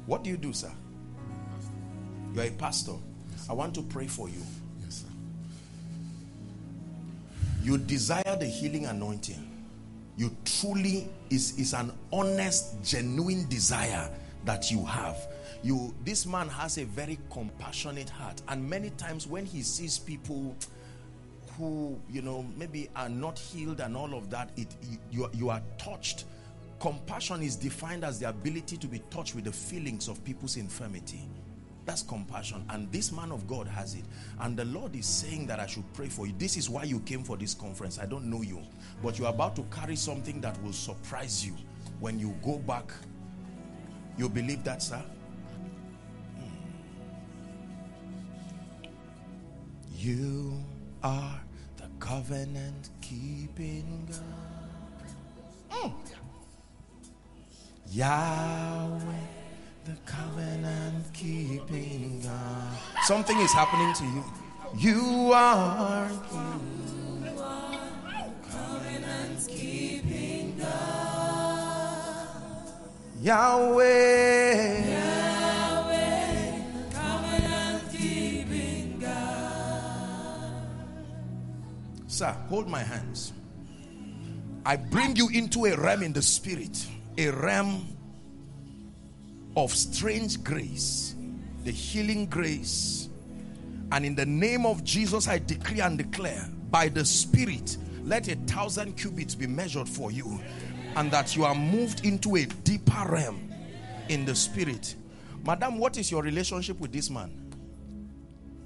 What 0.07 0.23
do 0.25 0.31
you 0.31 0.37
do, 0.37 0.53
sir? 0.53 0.71
You're 2.35 2.45
a 2.45 2.51
pastor. 2.51 2.95
Yes, 3.31 3.47
I 3.49 3.53
want 3.53 3.75
to 3.77 3.83
pray 3.83 4.07
for 4.07 4.29
you. 4.29 4.43
Yes, 4.83 5.03
sir. 5.03 5.09
You 7.63 7.79
desire 7.79 8.37
the 8.39 8.47
healing 8.47 8.87
anointing. 8.87 9.51
You 10.17 10.37
truly 10.45 11.09
is 11.31 11.59
is 11.59 11.73
an 11.73 11.93
honest, 12.13 12.83
genuine 12.85 13.49
desire 13.49 14.11
that 14.45 14.71
you 14.71 14.85
have. 14.85 15.17
You 15.63 15.95
this 16.05 16.27
man 16.27 16.49
has 16.49 16.79
a 16.79 16.85
very 16.85 17.19
compassionate 17.31 18.11
heart, 18.11 18.43
and 18.49 18.69
many 18.69 18.91
times 18.91 19.27
when 19.27 19.47
he 19.47 19.63
sees 19.63 19.99
people 19.99 20.55
who 21.57 21.99
you 22.11 22.21
know 22.21 22.45
maybe 22.57 22.89
are 22.95 23.09
not 23.09 23.39
healed 23.39 23.81
and 23.81 23.97
all 23.97 24.15
of 24.15 24.29
that 24.31 24.51
it 24.57 24.69
you, 25.11 25.29
you 25.33 25.51
are 25.51 25.63
touched 25.79 26.25
compassion 26.85 27.43
is 27.43 27.57
defined 27.57 28.05
as 28.05 28.21
the 28.21 28.29
ability 28.29 28.77
to 28.77 28.87
be 28.87 28.99
touched 29.11 29.35
with 29.35 29.45
the 29.45 29.53
feelings 29.53 30.07
of 30.09 30.23
people's 30.25 30.57
infirmity 30.57 31.21
that's 31.87 32.03
compassion 32.03 32.65
and 32.71 32.91
this 32.93 33.13
man 33.13 33.33
of 33.33 33.47
God 33.47 33.67
has 33.67 33.95
it 33.95 34.05
and 34.41 34.57
the 34.57 34.65
Lord 34.67 34.95
is 34.95 35.07
saying 35.07 35.47
that 35.47 35.61
I 35.61 35.67
should 35.67 35.91
pray 35.95 36.09
for 36.09 36.27
you 36.27 36.35
this 36.39 36.57
is 36.57 36.69
why 36.69 36.85
you 36.85 37.01
came 37.01 37.23
for 37.23 37.37
this 37.37 37.55
conference 37.55 37.99
I 37.99 38.07
don't 38.07 38.29
know 38.29 38.43
you 38.43 38.61
but 39.03 39.19
you're 39.19 39.29
about 39.29 39.57
to 39.57 39.63
carry 39.65 39.97
something 39.97 40.41
that 40.43 40.63
will 40.63 40.73
surprise 40.73 41.47
you 41.47 41.55
when 42.01 42.19
you 42.19 42.35
go 42.43 42.59
back 42.59 42.93
You 44.17 44.29
believe 44.29 44.63
that, 44.65 44.81
sir? 44.81 45.03
You 49.97 50.63
are 51.03 51.41
the 51.77 51.89
covenant 51.99 52.91
keeping 53.01 54.07
God. 55.71 55.91
Mm. 55.91 56.24
Yahweh, 57.91 59.01
the 59.85 59.97
covenant 60.05 61.13
keeping 61.13 62.21
God. 62.25 62.79
Something 63.05 63.39
is 63.39 63.53
happening 63.53 63.95
to 63.95 64.05
you. 64.05 64.25
You 64.77 65.33
are. 65.33 66.11
Are 66.33 66.61
covenant 68.51 69.47
keeping 69.49 70.57
God. 70.59 72.25
Yahweh. 73.21 74.91
Yahweh, 74.91 76.61
covenant 76.93 77.93
keeping 77.93 78.99
God. 79.01 80.67
Sir, 82.07 82.31
hold 82.49 82.69
my 82.69 82.81
hands. 82.81 83.33
I 84.67 84.77
bring 84.77 85.17
you 85.17 85.29
into 85.29 85.67
a 85.67 85.77
realm 85.77 86.03
in 86.03 86.13
the 86.13 86.23
spirit, 86.23 86.87
a 87.17 87.31
realm 87.31 87.87
of 89.57 89.73
strange 89.73 90.43
grace, 90.43 91.15
the 91.65 91.71
healing 91.71 92.27
grace. 92.27 93.09
And 93.93 94.05
in 94.05 94.15
the 94.15 94.27
name 94.27 94.67
of 94.67 94.83
Jesus, 94.83 95.29
I 95.29 95.39
decree 95.39 95.81
and 95.81 95.97
declare 95.97 96.49
by 96.71 96.89
the 96.89 97.05
spirit, 97.05 97.77
let 98.03 98.29
a 98.29 98.35
thousand 98.35 98.97
cubits 98.97 99.35
be 99.35 99.47
measured 99.47 99.89
for 99.89 100.11
you, 100.11 100.41
and 100.97 101.11
that 101.11 101.37
you 101.37 101.45
are 101.45 101.55
moved 101.55 102.05
into 102.05 102.37
a 102.37 102.45
deeper 102.45 103.05
realm 103.09 103.53
in 104.09 104.25
the 104.25 104.35
spirit. 104.35 104.97
Madam, 105.47 105.79
what 105.79 105.97
is 105.99 106.11
your 106.11 106.23
relationship 106.23 106.81
with 106.81 106.93
this 106.93 107.11
man? 107.11 107.31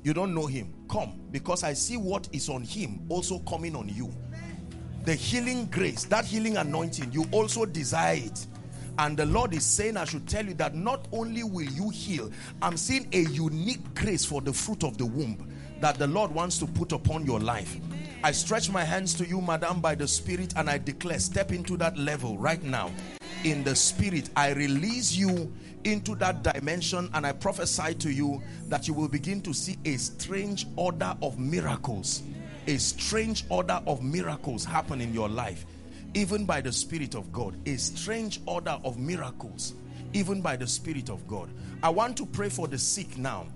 You 0.03 0.15
don't 0.15 0.35
know 0.35 0.47
him. 0.47 0.73
Come, 0.89 1.21
because 1.31 1.65
I 1.65 1.75
see 1.75 1.97
what 1.97 2.29
is 2.33 2.49
on 2.49 2.63
him 2.63 3.01
also 3.09 3.41
coming 3.41 3.77
on 3.77 3.89
you. 3.89 4.13
The 5.09 5.15
healing 5.15 5.65
grace, 5.71 6.05
that 6.05 6.27
healing 6.27 6.59
anointing, 6.59 7.13
you 7.13 7.25
also 7.33 7.65
desire 7.65 8.17
it. 8.17 8.47
And 8.99 9.17
the 9.17 9.25
Lord 9.25 9.55
is 9.55 9.65
saying, 9.65 9.97
I 9.97 10.05
should 10.05 10.29
tell 10.29 10.45
you 10.45 10.53
that 10.57 10.75
not 10.75 11.09
only 11.13 11.45
will 11.45 11.65
you 11.65 11.89
heal, 11.89 12.31
I'm 12.61 12.77
seeing 12.77 13.09
a 13.15 13.21
unique 13.21 13.95
grace 13.95 14.27
for 14.27 14.43
the 14.43 14.53
fruit 14.53 14.85
of 14.85 14.99
the 14.99 15.07
womb 15.07 15.51
that 15.81 15.99
the 15.99 16.07
Lord 16.07 16.31
wants 16.31 16.59
to 16.59 16.67
put 16.67 16.93
upon 16.93 17.25
your 17.25 17.41
life. 17.41 17.79
I 18.23 18.33
stretch 18.33 18.69
my 18.69 18.85
hands 18.85 19.15
to 19.15 19.27
you, 19.27 19.41
Madam, 19.41 19.81
by 19.81 19.95
the 19.95 20.07
Spirit, 20.07 20.53
and 20.57 20.69
I 20.69 20.77
declare, 20.77 21.21
step 21.21 21.53
into 21.53 21.79
that 21.79 21.97
level 21.97 22.37
right 22.37 22.63
now. 22.63 22.91
In 23.45 23.65
the 23.65 23.75
Spirit, 23.77 24.29
I 24.37 24.53
release 24.53 25.17
you 25.17 25.51
into 25.85 26.17
that 26.17 26.43
dimension, 26.43 27.09
and 27.15 27.27
I 27.27 27.33
prophesy 27.33 27.95
to 27.95 28.13
you 28.13 28.43
that 28.67 28.87
you 28.87 28.93
will 28.93 29.09
begin 29.09 29.41
to 29.41 29.55
see 29.55 29.79
a 29.87 29.97
strange 29.97 30.67
order 30.77 31.17
of 31.23 31.39
miracles. 31.39 32.25
A 32.69 32.77
strange 32.77 33.47
order 33.49 33.81
of 33.87 34.03
miracles 34.03 34.63
happen 34.63 35.01
in 35.01 35.15
your 35.15 35.29
life 35.29 35.65
even 36.13 36.45
by 36.45 36.61
the 36.61 36.71
Spirit 36.71 37.15
of 37.15 37.33
God. 37.33 37.55
A 37.67 37.77
strange 37.77 38.41
order 38.47 38.79
of 38.85 38.99
miracles, 38.99 39.73
even 40.13 40.43
by 40.43 40.55
the 40.55 40.67
Spirit 40.67 41.09
of 41.09 41.27
God. 41.27 41.49
I 41.83 41.89
want 41.89 42.17
to 42.19 42.27
pray 42.27 42.51
for 42.51 42.69
the 42.69 42.79
sick 42.79 43.17
now. 43.17 43.47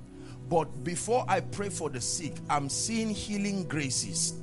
But 0.48 0.84
before 0.84 1.26
I 1.28 1.40
pray 1.40 1.68
for 1.68 1.90
the 1.90 2.00
sick, 2.00 2.34
I'm 2.48 2.68
seeing 2.68 3.10
healing 3.10 3.64
graces. 3.64 4.34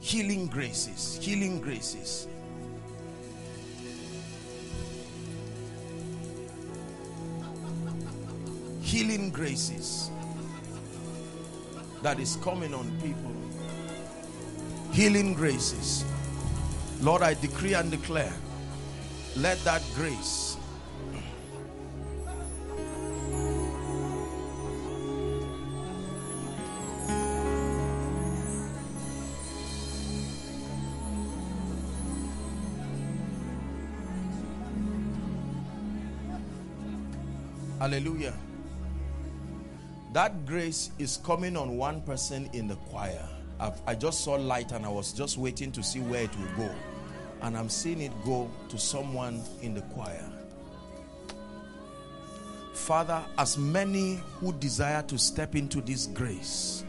Healing 0.00 0.48
graces. 0.48 1.18
Healing 1.22 1.60
graces. 1.60 2.28
Healing 8.82 9.30
graces 9.30 10.10
that 12.02 12.18
is 12.20 12.36
coming 12.36 12.74
on 12.74 12.90
people. 13.00 13.41
Healing 14.92 15.34
graces. 15.34 16.04
Lord, 17.00 17.22
I 17.22 17.34
decree 17.34 17.74
and 17.74 17.90
declare, 17.90 18.32
let 19.36 19.58
that 19.64 19.82
grace 19.94 20.52
Hallelujah. 37.82 38.34
That 40.12 40.46
grace 40.46 40.92
is 41.00 41.16
coming 41.16 41.56
on 41.56 41.76
one 41.76 42.00
person 42.02 42.48
in 42.52 42.68
the 42.68 42.76
choir. 42.76 43.31
I've, 43.62 43.80
i 43.86 43.94
just 43.94 44.24
saw 44.24 44.34
light 44.34 44.72
and 44.72 44.84
I 44.84 44.88
was 44.88 45.12
just 45.12 45.38
waiting 45.38 45.70
to 45.72 45.84
see 45.84 46.00
where 46.00 46.24
it 46.24 46.36
will 46.36 46.66
go. 46.66 46.74
And 47.42 47.56
I'm 47.56 47.68
seeing 47.68 48.00
it 48.00 48.12
go 48.24 48.50
to 48.68 48.78
someone 48.78 49.40
in 49.62 49.74
the 49.74 49.82
choir. 49.82 50.28
Father, 52.74 53.22
as 53.38 53.56
many 53.56 54.20
who 54.40 54.52
desire 54.54 55.02
to 55.02 55.16
step 55.16 55.54
into 55.54 55.80
this 55.80 56.08
grace, 56.08 56.84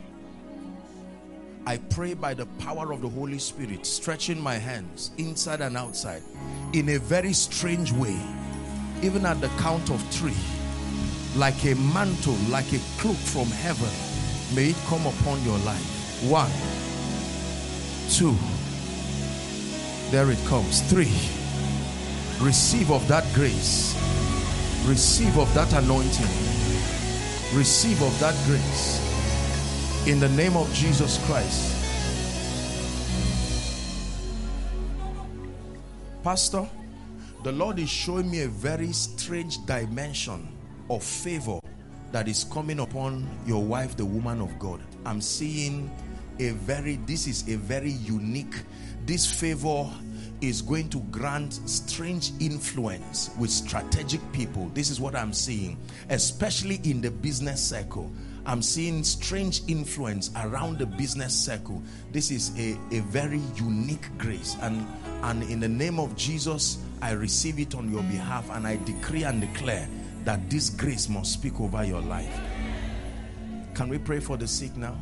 I 1.68 1.78
pray 1.78 2.16
by 2.16 2.34
the 2.34 2.48
power 2.58 2.92
of 2.92 3.02
the 3.02 3.10
Holy 3.10 3.38
Spirit, 3.38 3.86
stretching 3.86 4.42
my 4.42 4.56
hands 4.56 5.12
inside 5.20 5.62
and 5.62 5.78
outside 5.78 6.24
in 6.74 6.90
a 6.90 6.98
very 6.98 7.34
strange 7.34 7.92
way, 7.92 8.20
even 9.04 9.28
at 9.28 9.40
the 9.42 9.50
count 9.60 9.92
of 9.92 10.02
three 10.12 10.34
like 11.36 11.66
a 11.66 11.74
mantle, 11.76 12.38
like 12.50 12.72
a 12.74 12.80
cloak 13.00 13.16
from 13.16 13.48
heaven. 13.48 13.90
May 14.56 14.70
it 14.70 14.78
come 14.88 15.06
upon 15.06 15.44
your 15.44 15.58
life. 15.60 15.93
One, 16.30 16.50
two, 18.10 18.36
there 20.10 20.32
it 20.32 20.38
comes. 20.46 20.82
Three, 20.90 21.12
receive 22.40 22.92
of 22.92 23.06
that 23.10 23.26
grace, 23.34 23.94
receive 24.86 25.38
of 25.38 25.54
that 25.54 25.74
anointing, 25.74 26.26
receive 27.54 28.02
of 28.02 28.18
that 28.22 28.36
grace 28.46 29.00
in 30.08 30.22
the 30.22 30.30
name 30.30 30.56
of 30.56 30.74
Jesus 30.74 31.18
Christ. 31.26 31.76
Pastor, 36.24 36.70
the 37.44 37.52
Lord 37.52 37.80
is 37.80 37.90
showing 37.90 38.32
me 38.32 38.44
a 38.44 38.48
very 38.48 38.94
strange 38.94 39.66
dimension 39.66 40.48
of 40.90 41.04
favor 41.04 41.60
that 42.14 42.30
is 42.30 42.46
coming 42.46 42.80
upon 42.80 43.28
your 43.46 43.62
wife, 43.62 43.98
the 43.98 44.06
woman 44.06 44.40
of 44.40 44.58
God. 44.58 44.80
I'm 45.06 45.20
seeing 45.20 45.92
a 46.40 46.52
very, 46.52 46.98
this 47.06 47.28
is 47.28 47.48
a 47.48 47.56
very 47.56 47.92
unique, 47.92 48.56
this 49.06 49.26
favor 49.26 49.90
is 50.42 50.62
going 50.62 50.90
to 50.90 51.00
grant 51.04 51.54
strange 51.70 52.32
influence 52.40 53.30
with 53.40 53.50
strategic 53.50 54.20
people. 54.34 54.70
This 54.74 54.90
is 54.90 55.00
what 55.00 55.16
I'm 55.16 55.32
seeing, 55.32 55.78
especially 56.10 56.82
in 56.84 57.02
the 57.02 57.12
business 57.12 57.62
circle. 57.62 58.12
I'm 58.46 58.62
seeing 58.62 59.06
strange 59.06 59.62
influence 59.70 60.32
around 60.36 60.80
the 60.80 60.86
business 60.86 61.34
circle. 61.34 61.82
This 62.12 62.30
is 62.30 62.52
a, 62.60 62.78
a 62.92 63.00
very 63.02 63.42
unique 63.56 64.06
grace. 64.18 64.58
And, 64.62 64.86
and 65.24 65.44
in 65.44 65.62
the 65.62 65.70
name 65.70 65.98
of 65.98 66.14
Jesus, 66.18 66.78
I 67.02 67.12
receive 67.12 67.58
it 67.60 67.74
on 67.74 67.90
your 67.90 68.04
behalf 68.04 68.50
and 68.52 68.68
I 68.68 68.78
decree 68.84 69.24
and 69.24 69.40
declare 69.40 69.88
that 70.26 70.50
this 70.50 70.70
grace 70.70 71.08
must 71.08 71.32
speak 71.32 71.62
over 71.62 71.86
your 71.86 72.02
life. 72.02 72.38
Can 73.76 73.88
we 73.88 73.98
pray 73.98 74.20
for 74.20 74.36
the 74.36 74.48
sick 74.48 74.76
now? 74.76 74.98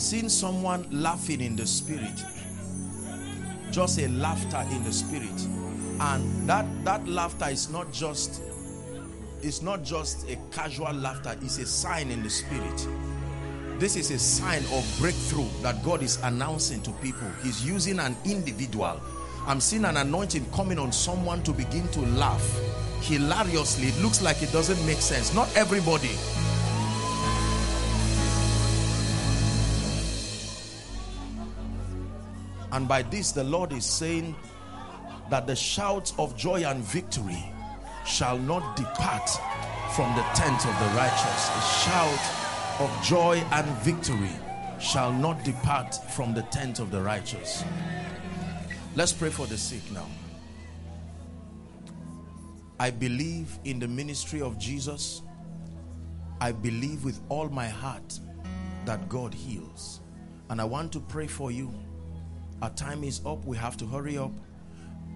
Seeing 0.00 0.28
someone 0.28 0.86
laughing 0.90 1.40
in 1.40 1.56
the 1.56 1.66
spirit. 1.66 2.24
Just 3.70 3.98
a 3.98 4.08
laughter 4.08 4.64
in 4.74 4.82
the 4.82 4.92
spirit. 4.92 5.46
And 6.00 6.48
that, 6.48 6.66
that 6.84 7.06
laughter 7.06 7.48
is 7.48 7.70
not 7.70 7.92
just 7.92 8.42
it's 9.42 9.62
not 9.62 9.82
just 9.82 10.28
a 10.28 10.36
casual 10.52 10.92
laughter, 10.92 11.34
it's 11.40 11.58
a 11.58 11.66
sign 11.66 12.10
in 12.10 12.22
the 12.22 12.30
spirit. 12.30 12.86
This 13.78 13.96
is 13.96 14.10
a 14.10 14.18
sign 14.18 14.62
of 14.72 14.96
breakthrough 14.98 15.48
that 15.62 15.82
God 15.82 16.02
is 16.02 16.20
announcing 16.22 16.82
to 16.82 16.90
people. 17.00 17.28
He's 17.42 17.64
using 17.64 17.98
an 17.98 18.14
individual. 18.26 19.00
I'm 19.46 19.60
seeing 19.60 19.86
an 19.86 19.96
anointing 19.96 20.44
coming 20.52 20.78
on 20.78 20.92
someone 20.92 21.42
to 21.44 21.52
begin 21.52 21.88
to 21.88 22.00
laugh 22.00 22.44
hilariously. 23.00 23.88
It 23.88 24.02
looks 24.02 24.20
like 24.20 24.42
it 24.42 24.52
doesn't 24.52 24.84
make 24.86 24.98
sense. 24.98 25.34
Not 25.34 25.48
everybody. 25.56 26.10
And 32.72 32.86
by 32.86 33.02
this, 33.02 33.32
the 33.32 33.44
Lord 33.44 33.72
is 33.72 33.84
saying 33.84 34.34
that 35.28 35.46
the 35.46 35.56
shouts 35.56 36.14
of 36.18 36.36
joy 36.36 36.64
and 36.64 36.82
victory 36.84 37.52
shall 38.06 38.38
not 38.38 38.76
depart 38.76 39.28
from 39.94 40.14
the 40.16 40.22
tent 40.34 40.66
of 40.66 40.78
the 40.78 40.96
righteous. 40.96 41.50
A 41.50 41.62
shout 41.84 42.80
of 42.80 43.02
joy 43.02 43.42
and 43.52 43.66
victory 43.82 44.30
shall 44.80 45.12
not 45.12 45.44
depart 45.44 45.94
from 46.12 46.32
the 46.32 46.42
tent 46.42 46.78
of 46.78 46.90
the 46.90 47.00
righteous. 47.00 47.64
Let's 48.96 49.12
pray 49.12 49.30
for 49.30 49.46
the 49.46 49.58
sick 49.58 49.82
now. 49.92 50.06
I 52.78 52.90
believe 52.90 53.58
in 53.64 53.78
the 53.78 53.86
ministry 53.86 54.40
of 54.40 54.58
Jesus. 54.58 55.22
I 56.40 56.52
believe 56.52 57.04
with 57.04 57.20
all 57.28 57.48
my 57.48 57.68
heart 57.68 58.18
that 58.86 59.08
God 59.08 59.34
heals. 59.34 60.00
And 60.48 60.60
I 60.60 60.64
want 60.64 60.90
to 60.92 61.00
pray 61.00 61.26
for 61.26 61.50
you. 61.50 61.72
Our 62.62 62.70
time 62.70 63.04
is 63.04 63.20
up. 63.24 63.44
We 63.46 63.56
have 63.56 63.76
to 63.78 63.86
hurry 63.86 64.18
up. 64.18 64.32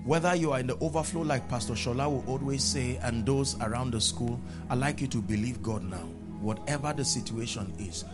Whether 0.05 0.35
you 0.35 0.53
are 0.53 0.61
in 0.61 0.67
the 0.67 0.79
overflow, 0.79 1.23
like 1.23 1.49
Pastor 1.49 1.75
Shola 1.75 2.11
will 2.11 2.25
always 2.27 2.63
say, 2.63 2.97
and 3.03 3.25
those 3.25 3.59
around 3.61 3.93
the 3.93 4.01
school, 4.01 4.39
i 4.69 4.75
like 4.75 5.01
you 5.01 5.07
to 5.09 5.19
believe 5.23 5.63
God 5.63 5.83
now, 5.83 6.07
whatever 6.41 6.93
the 6.93 7.05
situation 7.05 7.73
is. 7.79 8.05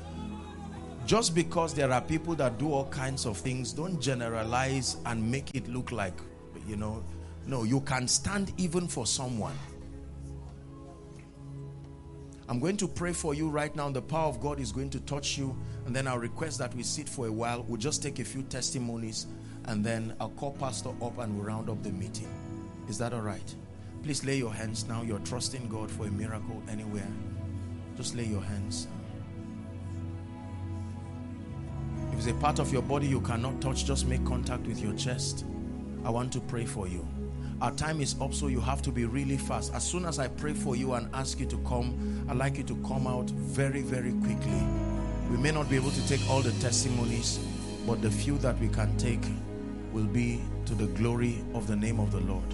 Just 1.06 1.34
because 1.34 1.74
there 1.74 1.90
are 1.90 2.00
people 2.00 2.34
that 2.36 2.58
do 2.58 2.72
all 2.72 2.86
kinds 2.86 3.26
of 3.26 3.36
things, 3.36 3.72
don't 3.72 4.00
generalize 4.00 4.98
and 5.06 5.28
make 5.30 5.54
it 5.54 5.68
look 5.68 5.90
like, 5.90 6.14
you 6.68 6.76
know, 6.76 7.02
no, 7.46 7.64
you 7.64 7.80
can 7.80 8.06
stand 8.06 8.52
even 8.56 8.86
for 8.86 9.06
someone. 9.06 9.56
I'm 12.50 12.58
going 12.58 12.76
to 12.78 12.88
pray 12.88 13.12
for 13.12 13.32
you 13.32 13.48
right 13.48 13.74
now. 13.76 13.88
The 13.90 14.02
power 14.02 14.26
of 14.26 14.40
God 14.40 14.58
is 14.58 14.72
going 14.72 14.90
to 14.90 15.00
touch 15.00 15.38
you. 15.38 15.56
And 15.86 15.94
then 15.94 16.08
I'll 16.08 16.18
request 16.18 16.58
that 16.58 16.74
we 16.74 16.82
sit 16.82 17.08
for 17.08 17.28
a 17.28 17.32
while. 17.32 17.64
We'll 17.68 17.76
just 17.76 18.02
take 18.02 18.18
a 18.18 18.24
few 18.24 18.42
testimonies. 18.42 19.28
And 19.66 19.84
then 19.84 20.16
I'll 20.18 20.30
call 20.30 20.50
Pastor 20.54 20.88
up 21.00 21.16
and 21.18 21.36
we'll 21.36 21.46
round 21.46 21.70
up 21.70 21.80
the 21.84 21.92
meeting. 21.92 22.26
Is 22.88 22.98
that 22.98 23.14
all 23.14 23.20
right? 23.20 23.54
Please 24.02 24.24
lay 24.24 24.36
your 24.36 24.52
hands 24.52 24.88
now. 24.88 25.02
You're 25.02 25.20
trusting 25.20 25.68
God 25.68 25.92
for 25.92 26.08
a 26.08 26.10
miracle 26.10 26.60
anywhere. 26.68 27.06
Just 27.96 28.16
lay 28.16 28.24
your 28.24 28.42
hands. 28.42 28.88
If 32.10 32.18
it's 32.18 32.26
a 32.26 32.34
part 32.34 32.58
of 32.58 32.72
your 32.72 32.82
body 32.82 33.06
you 33.06 33.20
cannot 33.20 33.60
touch, 33.60 33.84
just 33.84 34.08
make 34.08 34.24
contact 34.24 34.66
with 34.66 34.80
your 34.80 34.94
chest. 34.94 35.44
I 36.04 36.10
want 36.10 36.32
to 36.32 36.40
pray 36.40 36.64
for 36.64 36.88
you. 36.88 37.06
Our 37.60 37.72
time 37.72 38.00
is 38.00 38.16
up, 38.22 38.32
so 38.32 38.46
you 38.46 38.58
have 38.60 38.80
to 38.82 38.90
be 38.90 39.04
really 39.04 39.36
fast. 39.36 39.74
As 39.74 39.84
soon 39.84 40.06
as 40.06 40.18
I 40.18 40.28
pray 40.28 40.54
for 40.54 40.76
you 40.76 40.94
and 40.94 41.14
ask 41.14 41.38
you 41.38 41.44
to 41.46 41.58
come, 41.58 42.24
I'd 42.30 42.38
like 42.38 42.56
you 42.56 42.64
to 42.64 42.74
come 42.88 43.06
out 43.06 43.28
very, 43.28 43.82
very 43.82 44.12
quickly. 44.12 44.66
We 45.30 45.36
may 45.36 45.50
not 45.50 45.68
be 45.68 45.76
able 45.76 45.90
to 45.90 46.08
take 46.08 46.26
all 46.30 46.40
the 46.40 46.52
testimonies, 46.52 47.38
but 47.86 48.00
the 48.00 48.10
few 48.10 48.38
that 48.38 48.58
we 48.60 48.68
can 48.68 48.96
take 48.96 49.20
will 49.92 50.06
be 50.06 50.40
to 50.64 50.74
the 50.74 50.86
glory 50.86 51.44
of 51.52 51.66
the 51.66 51.76
name 51.76 52.00
of 52.00 52.12
the 52.12 52.20
Lord. 52.20 52.50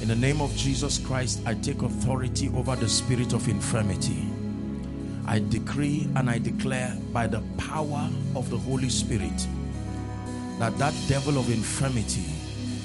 In 0.00 0.08
the 0.08 0.16
name 0.16 0.40
of 0.40 0.56
Jesus 0.56 0.96
Christ, 0.98 1.42
I 1.44 1.52
take 1.52 1.82
authority 1.82 2.48
over 2.54 2.76
the 2.76 2.88
spirit 2.88 3.34
of 3.34 3.46
infirmity. 3.46 4.24
I 5.26 5.40
decree 5.40 6.08
and 6.16 6.30
I 6.30 6.38
declare 6.38 6.96
by 7.12 7.26
the 7.26 7.42
power 7.58 8.08
of 8.34 8.48
the 8.48 8.56
Holy 8.56 8.88
Spirit 8.88 9.46
that 10.58 10.76
that 10.78 10.94
devil 11.06 11.38
of 11.38 11.50
infirmity 11.50 12.24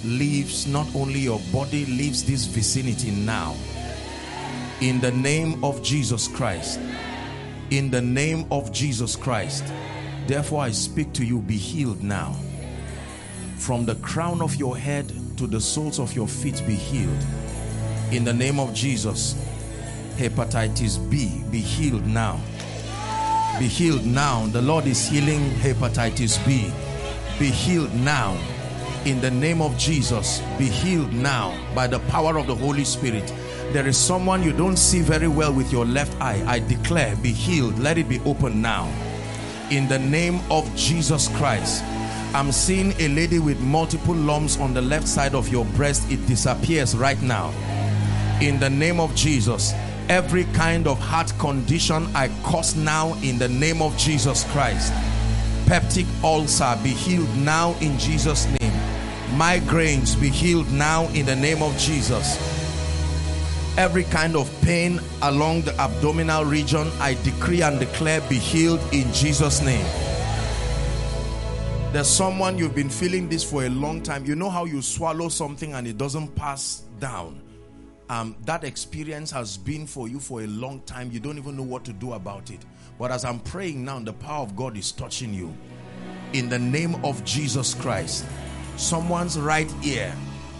leaves 0.03 0.67
not 0.67 0.87
only 0.95 1.19
your 1.19 1.39
body, 1.53 1.85
leaves 1.85 2.23
this 2.23 2.45
vicinity 2.45 3.11
now. 3.11 3.55
In 4.81 4.99
the 4.99 5.11
name 5.11 5.63
of 5.63 5.81
Jesus 5.81 6.27
Christ. 6.27 6.79
In 7.69 7.89
the 7.89 8.01
name 8.01 8.45
of 8.51 8.71
Jesus 8.73 9.15
Christ. 9.15 9.63
Therefore, 10.27 10.63
I 10.63 10.71
speak 10.71 11.13
to 11.13 11.25
you, 11.25 11.39
be 11.39 11.55
healed 11.55 12.03
now. 12.03 12.35
From 13.57 13.85
the 13.85 13.95
crown 13.95 14.41
of 14.41 14.55
your 14.55 14.75
head 14.75 15.11
to 15.37 15.47
the 15.47 15.61
soles 15.61 15.99
of 15.99 16.13
your 16.15 16.27
feet, 16.27 16.61
be 16.67 16.75
healed. 16.75 17.25
In 18.11 18.25
the 18.25 18.33
name 18.33 18.59
of 18.59 18.73
Jesus. 18.73 19.35
Hepatitis 20.17 20.97
B, 21.09 21.41
be 21.51 21.59
healed 21.59 22.05
now. 22.05 22.39
Be 23.59 23.67
healed 23.67 24.05
now. 24.05 24.45
The 24.47 24.61
Lord 24.61 24.85
is 24.87 25.07
healing 25.07 25.51
hepatitis 25.51 26.45
B 26.45 26.71
be 27.41 27.49
healed 27.49 27.91
now. 27.95 28.37
In 29.03 29.19
the 29.19 29.31
name 29.31 29.63
of 29.63 29.75
Jesus 29.75 30.43
be 30.59 30.65
healed 30.65 31.11
now 31.11 31.57
by 31.73 31.87
the 31.87 31.97
power 32.01 32.37
of 32.37 32.45
the 32.45 32.53
Holy 32.53 32.83
Spirit. 32.83 33.33
There 33.73 33.87
is 33.87 33.97
someone 33.97 34.43
you 34.43 34.53
don't 34.53 34.77
see 34.77 35.01
very 35.01 35.27
well 35.27 35.51
with 35.51 35.71
your 35.71 35.83
left 35.83 36.15
eye. 36.21 36.43
I 36.45 36.59
declare 36.59 37.15
be 37.15 37.31
healed. 37.31 37.79
Let 37.79 37.97
it 37.97 38.07
be 38.07 38.19
open 38.25 38.61
now. 38.61 38.93
In 39.71 39.87
the 39.87 39.97
name 39.97 40.39
of 40.51 40.69
Jesus 40.75 41.29
Christ 41.29 41.83
I'm 42.35 42.51
seeing 42.51 42.93
a 42.99 43.07
lady 43.07 43.39
with 43.39 43.59
multiple 43.59 44.13
lumps 44.13 44.59
on 44.59 44.75
the 44.75 44.81
left 44.83 45.07
side 45.07 45.33
of 45.33 45.49
your 45.49 45.65
breast. 45.77 46.11
It 46.11 46.23
disappears 46.27 46.95
right 46.95 47.19
now. 47.23 47.49
In 48.39 48.59
the 48.59 48.69
name 48.69 48.99
of 48.99 49.15
Jesus 49.15 49.73
every 50.09 50.43
kind 50.53 50.85
of 50.85 50.99
heart 50.99 51.33
condition 51.39 52.05
I 52.13 52.27
cause 52.43 52.75
now 52.75 53.13
in 53.23 53.39
the 53.39 53.47
name 53.47 53.81
of 53.81 53.97
Jesus 53.97 54.43
Christ 54.51 54.93
peptic 55.65 56.05
ulcer 56.23 56.77
be 56.83 56.89
healed 56.89 57.35
now 57.37 57.75
in 57.79 57.97
Jesus 57.97 58.45
name. 58.45 58.73
Migraines 59.35 60.19
be 60.19 60.29
healed 60.29 60.71
now 60.71 61.07
in 61.09 61.25
the 61.25 61.35
name 61.35 61.61
of 61.63 61.77
Jesus. 61.77 62.37
Every 63.77 64.03
kind 64.03 64.35
of 64.35 64.51
pain 64.61 64.99
along 65.21 65.61
the 65.61 65.73
abdominal 65.79 66.43
region 66.45 66.89
I 66.99 67.13
decree 67.23 67.61
and 67.61 67.79
declare 67.79 68.21
be 68.21 68.37
healed 68.37 68.81
in 68.91 69.11
Jesus 69.13 69.61
name. 69.61 69.85
There's 71.93 72.07
someone 72.09 72.57
you've 72.57 72.75
been 72.75 72.89
feeling 72.89 73.29
this 73.29 73.43
for 73.43 73.65
a 73.65 73.69
long 73.69 74.01
time. 74.01 74.25
You 74.25 74.35
know 74.35 74.49
how 74.49 74.65
you 74.65 74.81
swallow 74.81 75.29
something 75.29 75.73
and 75.73 75.87
it 75.87 75.97
doesn't 75.97 76.35
pass 76.35 76.83
down? 76.99 77.41
Um, 78.09 78.35
that 78.45 78.63
experience 78.63 79.31
has 79.31 79.57
been 79.57 79.87
for 79.87 80.07
you 80.07 80.19
for 80.19 80.41
a 80.41 80.47
long 80.47 80.81
time. 80.81 81.11
You 81.11 81.19
don't 81.19 81.37
even 81.37 81.55
know 81.55 81.63
what 81.63 81.85
to 81.85 81.93
do 81.93 82.13
about 82.13 82.51
it 82.51 82.65
but 83.01 83.09
as 83.09 83.25
I'm 83.25 83.39
praying 83.39 83.83
now, 83.83 83.97
the 83.97 84.13
power 84.13 84.43
of 84.43 84.55
God 84.55 84.77
is 84.77 84.91
touching 84.91 85.33
you. 85.33 85.51
In 86.33 86.49
the 86.49 86.59
name 86.59 87.03
of 87.03 87.25
Jesus 87.25 87.73
Christ. 87.73 88.23
Someone's 88.77 89.39
right 89.39 89.67
ear. 89.83 90.15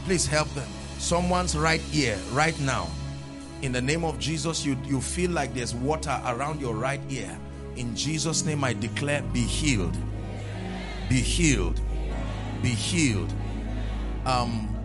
Please 0.06 0.26
help 0.26 0.50
them. 0.56 0.68
Someone's 0.98 1.56
right 1.56 1.84
ear 1.94 2.18
right 2.32 2.60
now. 2.60 2.88
In 3.62 3.72
the 3.72 3.80
name 3.80 4.04
of 4.04 4.18
Jesus, 4.18 4.66
you, 4.66 4.76
you 4.88 5.00
feel 5.00 5.30
like 5.30 5.54
there's 5.54 5.76
water 5.76 6.20
around 6.26 6.60
your 6.60 6.74
right 6.74 7.00
ear. 7.12 7.38
In 7.76 7.96
Jesus' 7.96 8.44
name, 8.44 8.64
I 8.64 8.74
declare, 8.74 9.22
be 9.22 9.42
healed. 9.42 9.96
Be 11.10 11.18
healed. 11.18 11.80
Be 12.64 12.70
healed. 12.70 13.32
Um, 14.26 14.76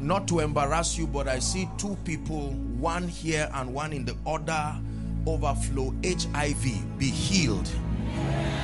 not 0.00 0.26
to 0.28 0.40
embarrass 0.40 0.96
you, 0.96 1.06
but 1.06 1.28
I 1.28 1.38
see 1.40 1.68
two 1.76 1.98
people, 2.06 2.52
one 2.78 3.06
here 3.06 3.50
and 3.52 3.74
one 3.74 3.92
in 3.92 4.06
the 4.06 4.16
other 4.24 4.74
overflow 5.28 5.94
HIV 6.04 6.98
be 6.98 7.10
healed. 7.10 7.68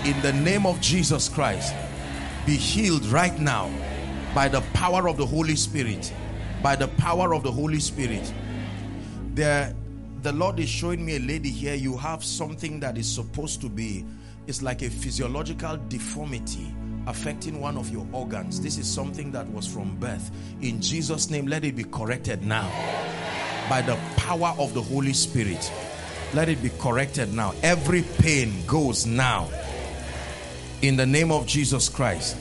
In 0.04 0.20
the 0.22 0.32
name 0.32 0.66
of 0.66 0.80
Jesus 0.80 1.28
Christ 1.28 1.74
be 2.46 2.56
healed 2.56 3.06
right 3.06 3.38
now 3.38 3.70
by 4.34 4.48
the 4.48 4.60
power 4.72 5.08
of 5.08 5.16
the 5.16 5.26
Holy 5.26 5.56
Spirit. 5.56 6.12
By 6.62 6.76
the 6.76 6.88
power 6.88 7.34
of 7.34 7.42
the 7.42 7.52
Holy 7.52 7.80
Spirit. 7.80 8.32
There 9.34 9.74
the 10.22 10.32
Lord 10.32 10.58
is 10.58 10.68
showing 10.68 11.04
me 11.04 11.16
a 11.16 11.20
lady 11.20 11.50
here. 11.50 11.74
You 11.74 11.96
have 11.98 12.24
something 12.24 12.80
that 12.80 12.96
is 12.96 13.10
supposed 13.10 13.60
to 13.60 13.68
be 13.68 14.04
it's 14.46 14.60
like 14.60 14.82
a 14.82 14.90
physiological 14.90 15.78
deformity 15.88 16.74
affecting 17.06 17.60
one 17.60 17.76
of 17.76 17.90
your 17.90 18.06
organs. 18.12 18.60
This 18.60 18.78
is 18.78 18.90
something 18.90 19.32
that 19.32 19.48
was 19.48 19.66
from 19.66 19.96
birth. 19.96 20.30
In 20.60 20.80
Jesus 20.80 21.30
name 21.30 21.46
let 21.46 21.64
it 21.64 21.76
be 21.76 21.84
corrected 21.84 22.44
now. 22.44 22.68
By 23.68 23.80
the 23.80 23.98
power 24.16 24.54
of 24.58 24.74
the 24.74 24.82
Holy 24.82 25.14
Spirit 25.14 25.72
let 26.34 26.48
it 26.48 26.60
be 26.62 26.70
corrected 26.80 27.32
now. 27.32 27.54
Every 27.62 28.02
pain 28.02 28.66
goes 28.66 29.06
now. 29.06 29.48
In 30.82 30.96
the 30.96 31.06
name 31.06 31.30
of 31.30 31.46
Jesus 31.46 31.88
Christ. 31.88 32.36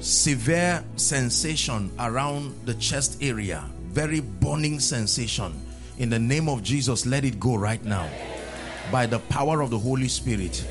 Severe 0.00 0.82
sensation 0.96 1.90
around 1.98 2.54
the 2.64 2.74
chest 2.74 3.22
area. 3.22 3.64
Very 3.88 4.20
burning 4.20 4.80
sensation. 4.80 5.52
In 5.98 6.08
the 6.08 6.18
name 6.18 6.48
of 6.48 6.62
Jesus, 6.62 7.04
let 7.06 7.24
it 7.24 7.38
go 7.38 7.54
right 7.54 7.84
now. 7.84 8.08
By 8.90 9.06
the 9.06 9.18
power 9.18 9.60
of 9.60 9.70
the 9.70 9.78
Holy 9.78 10.08
Spirit. 10.08 10.66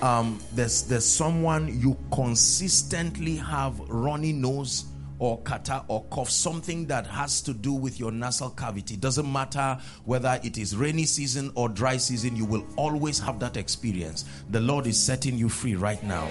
Um, 0.00 0.40
there's, 0.54 0.82
there's 0.82 1.06
someone 1.06 1.80
you 1.80 1.96
consistently 2.12 3.36
have 3.36 3.78
runny 3.80 4.32
nose 4.32 4.84
or 5.18 5.40
catarrh 5.42 5.84
or 5.88 6.04
cough, 6.04 6.30
something 6.30 6.86
that 6.86 7.06
has 7.06 7.40
to 7.42 7.54
do 7.54 7.72
with 7.72 7.98
your 7.98 8.12
nasal 8.12 8.50
cavity. 8.50 8.96
Doesn't 8.96 9.30
matter 9.30 9.78
whether 10.04 10.38
it 10.42 10.58
is 10.58 10.76
rainy 10.76 11.04
season 11.04 11.50
or 11.54 11.68
dry 11.68 11.96
season, 11.96 12.36
you 12.36 12.44
will 12.44 12.66
always 12.76 13.18
have 13.18 13.38
that 13.40 13.56
experience. 13.56 14.24
The 14.50 14.60
Lord 14.60 14.86
is 14.86 14.98
setting 14.98 15.36
you 15.36 15.48
free 15.48 15.74
right 15.74 16.02
now. 16.02 16.28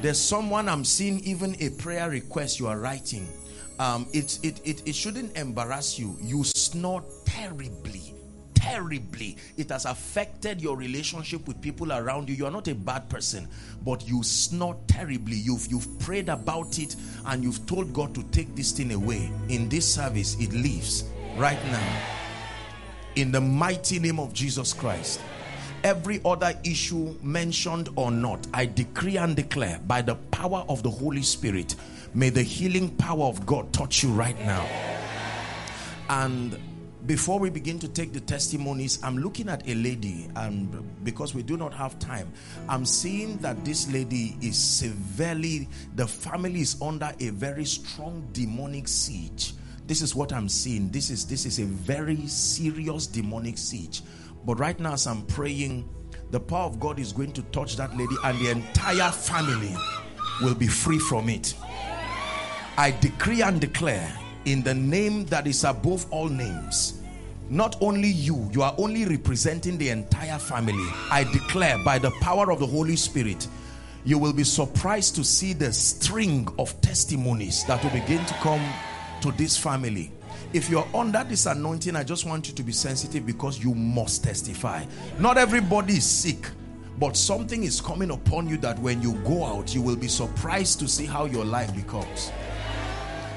There's 0.00 0.18
someone 0.18 0.68
I'm 0.68 0.84
seeing, 0.84 1.20
even 1.20 1.56
a 1.60 1.70
prayer 1.70 2.10
request 2.10 2.58
you 2.58 2.66
are 2.66 2.78
writing. 2.78 3.28
Um, 3.78 4.06
it, 4.12 4.38
it, 4.42 4.60
it, 4.64 4.82
it 4.86 4.94
shouldn't 4.94 5.36
embarrass 5.36 5.98
you. 5.98 6.16
You 6.20 6.44
snore 6.44 7.04
terribly 7.24 8.11
terribly. 8.62 9.36
It 9.56 9.70
has 9.70 9.86
affected 9.86 10.62
your 10.62 10.76
relationship 10.76 11.48
with 11.48 11.60
people 11.60 11.92
around 11.92 12.28
you. 12.28 12.36
You 12.36 12.46
are 12.46 12.50
not 12.50 12.68
a 12.68 12.74
bad 12.74 13.08
person, 13.08 13.48
but 13.84 14.06
you 14.06 14.22
snore 14.22 14.76
terribly. 14.86 15.36
You've, 15.36 15.66
you've 15.66 15.98
prayed 15.98 16.28
about 16.28 16.78
it 16.78 16.94
and 17.26 17.42
you've 17.42 17.66
told 17.66 17.92
God 17.92 18.14
to 18.14 18.22
take 18.24 18.54
this 18.54 18.70
thing 18.70 18.92
away. 18.92 19.32
In 19.48 19.68
this 19.68 19.92
service, 19.92 20.36
it 20.38 20.52
leaves 20.52 21.04
right 21.36 21.62
now. 21.66 22.02
In 23.16 23.32
the 23.32 23.40
mighty 23.40 23.98
name 23.98 24.20
of 24.20 24.32
Jesus 24.32 24.72
Christ. 24.72 25.20
Every 25.82 26.20
other 26.24 26.54
issue 26.62 27.16
mentioned 27.20 27.88
or 27.96 28.12
not, 28.12 28.46
I 28.54 28.66
decree 28.66 29.16
and 29.16 29.34
declare 29.34 29.80
by 29.88 30.02
the 30.02 30.14
power 30.14 30.64
of 30.68 30.84
the 30.84 30.90
Holy 30.90 31.22
Spirit, 31.22 31.74
may 32.14 32.30
the 32.30 32.44
healing 32.44 32.90
power 32.90 33.24
of 33.24 33.44
God 33.44 33.72
touch 33.72 34.04
you 34.04 34.10
right 34.10 34.38
now. 34.46 34.64
And 36.08 36.56
before 37.06 37.38
we 37.38 37.50
begin 37.50 37.78
to 37.80 37.88
take 37.88 38.12
the 38.12 38.20
testimonies, 38.20 39.02
I'm 39.02 39.18
looking 39.18 39.48
at 39.48 39.66
a 39.68 39.74
lady, 39.74 40.28
and 40.36 41.04
because 41.04 41.34
we 41.34 41.42
do 41.42 41.56
not 41.56 41.74
have 41.74 41.98
time, 41.98 42.32
I'm 42.68 42.84
seeing 42.84 43.38
that 43.38 43.64
this 43.64 43.90
lady 43.92 44.36
is 44.40 44.56
severely, 44.56 45.68
the 45.96 46.06
family 46.06 46.60
is 46.60 46.80
under 46.80 47.12
a 47.18 47.30
very 47.30 47.64
strong 47.64 48.28
demonic 48.32 48.86
siege. 48.86 49.54
This 49.86 50.00
is 50.00 50.14
what 50.14 50.32
I'm 50.32 50.48
seeing. 50.48 50.90
This 50.90 51.10
is 51.10 51.26
this 51.26 51.44
is 51.44 51.58
a 51.58 51.64
very 51.64 52.26
serious 52.28 53.08
demonic 53.08 53.58
siege. 53.58 54.02
But 54.44 54.60
right 54.60 54.78
now, 54.78 54.92
as 54.92 55.06
I'm 55.06 55.22
praying, 55.22 55.88
the 56.30 56.40
power 56.40 56.66
of 56.66 56.78
God 56.78 57.00
is 57.00 57.12
going 57.12 57.32
to 57.32 57.42
touch 57.50 57.76
that 57.76 57.96
lady, 57.96 58.14
and 58.24 58.38
the 58.38 58.50
entire 58.50 59.10
family 59.10 59.74
will 60.40 60.54
be 60.54 60.68
free 60.68 60.98
from 61.00 61.28
it. 61.28 61.54
I 62.78 62.92
decree 63.00 63.42
and 63.42 63.60
declare 63.60 64.16
in 64.44 64.62
the 64.62 64.74
name 64.74 65.24
that 65.26 65.46
is 65.46 65.64
above 65.64 66.06
all 66.10 66.28
names. 66.28 67.00
Not 67.48 67.76
only 67.80 68.08
you, 68.08 68.48
you 68.52 68.62
are 68.62 68.74
only 68.78 69.04
representing 69.04 69.76
the 69.78 69.90
entire 69.90 70.38
family. 70.38 70.88
I 71.10 71.24
declare 71.32 71.78
by 71.84 71.98
the 71.98 72.10
power 72.20 72.50
of 72.50 72.60
the 72.60 72.66
Holy 72.66 72.96
Spirit, 72.96 73.46
you 74.04 74.18
will 74.18 74.32
be 74.32 74.44
surprised 74.44 75.14
to 75.16 75.24
see 75.24 75.52
the 75.52 75.72
string 75.72 76.48
of 76.58 76.80
testimonies 76.80 77.64
that 77.66 77.82
will 77.84 77.90
begin 77.90 78.24
to 78.24 78.34
come 78.34 78.62
to 79.20 79.32
this 79.32 79.56
family. 79.56 80.10
If 80.52 80.68
you're 80.68 80.88
under 80.94 81.24
this 81.24 81.46
anointing, 81.46 81.94
I 81.94 82.04
just 82.04 82.26
want 82.26 82.48
you 82.48 82.54
to 82.54 82.62
be 82.62 82.72
sensitive 82.72 83.24
because 83.24 83.62
you 83.62 83.74
must 83.74 84.24
testify. 84.24 84.84
Not 85.18 85.38
everybody 85.38 85.94
is 85.94 86.04
sick, 86.04 86.48
but 86.98 87.16
something 87.16 87.62
is 87.62 87.80
coming 87.80 88.10
upon 88.10 88.48
you 88.48 88.56
that 88.58 88.78
when 88.80 89.00
you 89.00 89.14
go 89.24 89.44
out, 89.44 89.74
you 89.74 89.82
will 89.82 89.96
be 89.96 90.08
surprised 90.08 90.78
to 90.80 90.88
see 90.88 91.06
how 91.06 91.26
your 91.26 91.44
life 91.44 91.74
becomes 91.74 92.32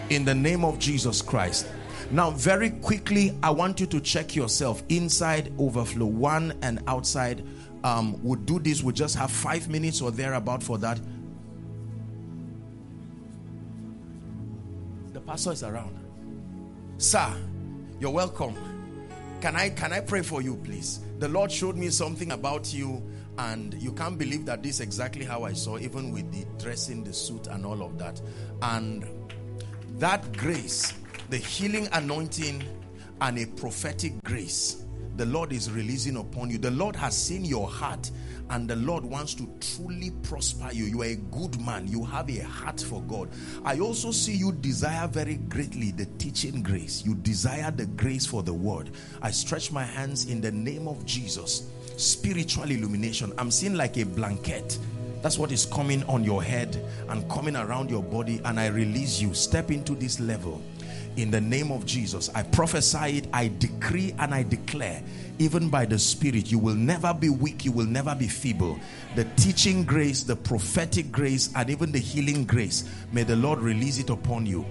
in 0.09 0.25
the 0.25 0.35
name 0.35 0.63
of 0.63 0.79
Jesus 0.79 1.21
Christ. 1.21 1.67
Now, 2.11 2.31
very 2.31 2.69
quickly, 2.69 3.35
I 3.41 3.49
want 3.49 3.79
you 3.79 3.87
to 3.87 3.99
check 3.99 4.35
yourself 4.35 4.83
inside 4.89 5.51
overflow 5.57 6.05
one 6.05 6.57
and 6.61 6.79
outside. 6.87 7.43
Um, 7.83 8.19
we'll 8.23 8.39
do 8.39 8.59
this, 8.59 8.83
we'll 8.83 8.95
just 8.95 9.15
have 9.15 9.31
five 9.31 9.69
minutes 9.69 10.01
or 10.01 10.11
thereabout 10.11 10.61
for 10.61 10.77
that. 10.79 10.99
The 15.13 15.21
pastor 15.21 15.51
is 15.51 15.63
around. 15.63 15.97
Sir, 16.97 17.33
you're 17.99 18.11
welcome. 18.11 18.55
Can 19.41 19.55
I 19.55 19.69
can 19.69 19.91
I 19.93 19.99
pray 19.99 20.21
for 20.21 20.41
you, 20.41 20.55
please? 20.57 21.01
The 21.19 21.27
Lord 21.27 21.51
showed 21.51 21.75
me 21.75 21.89
something 21.89 22.31
about 22.31 22.73
you, 22.73 23.03
and 23.37 23.73
you 23.75 23.91
can't 23.91 24.17
believe 24.17 24.45
that 24.45 24.63
this 24.63 24.75
is 24.75 24.81
exactly 24.81 25.25
how 25.25 25.43
I 25.43 25.53
saw, 25.53 25.77
even 25.77 26.11
with 26.11 26.31
the 26.31 26.45
dressing, 26.63 27.03
the 27.03 27.13
suit, 27.13 27.47
and 27.47 27.65
all 27.65 27.81
of 27.83 27.97
that. 27.97 28.21
And 28.61 29.05
that 29.99 30.35
grace, 30.37 30.93
the 31.29 31.37
healing 31.37 31.87
anointing, 31.93 32.63
and 33.21 33.39
a 33.39 33.45
prophetic 33.45 34.13
grace, 34.23 34.83
the 35.15 35.25
Lord 35.25 35.53
is 35.53 35.71
releasing 35.71 36.17
upon 36.17 36.49
you. 36.49 36.57
The 36.57 36.71
Lord 36.71 36.95
has 36.97 37.15
seen 37.15 37.45
your 37.45 37.69
heart, 37.69 38.11
and 38.49 38.69
the 38.69 38.75
Lord 38.75 39.05
wants 39.05 39.33
to 39.35 39.49
truly 39.61 40.11
prosper 40.23 40.69
you. 40.73 40.85
You 40.85 41.01
are 41.01 41.05
a 41.05 41.15
good 41.15 41.59
man, 41.61 41.87
you 41.87 42.03
have 42.03 42.29
a 42.29 42.43
heart 42.43 42.81
for 42.81 43.01
God. 43.03 43.29
I 43.63 43.79
also 43.79 44.11
see 44.11 44.33
you 44.33 44.51
desire 44.51 45.07
very 45.07 45.35
greatly 45.35 45.91
the 45.91 46.05
teaching 46.17 46.61
grace. 46.61 47.05
You 47.05 47.15
desire 47.15 47.71
the 47.71 47.85
grace 47.85 48.25
for 48.25 48.43
the 48.43 48.53
word. 48.53 48.91
I 49.21 49.31
stretch 49.31 49.71
my 49.71 49.83
hands 49.83 50.25
in 50.25 50.41
the 50.41 50.51
name 50.51 50.87
of 50.87 51.05
Jesus. 51.05 51.69
Spiritual 51.95 52.69
illumination. 52.69 53.31
I'm 53.37 53.49
seeing 53.49 53.75
like 53.75 53.97
a 53.97 54.03
blanket 54.03 54.77
that's 55.26 55.39
what 55.39 55.51
is 55.51 55.65
coming 55.65 56.03
on 56.03 56.23
your 56.23 56.43
head 56.43 56.80
and 57.09 57.28
coming 57.32 57.55
around 57.55 57.89
your 57.89 58.03
body. 58.03 58.39
And 58.45 58.59
I 58.59 58.67
release 58.67 59.19
you. 59.19 59.34
Step 59.34 59.71
into 59.71 59.95
this 59.95 60.19
level 60.19 60.61
in 61.15 61.32
the 61.32 61.41
name 61.41 61.71
of 61.71 61.84
Jesus. 61.84 62.30
I 62.36 62.43
prophesy 62.43 63.17
it, 63.17 63.28
I 63.34 63.51
decree 63.57 64.13
and 64.19 64.36
I 64.36 64.43
declare, 64.43 65.01
even 65.39 65.67
by 65.67 65.86
the 65.86 65.97
Spirit, 65.97 66.51
you 66.51 66.59
will 66.59 66.76
never 66.76 67.11
be 67.11 67.30
weak, 67.30 67.65
you 67.65 67.71
will 67.71 67.88
never 67.88 68.13
be 68.13 68.28
feeble. 68.28 68.80
The 69.15 69.23
teaching 69.36 69.84
grace, 69.84 70.21
the 70.21 70.36
prophetic 70.36 71.11
grace, 71.11 71.49
and 71.55 71.71
even 71.71 71.91
the 71.91 71.97
healing 71.97 72.45
grace, 72.45 72.88
may 73.11 73.23
the 73.23 73.36
Lord 73.36 73.57
release 73.57 73.97
it 73.97 74.11
upon 74.11 74.45
you 74.45 74.63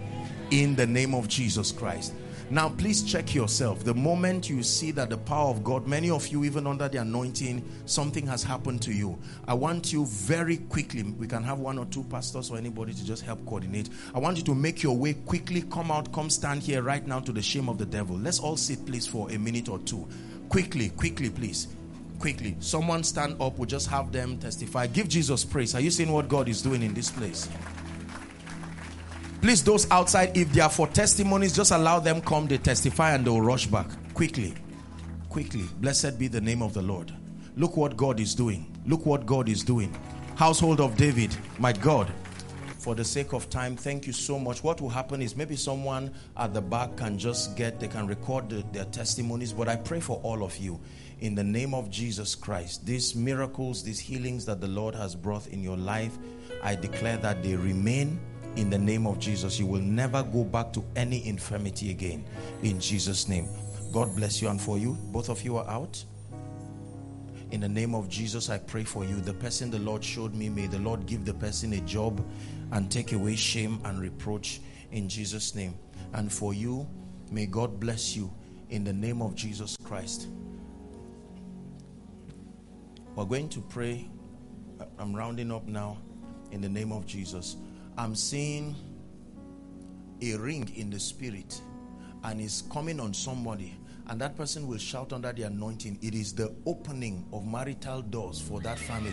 in 0.53 0.77
the 0.77 0.87
name 0.87 1.17
of 1.17 1.27
Jesus 1.27 1.73
Christ. 1.73 2.13
Now, 2.55 2.69
please 2.69 3.03
check 3.03 3.35
yourself. 3.35 3.83
The 3.83 3.95
moment 3.95 4.49
you 4.49 4.63
see 4.63 4.93
that 4.93 5.11
the 5.11 5.19
power 5.19 5.51
of 5.51 5.65
God, 5.65 5.89
many 5.89 6.09
of 6.09 6.29
you, 6.29 6.45
even 6.45 6.69
under 6.69 6.89
the 6.89 6.99
anointing, 6.99 7.69
something 7.85 8.25
has 8.29 8.45
happened 8.45 8.81
to 8.83 8.93
you. 8.93 9.19
I 9.49 9.55
want 9.55 9.93
you 9.93 10.07
very 10.07 10.59
quickly, 10.59 11.03
we 11.03 11.27
can 11.27 11.43
have 11.43 11.59
one 11.59 11.79
or 11.79 11.87
two 11.87 12.05
pastors 12.05 12.53
or 12.53 12.57
anybody 12.57 12.95
to 12.95 13.05
just 13.05 13.25
help 13.25 13.45
coordinate. 13.45 13.89
I 14.15 14.21
want 14.21 14.37
you 14.37 14.45
to 14.45 14.55
make 14.55 14.85
your 14.85 14.97
way 14.97 15.15
quickly, 15.15 15.63
come 15.63 15.91
out, 15.91 16.13
come 16.13 16.31
stand 16.31 16.63
here 16.63 16.83
right 16.83 17.05
now 17.05 17.19
to 17.19 17.33
the 17.33 17.43
shame 17.43 17.69
of 17.69 17.77
the 17.77 17.87
devil. 17.87 18.17
Let's 18.17 18.39
all 18.39 18.57
sit, 18.57 18.87
please, 18.87 19.05
for 19.05 19.29
a 19.33 19.37
minute 19.37 19.69
or 19.69 19.81
two. 19.81 20.07
Quickly, 20.49 20.91
quickly, 20.91 21.31
please. 21.31 21.67
Quickly. 22.21 22.55
Someone 22.61 23.03
stand 23.03 23.35
up, 23.43 23.59
we'll 23.59 23.67
just 23.67 23.89
have 23.89 24.13
them 24.13 24.39
testify. 24.39 24.87
Give 24.87 25.09
Jesus 25.09 25.45
praise. 25.45 25.75
Are 25.75 25.81
you 25.81 25.91
seeing 25.91 26.13
what 26.13 26.29
God 26.29 26.49
is 26.49 26.63
doing 26.63 26.85
in 26.85 26.95
this 26.95 27.11
place? 27.11 27.49
Please, 29.45 29.63
those 29.63 29.87
outside, 29.91 30.35
if 30.35 30.51
they 30.55 30.63
are 30.63 30.71
for 30.71 30.87
testimonies, 30.87 31.55
just 31.55 31.71
allow 31.71 32.01
them 32.01 32.23
come. 32.23 32.47
They 32.47 32.57
testify 32.57 33.13
and 33.13 33.27
they'll 33.27 33.43
rush 33.43 33.67
back 33.67 33.87
quickly. 34.15 34.55
Quickly. 35.29 35.65
Blessed 35.83 36.19
be 36.19 36.29
the 36.29 36.41
name 36.41 36.63
of 36.63 36.73
the 36.73 36.81
Lord. 36.81 37.13
Look 37.55 37.77
what 37.77 37.95
God 37.95 38.21
is 38.21 38.35
doing. 38.35 38.75
Look 38.87 39.05
what 39.05 39.27
God 39.27 39.51
is 39.51 39.63
doing. 39.63 39.95
Household 40.37 40.81
of 40.81 40.97
David, 40.97 41.37
my 41.59 41.75
God. 41.75 42.11
For 42.79 42.95
the 42.95 43.05
sake 43.05 43.35
of 43.35 43.51
time, 43.51 43.77
thank 43.77 44.07
you 44.07 44.15
so 44.15 44.39
much. 44.39 44.65
What 44.65 44.81
will 44.81 44.89
happen 44.89 45.21
is 45.21 45.37
maybe 45.37 45.57
someone 45.57 46.15
at 46.39 46.55
the 46.55 46.63
back 46.63 46.97
can 46.97 47.19
just 47.19 47.55
get, 47.55 47.79
they 47.79 47.89
can 47.89 48.07
record 48.07 48.49
the, 48.49 48.65
their 48.73 48.87
testimonies, 48.87 49.53
but 49.53 49.69
I 49.69 49.77
pray 49.77 50.01
for 50.01 50.23
all 50.23 50.43
of 50.43 50.57
you 50.57 50.81
in 51.21 51.35
the 51.35 51.45
name 51.45 51.75
of 51.75 51.91
Jesus 51.91 52.35
Christ. 52.35 52.87
These 52.87 53.15
miracles, 53.15 53.83
these 53.83 54.01
healings 54.01 54.47
that 54.47 54.63
the 54.63 54.69
Lord 54.69 54.95
has 54.95 55.15
brought 55.15 55.49
in 55.49 55.63
your 55.63 55.77
life, 55.77 56.17
I 56.63 56.77
declare 56.77 57.19
that 57.19 57.43
they 57.43 57.57
remain 57.57 58.19
in 58.57 58.71
the 58.71 58.79
name 58.79 59.07
of 59.07 59.19
Jesus. 59.19 59.59
You 59.59 59.67
will 59.67 59.81
never 59.81 60.23
go 60.23 60.45
back 60.45 60.73
to 60.75 60.85
any 60.97 61.27
infirmity 61.27 61.91
again 61.91 62.25
in 62.63 62.81
Jesus' 62.81 63.29
name. 63.29 63.49
God 63.93 64.15
bless 64.17 64.41
you 64.43 64.49
and 64.49 64.61
for 64.61 64.79
you. 64.79 64.95
Both 65.13 65.29
of 65.29 65.43
you 65.43 65.57
are 65.57 65.69
out. 65.69 66.03
In 67.51 67.61
the 67.61 67.69
name 67.69 67.95
of 67.95 68.09
Jesus, 68.09 68.51
I 68.51 68.59
pray 68.59 68.83
for 68.83 69.05
you. 69.05 69.21
The 69.21 69.35
person 69.35 69.71
the 69.71 69.79
Lord 69.79 70.03
showed 70.03 70.35
me, 70.35 70.49
may 70.49 70.67
the 70.67 70.81
Lord 70.81 71.07
give 71.07 71.25
the 71.25 71.35
person 71.35 71.73
a 71.75 71.81
job 71.83 72.25
and 72.73 72.91
take 72.91 73.13
away 73.13 73.37
shame 73.37 73.81
and 73.85 74.01
reproach 74.01 74.61
in 74.91 75.09
Jesus' 75.09 75.55
name. 75.55 75.75
And 76.15 76.33
for 76.33 76.55
you, 76.55 76.89
may 77.31 77.47
God 77.47 77.79
bless 77.79 78.17
you 78.17 78.33
in 78.71 78.83
the 78.83 78.93
name 78.93 79.23
of 79.23 79.37
Jesus 79.37 79.77
Christ. 79.85 80.29
We're 83.15 83.25
going 83.25 83.49
to 83.51 83.61
pray. 83.61 84.09
I'm 84.99 85.15
rounding 85.15 85.53
up 85.53 85.69
now 85.69 85.99
in 86.51 86.61
the 86.61 86.69
name 86.69 86.91
of 86.91 87.07
Jesus. 87.07 87.57
I'm 87.97 88.17
seeing 88.17 88.75
a 90.21 90.35
ring 90.37 90.69
in 90.75 90.91
the 90.91 90.99
spirit 90.99 91.61
and 92.25 92.41
it's 92.41 92.63
coming 92.63 92.99
on 92.99 93.15
somebody 93.15 93.77
and 94.09 94.21
that 94.21 94.37
person 94.37 94.67
will 94.67 94.79
shout 94.79 95.13
under 95.13 95.33
the 95.33 95.43
anointing. 95.43 95.99
It 96.03 96.15
is 96.15 96.35
the 96.35 96.53
opening 96.67 97.25
of 97.33 97.47
marital 97.47 98.03
doors 98.03 98.41
for 98.41 98.61
that 98.61 98.79
family. 98.79 99.13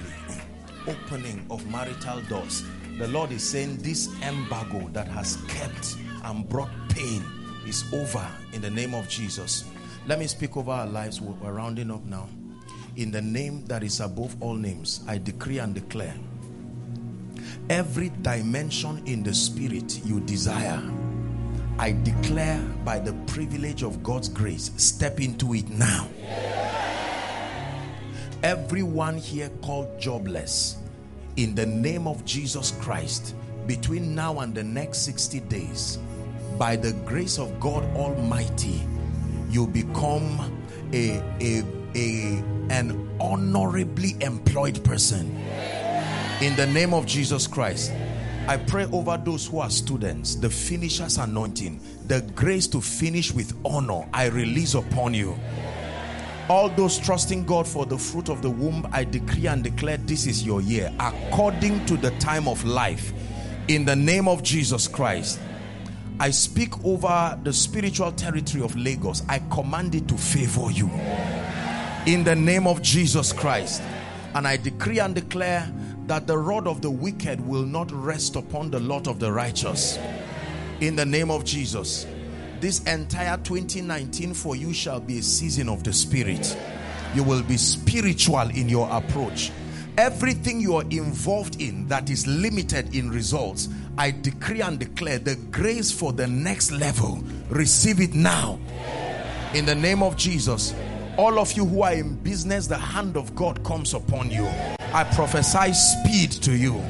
Opening 0.88 1.46
of 1.52 1.66
marital 1.68 2.22
doors. 2.22 2.64
The 2.98 3.08
lord 3.08 3.32
is 3.32 3.48
saying 3.48 3.78
this 3.78 4.10
embargo 4.24 4.90
that 4.94 5.08
has 5.08 5.38
kept 5.48 5.96
and 6.24 6.48
brought 6.50 6.72
pain 6.90 7.24
is 7.68 7.86
over 7.94 8.28
in 8.54 8.62
the 8.62 8.70
name 8.70 8.96
of 8.96 9.08
jesus. 9.08 9.66
Let 10.08 10.18
me 10.18 10.26
speak 10.26 10.58
over 10.58 10.72
our 10.72 10.88
lives. 10.88 11.22
We're 11.22 11.54
rounding 11.54 11.92
up 11.92 12.04
now. 12.04 12.28
In 12.96 13.12
the 13.12 13.22
name 13.22 13.66
that 13.68 13.84
is 13.84 14.00
above 14.00 14.36
all 14.42 14.56
names 14.56 15.02
i 15.08 15.18
decree 15.18 15.60
and 15.60 15.74
declare 15.74 16.16
every 17.72 18.10
dimension 18.22 19.02
in 19.06 19.24
the 19.24 19.34
spirit 19.34 20.02
you 20.06 20.20
desire 20.20 20.82
I 21.82 21.94
declare 22.04 22.62
by 22.86 23.00
the 23.00 23.14
privilege 23.26 23.82
of 23.82 24.04
God's 24.04 24.30
grace, 24.30 24.70
step 24.78 25.20
into 25.20 25.56
it 25.56 25.68
now. 25.68 26.08
Everyone 28.44 29.18
here 29.18 29.50
called 29.64 30.00
jobless, 30.00 30.78
in 31.38 31.56
the 31.56 31.66
name 31.66 32.06
of 32.06 32.24
Jesus 32.24 32.72
Christ, 32.82 33.34
between 33.66 34.14
now 34.14 34.42
and 34.42 34.54
the 34.54 34.64
next 34.64 35.00
60 35.06 35.40
days, 35.40 35.98
by 36.60 36.76
the 36.76 36.94
grace 37.04 37.40
of 37.40 37.60
God 37.60 37.84
Almighty, 37.96 38.82
you 39.50 39.66
become 39.66 40.62
a, 40.94 41.18
a, 41.42 41.64
a, 41.96 42.44
an 42.70 43.10
honorably 43.20 44.18
employed 44.22 44.84
person. 44.84 45.36
In 46.42 46.56
the 46.56 46.66
name 46.66 46.92
of 46.92 47.06
Jesus 47.06 47.46
Christ. 47.46 47.94
I 48.48 48.58
pray 48.58 48.86
over 48.86 49.16
those 49.16 49.46
who 49.46 49.60
are 49.60 49.70
students, 49.70 50.34
the 50.34 50.50
finisher's 50.50 51.20
anointing, 51.20 51.80
the 52.08 52.22
grace 52.34 52.66
to 52.70 52.82
finish 52.82 53.32
with 53.32 53.56
honor, 53.64 54.10
I 54.12 54.26
release 54.26 54.74
upon 54.74 55.14
you. 55.14 55.38
All 56.50 56.68
those 56.70 56.98
trusting 56.98 57.46
God 57.46 57.68
for 57.68 57.86
the 57.86 57.98
fruit 57.98 58.28
of 58.28 58.42
the 58.42 58.50
womb, 58.50 58.88
I 58.92 59.04
decree 59.04 59.46
and 59.46 59.64
declare 59.64 59.98
this 59.98 60.26
is 60.26 60.44
your 60.44 60.62
year 60.62 60.92
according 61.00 61.86
to 61.86 61.96
the 61.96 62.10
time 62.18 62.48
of 62.48 62.66
life. 62.66 63.14
In 63.68 63.86
the 63.86 63.96
name 63.96 64.28
of 64.28 64.42
Jesus 64.42 64.88
Christ, 64.88 65.40
I 66.20 66.32
speak 66.32 66.84
over 66.84 67.40
the 67.44 67.54
spiritual 67.54 68.14
territory 68.14 68.64
of 68.64 68.76
Lagos. 68.76 69.22
I 69.30 69.40
command 69.52 69.94
it 69.94 70.08
to 70.08 70.18
favor 70.18 70.72
you. 70.72 70.90
In 72.08 72.24
the 72.24 72.36
name 72.36 72.66
of 72.66 72.82
Jesus 72.82 73.32
Christ. 73.32 73.84
And 74.34 74.48
I 74.48 74.56
decree 74.56 75.00
and 75.00 75.14
declare 75.14 75.72
that 76.12 76.28
the 76.28 76.38
rod 76.38 76.68
of 76.68 76.82
the 76.82 76.92
wicked 76.92 77.40
will 77.40 77.64
not 77.64 77.90
rest 77.90 78.36
upon 78.36 78.70
the 78.70 78.82
lot 78.82 79.08
of 79.08 79.18
the 79.18 79.32
righteous. 79.32 79.98
In 80.82 80.94
the 80.94 81.06
name 81.06 81.32
of 81.32 81.46
Jesus. 81.46 82.06
This 82.60 82.84
entire 82.84 83.38
2019 83.38 84.34
for 84.34 84.58
you 84.58 84.74
shall 84.74 85.00
be 85.00 85.20
a 85.20 85.22
season 85.22 85.70
of 85.70 85.86
the 85.86 85.94
Spirit. 85.94 86.58
You 87.16 87.24
will 87.24 87.42
be 87.44 87.56
spiritual 87.56 88.50
in 88.50 88.68
your 88.68 88.90
approach. 88.92 89.54
Everything 89.98 90.60
you 90.60 90.76
are 90.76 90.84
involved 90.90 91.62
in 91.62 91.88
that 91.88 92.10
is 92.10 92.28
limited 92.28 92.94
in 92.94 93.10
results, 93.10 93.70
I 93.98 94.12
decree 94.12 94.60
and 94.60 94.78
declare 94.78 95.18
the 95.18 95.38
grace 95.38 95.94
for 95.94 96.12
the 96.12 96.28
next 96.28 96.72
level. 96.72 97.24
Receive 97.50 98.02
it 98.02 98.14
now. 98.14 98.60
In 99.54 99.66
the 99.66 99.76
name 99.76 100.04
of 100.04 100.18
Jesus. 100.18 100.76
All 101.16 101.40
of 101.40 101.54
you 101.54 101.66
who 101.66 101.84
are 101.84 101.94
in 101.94 102.16
business, 102.16 102.68
the 102.68 102.78
hand 102.78 103.16
of 103.16 103.34
God 103.34 103.64
comes 103.64 103.94
upon 103.94 104.30
you. 104.30 104.46
I 104.94 105.06
prophesy 105.06 105.74
speed 105.74 106.32
to 106.44 106.56
you. 106.56 106.84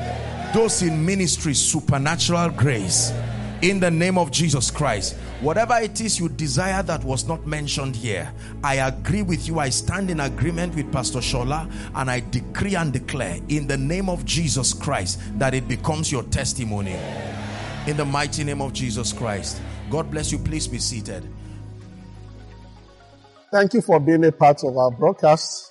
Those 0.54 0.82
in 0.82 1.06
ministry, 1.06 1.54
supernatural 1.54 2.50
grace 2.50 3.14
in 3.62 3.80
the 3.80 3.92
name 3.92 4.18
of 4.18 4.32
Jesus 4.32 4.72
Christ. 4.72 5.16
Whatever 5.40 5.78
it 5.78 6.02
is 6.02 6.20
you 6.20 6.28
desire 6.30 6.82
that 6.84 7.04
was 7.04 7.28
not 7.28 7.46
mentioned 7.46 7.96
here, 7.96 8.32
I 8.64 8.76
agree 8.76 9.22
with 9.22 9.48
you. 9.48 9.60
I 9.60 9.70
stand 9.70 10.10
in 10.10 10.20
agreement 10.20 10.76
with 10.76 10.92
Pastor 10.92 11.20
Shola 11.20 11.72
and 11.96 12.10
I 12.10 12.22
decree 12.32 12.76
and 12.76 12.92
declare 12.92 13.40
in 13.50 13.68
the 13.68 13.78
name 13.78 14.10
of 14.10 14.26
Jesus 14.26 14.74
Christ 14.74 15.20
that 15.38 15.54
it 15.54 15.68
becomes 15.68 16.12
your 16.12 16.24
testimony. 16.24 16.98
In 17.88 17.98
the 17.98 18.06
mighty 18.06 18.44
name 18.44 18.62
of 18.62 18.74
Jesus 18.74 19.14
Christ. 19.14 19.62
God 19.90 20.10
bless 20.10 20.32
you. 20.32 20.40
Please 20.40 20.68
be 20.68 20.80
seated. 20.80 21.28
Thank 23.52 23.74
you 23.74 23.82
for 23.82 24.00
being 24.00 24.24
a 24.26 24.32
part 24.32 24.64
of 24.64 24.78
our 24.78 24.92
broadcast. 24.92 25.71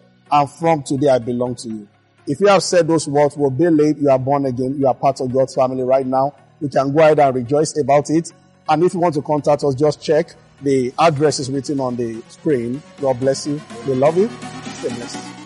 and 0.31 0.49
from 0.49 0.83
today 0.83 1.09
I 1.09 1.19
belong 1.19 1.55
to 1.55 1.69
you. 1.69 1.87
If 2.27 2.39
you 2.39 2.47
have 2.47 2.63
said 2.63 2.87
those 2.87 3.07
words, 3.07 3.35
will 3.35 3.49
be 3.49 3.67
late, 3.69 3.97
you 3.97 4.09
are 4.09 4.19
born 4.19 4.45
again, 4.45 4.77
you 4.79 4.87
are 4.87 4.93
part 4.93 5.19
of 5.21 5.33
God's 5.33 5.55
family 5.55 5.83
right 5.83 6.05
now. 6.05 6.33
You 6.59 6.69
can 6.69 6.93
go 6.93 6.99
ahead 6.99 7.19
and 7.19 7.35
rejoice 7.35 7.77
about 7.79 8.09
it. 8.09 8.31
And 8.69 8.83
if 8.83 8.93
you 8.93 8.99
want 8.99 9.15
to 9.15 9.21
contact 9.21 9.63
us, 9.63 9.75
just 9.75 10.01
check 10.01 10.35
the 10.61 10.93
address 10.99 11.39
is 11.39 11.49
written 11.49 11.79
on 11.79 11.95
the 11.95 12.21
screen. 12.29 12.81
God 12.99 13.19
bless 13.19 13.47
you. 13.47 13.59
We 13.87 13.95
love 13.95 14.17
you. 14.17 14.29
Stay 14.75 14.93
blessed. 14.93 15.40